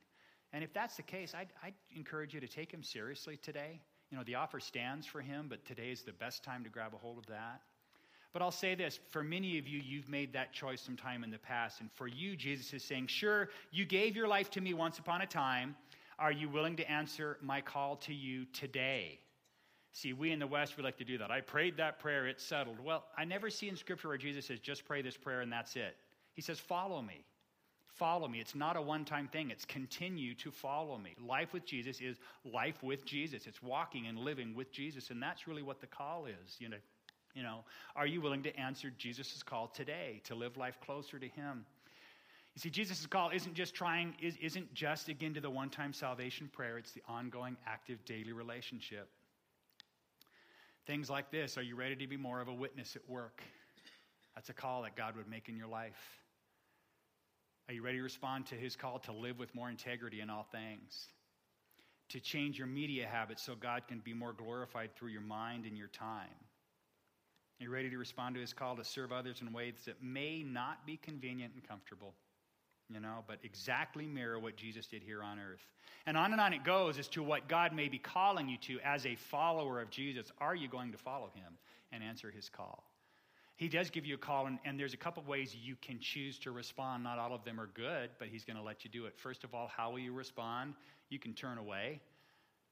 And 0.52 0.62
if 0.62 0.72
that's 0.72 0.96
the 0.96 1.02
case, 1.02 1.34
I'd, 1.34 1.48
I'd 1.62 1.74
encourage 1.94 2.32
you 2.32 2.40
to 2.40 2.48
take 2.48 2.72
him 2.72 2.82
seriously 2.82 3.36
today. 3.36 3.80
You 4.10 4.18
know, 4.18 4.24
the 4.24 4.36
offer 4.36 4.60
stands 4.60 5.06
for 5.06 5.20
him, 5.20 5.46
but 5.48 5.64
today 5.64 5.90
is 5.90 6.02
the 6.02 6.12
best 6.12 6.44
time 6.44 6.62
to 6.64 6.70
grab 6.70 6.94
a 6.94 6.96
hold 6.96 7.18
of 7.18 7.26
that. 7.26 7.60
But 8.32 8.42
I'll 8.42 8.52
say 8.52 8.74
this 8.74 9.00
for 9.10 9.24
many 9.24 9.58
of 9.58 9.66
you, 9.66 9.80
you've 9.84 10.08
made 10.08 10.32
that 10.34 10.52
choice 10.52 10.80
sometime 10.80 11.24
in 11.24 11.30
the 11.30 11.38
past. 11.38 11.80
And 11.80 11.90
for 11.92 12.06
you, 12.06 12.36
Jesus 12.36 12.72
is 12.72 12.84
saying, 12.84 13.08
Sure, 13.08 13.48
you 13.72 13.84
gave 13.84 14.14
your 14.14 14.28
life 14.28 14.50
to 14.52 14.60
me 14.60 14.74
once 14.74 14.98
upon 14.98 15.22
a 15.22 15.26
time. 15.26 15.74
Are 16.18 16.32
you 16.32 16.48
willing 16.48 16.76
to 16.76 16.90
answer 16.90 17.36
my 17.42 17.60
call 17.60 17.96
to 17.96 18.14
you 18.14 18.46
today? 18.46 19.18
See, 19.92 20.12
we 20.12 20.30
in 20.30 20.38
the 20.38 20.46
West, 20.46 20.76
we 20.76 20.82
like 20.82 20.98
to 20.98 21.04
do 21.04 21.18
that. 21.18 21.30
I 21.30 21.40
prayed 21.40 21.76
that 21.78 21.98
prayer, 21.98 22.26
it's 22.26 22.44
settled. 22.44 22.80
Well, 22.80 23.04
I 23.16 23.24
never 23.24 23.48
see 23.48 23.68
in 23.68 23.76
Scripture 23.76 24.08
where 24.08 24.18
Jesus 24.18 24.46
says, 24.46 24.60
just 24.60 24.84
pray 24.84 25.02
this 25.02 25.16
prayer 25.16 25.40
and 25.40 25.50
that's 25.50 25.76
it. 25.76 25.96
He 26.34 26.42
says, 26.42 26.58
follow 26.58 27.00
me. 27.00 27.24
Follow 27.96 28.28
me. 28.28 28.40
It's 28.40 28.54
not 28.54 28.76
a 28.76 28.82
one 28.82 29.06
time 29.06 29.26
thing, 29.26 29.50
it's 29.50 29.64
continue 29.64 30.34
to 30.34 30.50
follow 30.50 30.98
me. 30.98 31.14
Life 31.18 31.54
with 31.54 31.64
Jesus 31.64 32.02
is 32.02 32.18
life 32.44 32.82
with 32.82 33.06
Jesus. 33.06 33.46
It's 33.46 33.62
walking 33.62 34.06
and 34.06 34.18
living 34.18 34.54
with 34.54 34.70
Jesus. 34.70 35.08
And 35.08 35.22
that's 35.22 35.48
really 35.48 35.62
what 35.62 35.80
the 35.80 35.86
call 35.86 36.26
is. 36.26 36.56
You 36.58 36.68
know, 36.68 36.76
you 37.34 37.42
know 37.42 37.64
are 37.94 38.06
you 38.06 38.20
willing 38.20 38.42
to 38.42 38.54
answer 38.58 38.92
Jesus' 38.98 39.42
call 39.42 39.68
today 39.68 40.20
to 40.24 40.34
live 40.34 40.58
life 40.58 40.78
closer 40.84 41.18
to 41.18 41.26
Him? 41.26 41.64
You 42.56 42.60
see, 42.60 42.70
Jesus' 42.70 43.04
call 43.04 43.28
isn't 43.34 43.52
just 43.52 43.74
trying, 43.74 44.14
isn't 44.18 44.72
just 44.72 45.10
again 45.10 45.34
to 45.34 45.42
the 45.42 45.50
one 45.50 45.68
time 45.68 45.92
salvation 45.92 46.48
prayer, 46.50 46.78
it's 46.78 46.92
the 46.92 47.02
ongoing, 47.06 47.58
active, 47.66 48.02
daily 48.06 48.32
relationship. 48.32 49.10
Things 50.86 51.10
like 51.10 51.30
this 51.30 51.58
Are 51.58 51.62
you 51.62 51.76
ready 51.76 51.96
to 51.96 52.06
be 52.06 52.16
more 52.16 52.40
of 52.40 52.48
a 52.48 52.54
witness 52.54 52.96
at 52.96 53.06
work? 53.06 53.42
That's 54.34 54.48
a 54.48 54.54
call 54.54 54.82
that 54.82 54.96
God 54.96 55.16
would 55.16 55.28
make 55.28 55.50
in 55.50 55.56
your 55.58 55.66
life. 55.66 56.00
Are 57.68 57.74
you 57.74 57.82
ready 57.82 57.98
to 57.98 58.02
respond 58.02 58.46
to 58.46 58.54
his 58.54 58.74
call 58.74 59.00
to 59.00 59.12
live 59.12 59.38
with 59.38 59.54
more 59.54 59.68
integrity 59.68 60.22
in 60.22 60.30
all 60.30 60.46
things? 60.50 61.08
To 62.10 62.20
change 62.20 62.56
your 62.56 62.68
media 62.68 63.06
habits 63.06 63.42
so 63.42 63.54
God 63.54 63.82
can 63.86 63.98
be 63.98 64.14
more 64.14 64.32
glorified 64.32 64.96
through 64.96 65.10
your 65.10 65.20
mind 65.20 65.66
and 65.66 65.76
your 65.76 65.88
time? 65.88 66.38
Are 67.60 67.64
you 67.64 67.70
ready 67.70 67.90
to 67.90 67.98
respond 67.98 68.34
to 68.36 68.40
his 68.40 68.54
call 68.54 68.76
to 68.76 68.84
serve 68.84 69.12
others 69.12 69.42
in 69.42 69.52
ways 69.52 69.74
that 69.84 70.02
may 70.02 70.42
not 70.42 70.86
be 70.86 70.96
convenient 70.96 71.52
and 71.52 71.66
comfortable? 71.66 72.14
You 72.92 73.00
know, 73.00 73.24
but 73.26 73.38
exactly 73.42 74.06
mirror 74.06 74.38
what 74.38 74.56
Jesus 74.56 74.86
did 74.86 75.02
here 75.02 75.22
on 75.22 75.38
earth. 75.38 75.66
And 76.06 76.16
on 76.16 76.32
and 76.32 76.40
on 76.40 76.52
it 76.52 76.64
goes 76.64 76.98
as 76.98 77.08
to 77.08 77.22
what 77.22 77.48
God 77.48 77.72
may 77.72 77.88
be 77.88 77.98
calling 77.98 78.48
you 78.48 78.58
to 78.58 78.78
as 78.84 79.04
a 79.06 79.16
follower 79.16 79.80
of 79.80 79.90
Jesus. 79.90 80.30
Are 80.38 80.54
you 80.54 80.68
going 80.68 80.92
to 80.92 80.98
follow 80.98 81.30
him 81.34 81.58
and 81.92 82.02
answer 82.02 82.30
his 82.30 82.48
call? 82.48 82.84
He 83.56 83.68
does 83.68 83.88
give 83.90 84.04
you 84.04 84.14
a 84.14 84.18
call, 84.18 84.46
and, 84.46 84.58
and 84.64 84.78
there's 84.78 84.92
a 84.92 84.98
couple 84.98 85.22
ways 85.26 85.56
you 85.56 85.76
can 85.80 85.98
choose 85.98 86.38
to 86.40 86.50
respond. 86.50 87.02
Not 87.02 87.18
all 87.18 87.34
of 87.34 87.42
them 87.44 87.58
are 87.58 87.70
good, 87.74 88.10
but 88.18 88.28
he's 88.28 88.44
going 88.44 88.58
to 88.58 88.62
let 88.62 88.84
you 88.84 88.90
do 88.90 89.06
it. 89.06 89.14
First 89.16 89.44
of 89.44 89.54
all, 89.54 89.68
how 89.74 89.90
will 89.90 89.98
you 89.98 90.12
respond? 90.12 90.74
You 91.08 91.18
can 91.18 91.32
turn 91.32 91.56
away. 91.56 92.02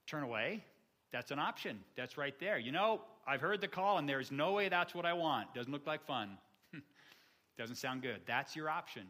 Turn 0.06 0.22
away. 0.22 0.62
That's 1.10 1.30
an 1.30 1.38
option. 1.38 1.80
That's 1.96 2.18
right 2.18 2.38
there. 2.38 2.58
You 2.58 2.70
know, 2.70 3.00
I've 3.26 3.40
heard 3.40 3.62
the 3.62 3.68
call, 3.68 3.96
and 3.96 4.06
there's 4.06 4.30
no 4.30 4.52
way 4.52 4.68
that's 4.68 4.94
what 4.94 5.06
I 5.06 5.14
want. 5.14 5.54
Doesn't 5.54 5.72
look 5.72 5.86
like 5.86 6.04
fun. 6.06 6.36
Doesn't 7.58 7.76
sound 7.76 8.02
good. 8.02 8.20
That's 8.26 8.54
your 8.54 8.68
option 8.68 9.04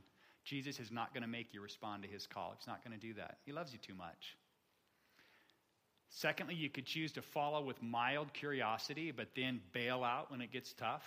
Jesus 0.44 0.78
is 0.78 0.90
not 0.90 1.12
going 1.14 1.22
to 1.22 1.28
make 1.28 1.54
you 1.54 1.60
respond 1.60 2.02
to 2.02 2.08
his 2.08 2.26
call. 2.26 2.54
He's 2.58 2.66
not 2.66 2.84
going 2.84 2.98
to 2.98 3.06
do 3.06 3.14
that. 3.14 3.38
He 3.44 3.52
loves 3.52 3.72
you 3.72 3.78
too 3.78 3.94
much. 3.94 4.36
Secondly, 6.10 6.54
you 6.54 6.70
could 6.70 6.86
choose 6.86 7.12
to 7.12 7.22
follow 7.22 7.62
with 7.62 7.82
mild 7.82 8.32
curiosity, 8.32 9.10
but 9.10 9.28
then 9.34 9.60
bail 9.72 10.04
out 10.04 10.30
when 10.30 10.40
it 10.40 10.52
gets 10.52 10.72
tough. 10.74 11.02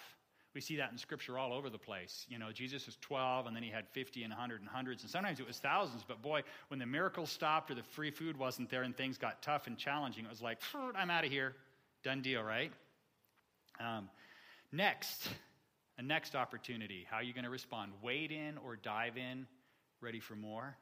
We 0.54 0.62
see 0.62 0.78
that 0.78 0.92
in 0.92 0.98
scripture 0.98 1.38
all 1.38 1.54
over 1.54 1.70
the 1.70 1.78
place. 1.78 2.26
You 2.28 2.40
know, 2.40 2.52
Jesus 2.52 2.88
was 2.88 2.98
12, 3.02 3.46
and 3.46 3.56
then 3.56 3.62
he 3.62 3.70
had 3.70 3.88
50 3.90 4.24
and 4.24 4.32
100 4.32 4.60
and 4.60 4.70
hundreds, 4.70 5.04
and 5.04 5.12
sometimes 5.12 5.40
it 5.40 5.46
was 5.46 5.60
thousands. 5.60 6.04
But 6.06 6.22
boy, 6.22 6.42
when 6.70 6.80
the 6.80 6.86
miracles 6.86 7.30
stopped 7.30 7.70
or 7.70 7.76
the 7.76 7.84
free 7.84 8.10
food 8.10 8.36
wasn't 8.38 8.70
there 8.70 8.82
and 8.82 8.98
things 8.98 9.18
got 9.18 9.42
tough 9.42 9.68
and 9.68 9.78
challenging, 9.78 10.26
it 10.26 10.30
was 10.30 10.42
like, 10.42 10.58
I'm 10.96 11.12
out 11.12 11.24
of 11.26 11.32
here. 11.32 11.54
Done 12.04 12.22
deal, 12.22 12.42
right? 12.42 12.72
Um, 13.80 14.10
next, 14.72 15.30
a 15.98 16.04
next 16.04 16.36
opportunity. 16.36 17.06
How 17.10 17.18
are 17.18 17.24
you 17.24 17.34
going 17.34 17.46
to 17.46 17.50
respond? 17.50 17.92
Wade 18.02 18.32
in 18.32 18.58
or 18.58 18.76
dive 18.76 19.18
in? 19.18 19.48
Ready 20.02 20.20
for 20.20 20.36
more? 20.36 20.78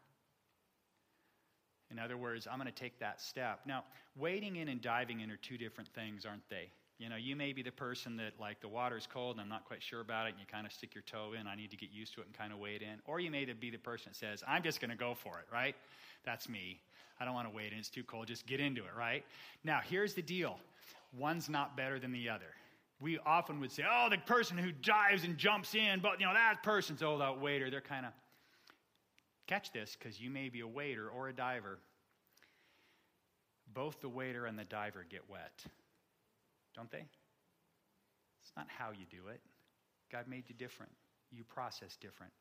In 1.91 1.99
other 1.99 2.17
words, 2.17 2.47
I'm 2.51 2.57
going 2.57 2.71
to 2.71 2.73
take 2.73 2.99
that 2.99 3.21
step. 3.21 3.61
Now, 3.65 3.83
wading 4.17 4.55
in 4.55 4.67
and 4.67 4.81
diving 4.81 5.21
in 5.21 5.31
are 5.31 5.37
two 5.37 5.57
different 5.57 5.89
things, 5.89 6.25
aren't 6.25 6.47
they? 6.49 6.69
You 6.97 7.09
know, 7.09 7.15
you 7.15 7.35
may 7.35 7.51
be 7.53 7.61
the 7.61 7.71
person 7.71 8.17
that, 8.17 8.33
like, 8.39 8.61
the 8.61 8.67
water's 8.67 9.05
cold 9.05 9.35
and 9.35 9.41
I'm 9.41 9.49
not 9.49 9.65
quite 9.65 9.83
sure 9.83 10.01
about 10.01 10.27
it, 10.27 10.31
and 10.31 10.39
you 10.39 10.45
kind 10.45 10.65
of 10.65 10.71
stick 10.71 10.95
your 10.95 11.03
toe 11.03 11.33
in. 11.39 11.45
I 11.45 11.55
need 11.55 11.71
to 11.71 11.77
get 11.77 11.91
used 11.91 12.13
to 12.15 12.21
it 12.21 12.27
and 12.27 12.33
kind 12.35 12.53
of 12.53 12.59
wade 12.59 12.81
in. 12.81 12.99
Or 13.05 13.19
you 13.19 13.29
may 13.29 13.45
be 13.45 13.69
the 13.69 13.77
person 13.77 14.11
that 14.11 14.17
says, 14.17 14.43
I'm 14.47 14.63
just 14.63 14.79
going 14.79 14.91
to 14.91 14.97
go 14.97 15.13
for 15.13 15.39
it, 15.39 15.45
right? 15.51 15.75
That's 16.25 16.49
me. 16.49 16.79
I 17.19 17.25
don't 17.25 17.33
want 17.33 17.49
to 17.49 17.55
wade 17.55 17.71
in. 17.73 17.79
It's 17.79 17.89
too 17.89 18.03
cold. 18.03 18.27
Just 18.27 18.45
get 18.47 18.59
into 18.59 18.81
it, 18.81 18.91
right? 18.97 19.23
Now, 19.63 19.79
here's 19.83 20.13
the 20.13 20.21
deal 20.21 20.57
one's 21.17 21.49
not 21.49 21.77
better 21.77 21.99
than 21.99 22.11
the 22.11 22.29
other. 22.29 22.53
We 23.01 23.19
often 23.25 23.59
would 23.59 23.71
say, 23.71 23.83
oh, 23.89 24.07
the 24.09 24.17
person 24.17 24.57
who 24.57 24.71
dives 24.71 25.23
and 25.25 25.37
jumps 25.37 25.75
in, 25.75 25.99
but, 25.99 26.19
you 26.19 26.25
know, 26.25 26.33
that 26.33 26.63
person's 26.63 27.03
oh, 27.03 27.07
old 27.07 27.21
out 27.21 27.41
wader. 27.41 27.69
They're 27.69 27.81
kind 27.81 28.05
of 28.05 28.13
Catch 29.47 29.71
this 29.71 29.95
because 29.97 30.19
you 30.19 30.29
may 30.29 30.49
be 30.49 30.61
a 30.61 30.67
waiter 30.67 31.07
or 31.07 31.27
a 31.27 31.33
diver. 31.33 31.79
Both 33.73 34.01
the 34.01 34.09
waiter 34.09 34.45
and 34.45 34.57
the 34.57 34.63
diver 34.63 35.05
get 35.07 35.21
wet, 35.29 35.63
don't 36.75 36.89
they? 36.89 37.05
It's 38.41 38.51
not 38.55 38.67
how 38.69 38.91
you 38.91 39.05
do 39.09 39.27
it. 39.29 39.41
God 40.11 40.27
made 40.27 40.45
you 40.47 40.55
different, 40.55 40.91
you 41.31 41.43
process 41.43 41.97
different. 41.97 42.31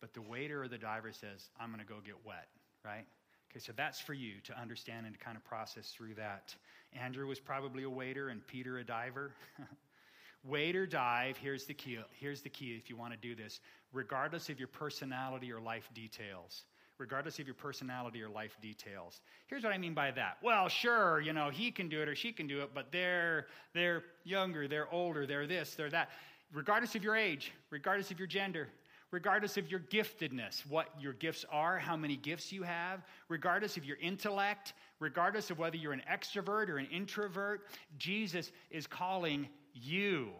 But 0.00 0.14
the 0.14 0.22
waiter 0.22 0.62
or 0.62 0.68
the 0.68 0.78
diver 0.78 1.12
says, 1.12 1.50
I'm 1.58 1.68
going 1.70 1.80
to 1.80 1.86
go 1.86 1.96
get 2.04 2.14
wet, 2.24 2.48
right? 2.84 3.06
Okay, 3.50 3.58
so 3.58 3.72
that's 3.76 3.98
for 4.00 4.14
you 4.14 4.34
to 4.44 4.56
understand 4.58 5.06
and 5.06 5.18
to 5.18 5.24
kind 5.24 5.36
of 5.36 5.44
process 5.44 5.88
through 5.88 6.14
that. 6.14 6.54
Andrew 6.92 7.26
was 7.26 7.40
probably 7.40 7.82
a 7.82 7.90
waiter 7.90 8.28
and 8.28 8.46
Peter 8.46 8.78
a 8.78 8.84
diver. 8.84 9.32
waiter 10.44 10.86
dive, 10.86 11.36
here's 11.36 11.64
the 11.64 11.74
key. 11.74 11.98
Here's 12.12 12.42
the 12.42 12.48
key 12.48 12.78
if 12.80 12.88
you 12.88 12.96
want 12.96 13.12
to 13.12 13.18
do 13.18 13.34
this. 13.34 13.60
Regardless 13.92 14.48
of 14.50 14.60
your 14.60 14.68
personality 14.68 15.52
or 15.52 15.60
life 15.60 15.90
details. 15.94 16.62
Regardless 16.98 17.40
of 17.40 17.46
your 17.46 17.54
personality 17.54 18.22
or 18.22 18.28
life 18.28 18.56
details. 18.62 19.20
Here's 19.48 19.64
what 19.64 19.72
I 19.72 19.78
mean 19.78 19.94
by 19.94 20.12
that. 20.12 20.36
Well, 20.42 20.68
sure, 20.68 21.20
you 21.20 21.32
know, 21.32 21.50
he 21.50 21.72
can 21.72 21.88
do 21.88 22.02
it 22.02 22.08
or 22.08 22.14
she 22.14 22.30
can 22.30 22.46
do 22.46 22.60
it, 22.60 22.70
but 22.72 22.92
they're 22.92 23.46
they're 23.74 24.04
younger, 24.22 24.68
they're 24.68 24.92
older, 24.92 25.26
they're 25.26 25.46
this, 25.46 25.74
they're 25.74 25.90
that. 25.90 26.10
Regardless 26.52 26.94
of 26.94 27.02
your 27.02 27.16
age, 27.16 27.52
regardless 27.70 28.10
of 28.10 28.18
your 28.18 28.28
gender, 28.28 28.68
regardless 29.10 29.56
of 29.56 29.70
your 29.70 29.80
giftedness, 29.80 30.64
what 30.68 30.88
your 31.00 31.12
gifts 31.12 31.44
are, 31.50 31.78
how 31.78 31.96
many 31.96 32.16
gifts 32.16 32.52
you 32.52 32.62
have, 32.62 33.04
regardless 33.28 33.76
of 33.76 33.84
your 33.84 33.96
intellect, 33.98 34.74
regardless 34.98 35.50
of 35.50 35.58
whether 35.58 35.76
you're 35.76 35.92
an 35.92 36.02
extrovert 36.10 36.68
or 36.68 36.78
an 36.78 36.86
introvert, 36.92 37.66
Jesus 37.98 38.52
is 38.70 38.86
calling 38.86 39.48
you. 39.74 40.30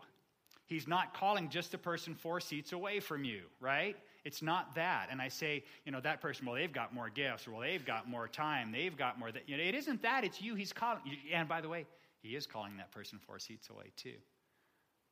He's 0.66 0.86
not 0.86 1.14
calling 1.14 1.48
just 1.48 1.74
a 1.74 1.78
person 1.78 2.14
four 2.14 2.40
seats 2.40 2.72
away 2.72 3.00
from 3.00 3.24
you, 3.24 3.42
right? 3.58 3.96
It's 4.24 4.40
not 4.40 4.74
that. 4.76 5.08
And 5.10 5.20
I 5.20 5.28
say, 5.28 5.64
you 5.84 5.90
know, 5.90 6.00
that 6.00 6.20
person, 6.20 6.46
well, 6.46 6.54
they've 6.54 6.72
got 6.72 6.94
more 6.94 7.08
gifts, 7.08 7.48
well, 7.48 7.60
they've 7.60 7.84
got 7.84 8.08
more 8.08 8.28
time, 8.28 8.70
they've 8.70 8.96
got 8.96 9.18
more. 9.18 9.32
That, 9.32 9.48
you 9.48 9.56
know, 9.56 9.62
it 9.64 9.74
isn't 9.74 10.02
that, 10.02 10.22
it's 10.22 10.40
you 10.40 10.54
he's 10.54 10.72
calling. 10.72 11.00
And 11.32 11.48
by 11.48 11.60
the 11.60 11.68
way, 11.68 11.86
he 12.22 12.36
is 12.36 12.46
calling 12.46 12.76
that 12.76 12.92
person 12.92 13.18
four 13.18 13.38
seats 13.38 13.68
away 13.70 13.90
too. 13.96 14.14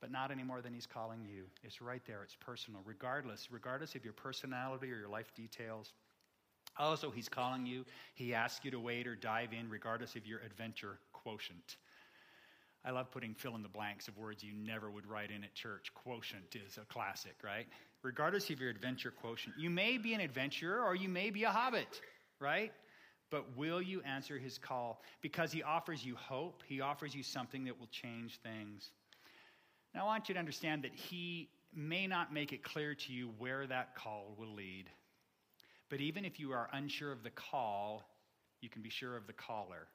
But 0.01 0.13
not 0.13 0.31
any 0.31 0.45
more 0.45 0.63
than 0.63 0.73
he's 0.73 0.87
calling 0.87 1.25
you. 1.25 1.45
It's 1.63 1.83
right 1.83 2.03
there, 2.07 2.23
it's 2.23 2.37
personal, 2.37 2.83
regardless, 2.85 3.49
regardless 3.51 3.95
of 3.95 4.05
your 4.05 4.13
personality 4.13 4.93
or 4.93 4.97
your 4.97 5.09
life 5.09 5.35
details. 5.35 5.93
Also, 6.79 7.11
he's 7.11 7.29
calling 7.29 7.67
you. 7.67 7.85
He 8.15 8.35
asks 8.35 8.65
you 8.65 8.71
to 8.71 8.79
wait 8.79 9.07
or 9.07 9.17
dive 9.17 9.53
in, 9.53 9.69
regardless 9.69 10.15
of 10.15 10.27
your 10.27 10.39
adventure 10.41 11.01
quotient. 11.13 11.77
I 12.85 12.93
love 12.93 13.11
putting 13.11 13.35
fill 13.35 13.57
in 13.57 13.63
the 13.63 13.69
blanks 13.69 14.07
of 14.09 14.17
words 14.17 14.43
you 14.45 14.53
never 14.55 14.91
would 14.91 15.07
write 15.07 15.31
in 15.31 15.43
at 15.43 15.55
church. 15.55 15.93
Quotient 15.95 16.55
is 16.55 16.79
a 16.79 16.85
classic, 16.87 17.35
right? 17.43 17.67
Regardless 18.03 18.49
of 18.51 18.61
your 18.61 18.71
adventure 18.71 19.11
quotient, 19.11 19.57
you 19.59 19.69
may 19.69 19.99
be 19.99 20.15
an 20.15 20.21
adventurer 20.21 20.83
or 20.83 20.95
you 20.95 21.09
may 21.09 21.31
be 21.31 21.43
a 21.43 21.51
hobbit, 21.51 22.01
right? 22.41 22.73
But 23.31 23.57
will 23.57 23.83
you 23.83 24.01
answer 24.03 24.39
his 24.39 24.59
call? 24.59 25.03
Because 25.21 25.51
he 25.53 25.63
offers 25.63 26.05
you 26.05 26.15
hope, 26.15 26.63
he 26.67 26.81
offers 26.81 27.15
you 27.15 27.23
something 27.23 27.65
that 27.65 27.79
will 27.79 27.89
change 27.89 28.39
things. 28.43 28.91
Now, 29.99 30.05
I 30.05 30.07
want 30.07 30.29
you 30.29 30.35
to 30.35 30.39
understand 30.39 30.85
that 30.85 30.95
he 30.95 31.49
may 31.75 32.07
not 32.07 32.33
make 32.33 32.53
it 32.53 32.63
clear 32.63 32.95
to 32.95 33.13
you 33.13 33.31
where 33.37 33.67
that 33.67 33.97
call 33.97 34.33
will 34.39 34.55
lead. 34.55 34.85
But 35.89 36.01
even 36.01 36.25
if 36.25 36.39
you 36.39 36.53
are 36.53 36.69
unsure 36.73 37.11
of 37.11 37.25
the 37.25 37.31
call, 37.31 38.09
you 38.61 38.69
can 38.69 38.81
be 38.81 38.91
sure 38.91 39.17
of 39.17 39.27
the 39.27 39.33
caller. 39.33 39.89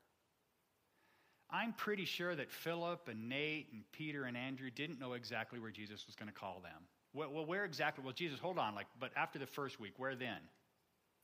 I'm 1.49 1.71
pretty 1.71 2.03
sure 2.03 2.35
that 2.35 2.51
Philip 2.51 3.07
and 3.07 3.29
Nate 3.29 3.69
and 3.71 3.83
Peter 3.93 4.25
and 4.25 4.35
Andrew 4.35 4.69
didn't 4.69 4.99
know 4.99 5.13
exactly 5.13 5.57
where 5.57 5.71
Jesus 5.71 6.05
was 6.05 6.17
going 6.17 6.27
to 6.27 6.37
call 6.37 6.59
them. 6.61 6.81
Well, 7.13 7.29
well, 7.31 7.45
where 7.45 7.63
exactly? 7.63 8.03
Well, 8.03 8.13
Jesus, 8.13 8.39
hold 8.39 8.59
on, 8.59 8.75
like, 8.75 8.87
but 8.99 9.11
after 9.15 9.39
the 9.39 9.47
first 9.47 9.79
week, 9.79 9.93
where 9.95 10.15
then? 10.15 10.39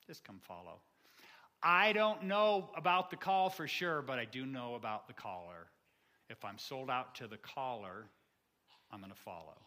Just 0.07 0.23
come 0.23 0.39
follow. 0.47 0.79
I 1.61 1.91
don't 1.91 2.23
know 2.23 2.69
about 2.77 3.09
the 3.09 3.17
call 3.17 3.49
for 3.49 3.67
sure, 3.67 4.01
but 4.01 4.19
I 4.19 4.23
do 4.23 4.45
know 4.45 4.75
about 4.75 5.09
the 5.09 5.13
caller. 5.13 5.67
If 6.29 6.45
I'm 6.45 6.57
sold 6.57 6.89
out 6.89 7.15
to 7.15 7.27
the 7.27 7.39
caller, 7.39 8.05
I'm 8.91 8.99
going 8.99 9.11
to 9.11 9.17
follow. 9.17 9.57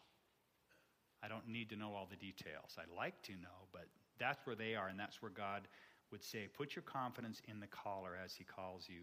I 1.23 1.29
don't 1.29 1.49
need 1.49 1.71
to 1.71 1.77
know 1.77 1.95
all 1.95 2.09
the 2.11 2.17
details. 2.17 2.77
I'd 2.79 2.95
like 2.97 3.23
to 3.23 3.33
know, 3.33 3.69
but 3.73 3.87
that's 4.19 4.45
where 4.47 4.57
they 4.57 4.75
are, 4.75 4.89
and 4.89 4.99
that's 4.99 5.23
where 5.23 5.31
God 5.31 5.69
would 6.11 6.23
say, 6.23 6.49
put 6.53 6.75
your 6.75 6.83
confidence 6.83 7.41
in 7.49 7.61
the 7.61 7.67
caller 7.67 8.19
as 8.23 8.35
he 8.35 8.45
calls 8.45 8.87
you. 8.89 9.03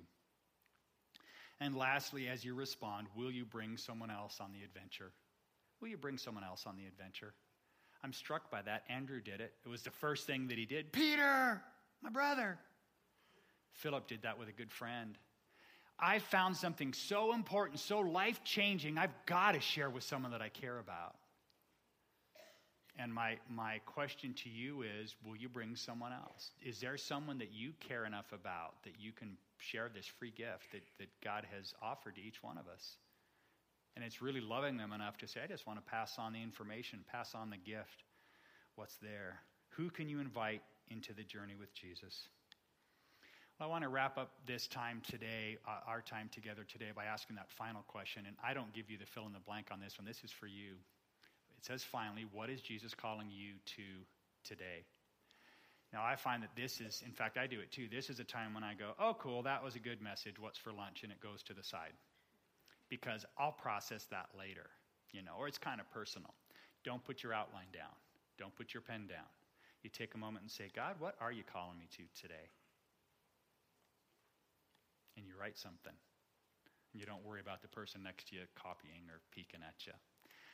And 1.61 1.76
lastly, 1.76 2.28
as 2.28 2.45
you 2.45 2.53
respond, 2.53 3.07
will 3.15 3.32
you 3.32 3.45
bring 3.45 3.78
someone 3.78 4.11
else 4.11 4.39
on 4.39 4.51
the 4.53 4.63
adventure? 4.63 5.11
Will 5.82 5.89
you 5.89 5.97
bring 5.97 6.17
someone 6.17 6.43
else 6.43 6.65
on 6.65 6.78
the 6.78 6.86
adventure? 6.86 7.34
I'm 8.03 8.13
struck 8.13 8.49
by 8.49 8.61
that. 8.61 8.84
Andrew 8.89 9.20
did 9.20 9.41
it. 9.41 9.53
It 9.65 9.70
was 9.70 9.82
the 9.82 9.91
first 9.91 10.26
thing 10.26 10.47
that 10.47 10.57
he 10.57 10.65
did. 10.65 10.91
Peter, 10.91 11.61
my 12.01 12.09
brother. 12.09 12.57
Philip 13.74 14.07
did 14.07 14.22
that 14.22 14.39
with 14.39 14.47
a 14.47 14.53
good 14.53 14.72
friend. 14.72 15.17
I 16.02 16.20
found 16.20 16.56
something 16.56 16.93
so 16.93 17.34
important, 17.34 17.80
so 17.80 18.00
life 18.00 18.43
changing, 18.43 18.97
I've 18.97 19.14
got 19.26 19.54
to 19.54 19.60
share 19.60 19.89
with 19.89 20.04
someone 20.04 20.32
that 20.32 20.41
I 20.41 20.50
care 20.50 20.80
about. 20.80 21.16
And 22.97 23.14
my, 23.14 23.38
my 23.50 23.80
question 23.86 24.34
to 24.43 24.50
you 24.50 24.84
is 24.84 25.16
will 25.26 25.36
you 25.36 25.47
bring 25.47 25.76
someone 25.76 26.12
else? 26.12 26.52
Is 26.62 26.80
there 26.80 26.97
someone 26.97 27.38
that 27.38 27.54
you 27.54 27.72
care 27.80 28.06
enough 28.06 28.32
about 28.34 28.84
that 28.84 28.93
you 29.00 29.12
can 29.12 29.38
share 29.60 29.89
this 29.93 30.06
free 30.06 30.32
gift 30.32 30.72
that, 30.72 30.84
that 30.97 31.10
God 31.24 31.45
has 31.56 31.74
offered 31.82 32.16
to 32.16 32.22
each 32.22 32.41
one 32.41 32.58
of 32.58 32.68
us. 32.68 32.97
And 33.95 34.06
it's 34.06 34.22
really 34.22 34.41
loving 34.41 34.78
them 34.78 34.93
enough 34.93 35.18
to 35.18 35.28
say, 35.28 35.41
I 35.43 35.47
just 35.47 35.68
want 35.68 35.84
to 35.84 35.91
pass 35.91 36.18
on 36.18 36.34
the 36.34 36.41
information, 36.41 37.00
pass 37.12 37.36
on 37.36 37.50
the 37.50 37.58
gift, 37.58 38.04
what's 38.76 38.95
there. 38.97 39.39
Who 39.72 39.89
can 39.89 40.08
you 40.08 40.20
invite 40.20 40.62
into 40.89 41.14
the 41.14 41.24
journey 41.24 41.56
with 41.60 41.74
Jesus? 41.74 42.28
Well, 43.60 43.68
I 43.68 43.72
want 43.72 43.84
to 43.84 43.89
wrap 43.89 44.18
up 44.18 44.32
this 44.47 44.68
time 44.68 45.01
today, 45.05 45.57
uh, 45.68 45.82
our 45.86 45.99
time 45.99 46.30
together 46.32 46.64
today, 46.64 46.91
by 46.95 47.03
asking 47.03 47.36
that 47.36 47.51
final 47.51 47.82
question. 47.89 48.24
And 48.26 48.38
I 48.41 48.53
don't 48.53 48.72
give 48.72 48.89
you 48.89 48.97
the 48.97 49.05
fill 49.05 49.26
in 49.28 49.34
the 49.34 49.39
blank 49.39 49.68
on 49.70 49.82
this 49.82 49.99
one. 49.99 50.07
This 50.07 50.24
is 50.24 50.32
for 50.32 50.47
you. 50.47 50.80
It 51.57 51.66
says, 51.66 51.84
finally, 51.84 52.26
what 52.32 52.49
is 52.49 52.62
Jesus 52.62 52.93
calling 52.93 53.28
you 53.30 53.55
to 53.76 53.84
today? 54.45 54.86
Now, 55.91 56.05
I 56.05 56.16
find 56.16 56.41
that 56.41 56.55
this 56.55 56.80
is, 56.80 57.03
in 57.05 57.12
fact, 57.12 57.38
I 57.38 57.47
do 57.47 57.60
it 57.60 57.70
too. 57.70 57.89
This 57.91 58.10
is 58.10 58.22
a 58.22 58.24
time 58.24 58.53
when 58.53 58.64
I 58.64 58.76
go, 58.76 58.91
oh, 58.97 59.18
cool, 59.20 59.43
that 59.43 59.62
was 59.62 59.76
a 59.76 59.80
good 59.80 60.01
message. 60.01 60.39
What's 60.39 60.57
for 60.57 60.72
lunch? 60.72 61.03
And 61.03 61.12
it 61.12 61.20
goes 61.20 61.43
to 61.43 61.53
the 61.53 61.64
side. 61.64 61.91
Because 62.88 63.26
I'll 63.38 63.51
process 63.51 64.05
that 64.05 64.30
later, 64.38 64.70
you 65.12 65.22
know, 65.22 65.34
or 65.38 65.49
it's 65.49 65.57
kind 65.57 65.82
of 65.82 65.91
personal. 65.91 66.34
Don't 66.86 67.03
put 67.03 67.24
your 67.24 67.34
outline 67.34 67.68
down, 67.74 67.91
don't 68.38 68.55
put 68.55 68.74
your 68.74 68.82
pen 68.82 69.05
down. 69.07 69.28
You 69.84 69.89
take 69.89 70.16
a 70.16 70.18
moment 70.18 70.43
and 70.43 70.51
say, 70.51 70.70
God, 70.74 70.95
what 70.99 71.16
are 71.20 71.32
you 71.32 71.43
calling 71.43 71.78
me 71.78 71.88
to 71.97 72.03
today? 72.22 72.47
And 75.20 75.28
you 75.28 75.34
write 75.39 75.57
something. 75.57 75.93
You 76.93 77.05
don't 77.05 77.24
worry 77.26 77.41
about 77.41 77.61
the 77.61 77.67
person 77.67 78.01
next 78.01 78.30
to 78.30 78.36
you 78.36 78.41
copying 78.55 79.03
or 79.09 79.20
peeking 79.36 79.59
at 79.67 79.86
you. 79.86 79.93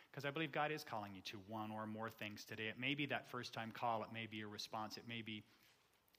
Because 0.10 0.26
I 0.26 0.32
believe 0.32 0.52
God 0.52 0.72
is 0.72 0.84
calling 0.84 1.14
you 1.14 1.22
to 1.26 1.38
one 1.48 1.72
or 1.72 1.86
more 1.86 2.10
things 2.10 2.44
today. 2.44 2.68
It 2.68 2.80
may 2.80 2.96
be 2.96 3.06
that 3.08 3.30
first 3.30 3.54
time 3.54 3.72
call, 3.72 4.02
it 4.04 4.10
may 4.12 4.26
be 4.26 4.42
a 4.42 4.48
response, 4.48 4.98
it 4.98 5.04
may 5.08 5.22
be 5.22 5.44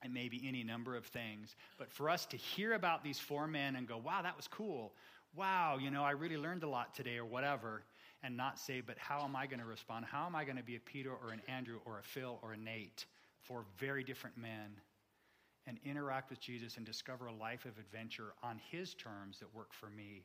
it 0.03 0.11
may 0.11 0.29
be 0.29 0.43
any 0.47 0.63
number 0.63 0.95
of 0.95 1.05
things. 1.07 1.55
But 1.79 1.91
for 1.91 2.07
us 2.07 2.27
to 2.27 2.37
hear 2.37 2.73
about 2.73 3.03
these 3.03 3.17
four 3.17 3.47
men 3.47 3.75
and 3.75 3.87
go, 3.87 3.97
wow, 3.97 4.21
that 4.21 4.37
was 4.37 4.47
cool. 4.47 4.93
Wow, 5.35 5.79
you 5.81 5.89
know, 5.89 6.03
I 6.03 6.11
really 6.11 6.37
learned 6.37 6.63
a 6.63 6.69
lot 6.69 6.93
today 6.93 7.17
or 7.17 7.25
whatever, 7.25 7.83
and 8.21 8.37
not 8.37 8.59
say, 8.59 8.79
but 8.79 8.95
how 8.99 9.23
am 9.23 9.35
I 9.35 9.47
going 9.47 9.59
to 9.59 9.65
respond? 9.65 10.05
How 10.05 10.27
am 10.27 10.35
I 10.35 10.45
going 10.45 10.57
to 10.57 10.63
be 10.63 10.75
a 10.75 10.79
Peter 10.79 11.11
or 11.11 11.31
an 11.31 11.41
Andrew 11.47 11.79
or 11.83 11.97
a 11.97 12.03
Phil 12.03 12.37
or 12.43 12.53
a 12.53 12.57
Nate 12.57 13.07
four 13.41 13.65
very 13.79 14.03
different 14.03 14.37
men 14.37 14.75
and 15.67 15.77
interact 15.85 16.29
with 16.29 16.39
Jesus 16.39 16.77
and 16.77 16.85
discover 16.85 17.27
a 17.27 17.33
life 17.33 17.65
of 17.65 17.77
adventure 17.77 18.33
on 18.41 18.59
his 18.71 18.93
terms 18.93 19.39
that 19.39 19.53
work 19.53 19.73
for 19.73 19.89
me. 19.89 20.23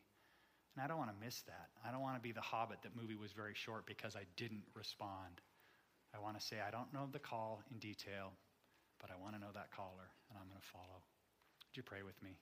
And 0.75 0.83
I 0.83 0.87
don't 0.87 0.99
want 0.99 1.11
to 1.11 1.25
miss 1.25 1.43
that. 1.43 1.69
I 1.87 1.91
don't 1.91 2.01
want 2.01 2.17
to 2.17 2.23
be 2.23 2.33
the 2.33 2.41
hobbit 2.41 2.79
that 2.83 2.97
movie 2.97 3.17
was 3.17 3.33
very 3.33 3.55
short 3.55 3.85
because 3.85 4.17
I 4.17 4.23
didn't 4.37 4.63
respond. 4.75 5.43
I 6.15 6.21
want 6.21 6.39
to 6.39 6.47
say, 6.47 6.57
I 6.67 6.71
don't 6.71 6.93
know 6.95 7.09
the 7.11 7.19
call 7.19 7.63
in 7.71 7.79
detail, 7.79 8.33
but 9.01 9.11
I 9.11 9.21
want 9.21 9.35
to 9.35 9.41
know 9.41 9.51
that 9.53 9.75
caller, 9.75 10.09
and 10.31 10.39
I'm 10.39 10.49
going 10.49 10.61
to 10.61 10.69
follow. 10.69 11.03
Would 11.69 11.77
you 11.77 11.83
pray 11.83 12.03
with 12.03 12.23
me? 12.23 12.37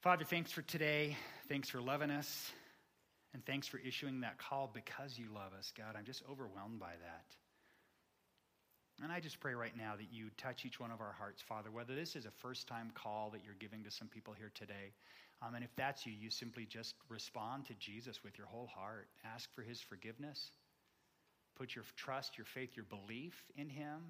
Father, 0.00 0.24
thanks 0.24 0.50
for 0.50 0.62
today. 0.62 1.16
Thanks 1.48 1.68
for 1.68 1.80
loving 1.80 2.10
us. 2.10 2.50
And 3.34 3.44
thanks 3.44 3.66
for 3.66 3.78
issuing 3.78 4.20
that 4.20 4.38
call 4.38 4.70
because 4.72 5.18
you 5.18 5.26
love 5.34 5.52
us, 5.56 5.72
God. 5.76 5.94
I'm 5.96 6.04
just 6.04 6.22
overwhelmed 6.30 6.80
by 6.80 6.92
that. 7.02 7.47
And 9.02 9.12
I 9.12 9.20
just 9.20 9.38
pray 9.38 9.54
right 9.54 9.76
now 9.76 9.94
that 9.96 10.12
you 10.12 10.26
touch 10.36 10.64
each 10.64 10.80
one 10.80 10.90
of 10.90 11.00
our 11.00 11.14
hearts, 11.16 11.40
Father, 11.40 11.70
whether 11.70 11.94
this 11.94 12.16
is 12.16 12.26
a 12.26 12.30
first 12.30 12.66
time 12.66 12.90
call 12.94 13.30
that 13.30 13.44
you're 13.44 13.54
giving 13.60 13.84
to 13.84 13.90
some 13.90 14.08
people 14.08 14.34
here 14.34 14.50
today. 14.54 14.92
Um, 15.40 15.54
and 15.54 15.62
if 15.62 15.70
that's 15.76 16.04
you, 16.04 16.12
you 16.12 16.30
simply 16.30 16.64
just 16.64 16.94
respond 17.08 17.66
to 17.66 17.74
Jesus 17.74 18.24
with 18.24 18.36
your 18.36 18.48
whole 18.48 18.66
heart. 18.66 19.06
Ask 19.24 19.54
for 19.54 19.62
his 19.62 19.80
forgiveness. 19.80 20.50
Put 21.56 21.76
your 21.76 21.84
trust, 21.96 22.36
your 22.36 22.44
faith, 22.44 22.70
your 22.74 22.86
belief 22.86 23.44
in 23.56 23.68
him, 23.68 24.00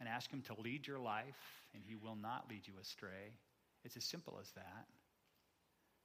and 0.00 0.08
ask 0.08 0.30
him 0.30 0.42
to 0.42 0.60
lead 0.60 0.86
your 0.86 0.98
life, 0.98 1.60
and 1.74 1.82
he 1.86 1.94
will 1.94 2.16
not 2.16 2.46
lead 2.48 2.62
you 2.66 2.72
astray. 2.80 3.36
It's 3.84 3.96
as 3.98 4.04
simple 4.04 4.38
as 4.40 4.50
that. 4.52 4.86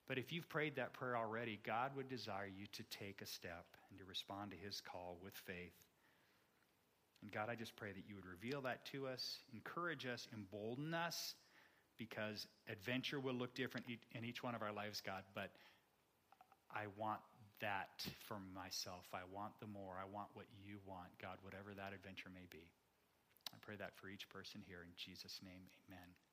But 0.08 0.18
if 0.18 0.34
you've 0.34 0.50
prayed 0.50 0.76
that 0.76 0.94
prayer 0.94 1.16
already, 1.18 1.60
God 1.66 1.92
would 1.96 2.10
desire 2.10 2.48
you 2.48 2.66
to 2.74 2.84
take 2.90 3.22
a 3.22 3.26
step 3.26 3.66
and 3.90 4.00
to 4.00 4.06
respond 4.06 4.52
to 4.52 4.58
his 4.58 4.82
call 4.82 5.18
with 5.24 5.34
faith. 5.34 5.76
And 7.22 7.32
God, 7.32 7.50
I 7.50 7.56
just 7.56 7.76
pray 7.76 7.92
that 7.92 8.04
you 8.08 8.16
would 8.16 8.26
reveal 8.26 8.62
that 8.62 8.86
to 8.92 9.08
us, 9.08 9.40
encourage 9.54 10.06
us, 10.06 10.28
embolden 10.34 10.94
us, 10.94 11.36
because 11.98 12.46
adventure 12.70 13.20
will 13.20 13.34
look 13.34 13.56
different 13.56 13.88
in 14.14 14.24
each 14.24 14.44
one 14.44 14.54
of 14.54 14.62
our 14.62 14.72
lives, 14.72 15.02
God. 15.02 15.24
But 15.34 15.50
I 16.70 16.86
want 16.96 17.20
that 17.60 18.06
for 18.28 18.38
myself. 18.54 19.06
I 19.14 19.26
want 19.34 19.54
the 19.60 19.68
more. 19.68 19.98
I 19.98 20.06
want 20.06 20.30
what 20.34 20.46
you 20.64 20.78
want, 20.86 21.10
God, 21.22 21.38
whatever 21.42 21.74
that 21.74 21.94
adventure 21.94 22.30
may 22.30 22.46
be. 22.52 22.70
I 23.50 23.58
pray 23.62 23.76
that 23.78 23.98
for 23.98 24.10
each 24.10 24.30
person 24.30 24.62
here 24.68 24.86
in 24.86 24.94
Jesus' 24.96 25.40
name. 25.44 25.66
Amen. 25.90 26.27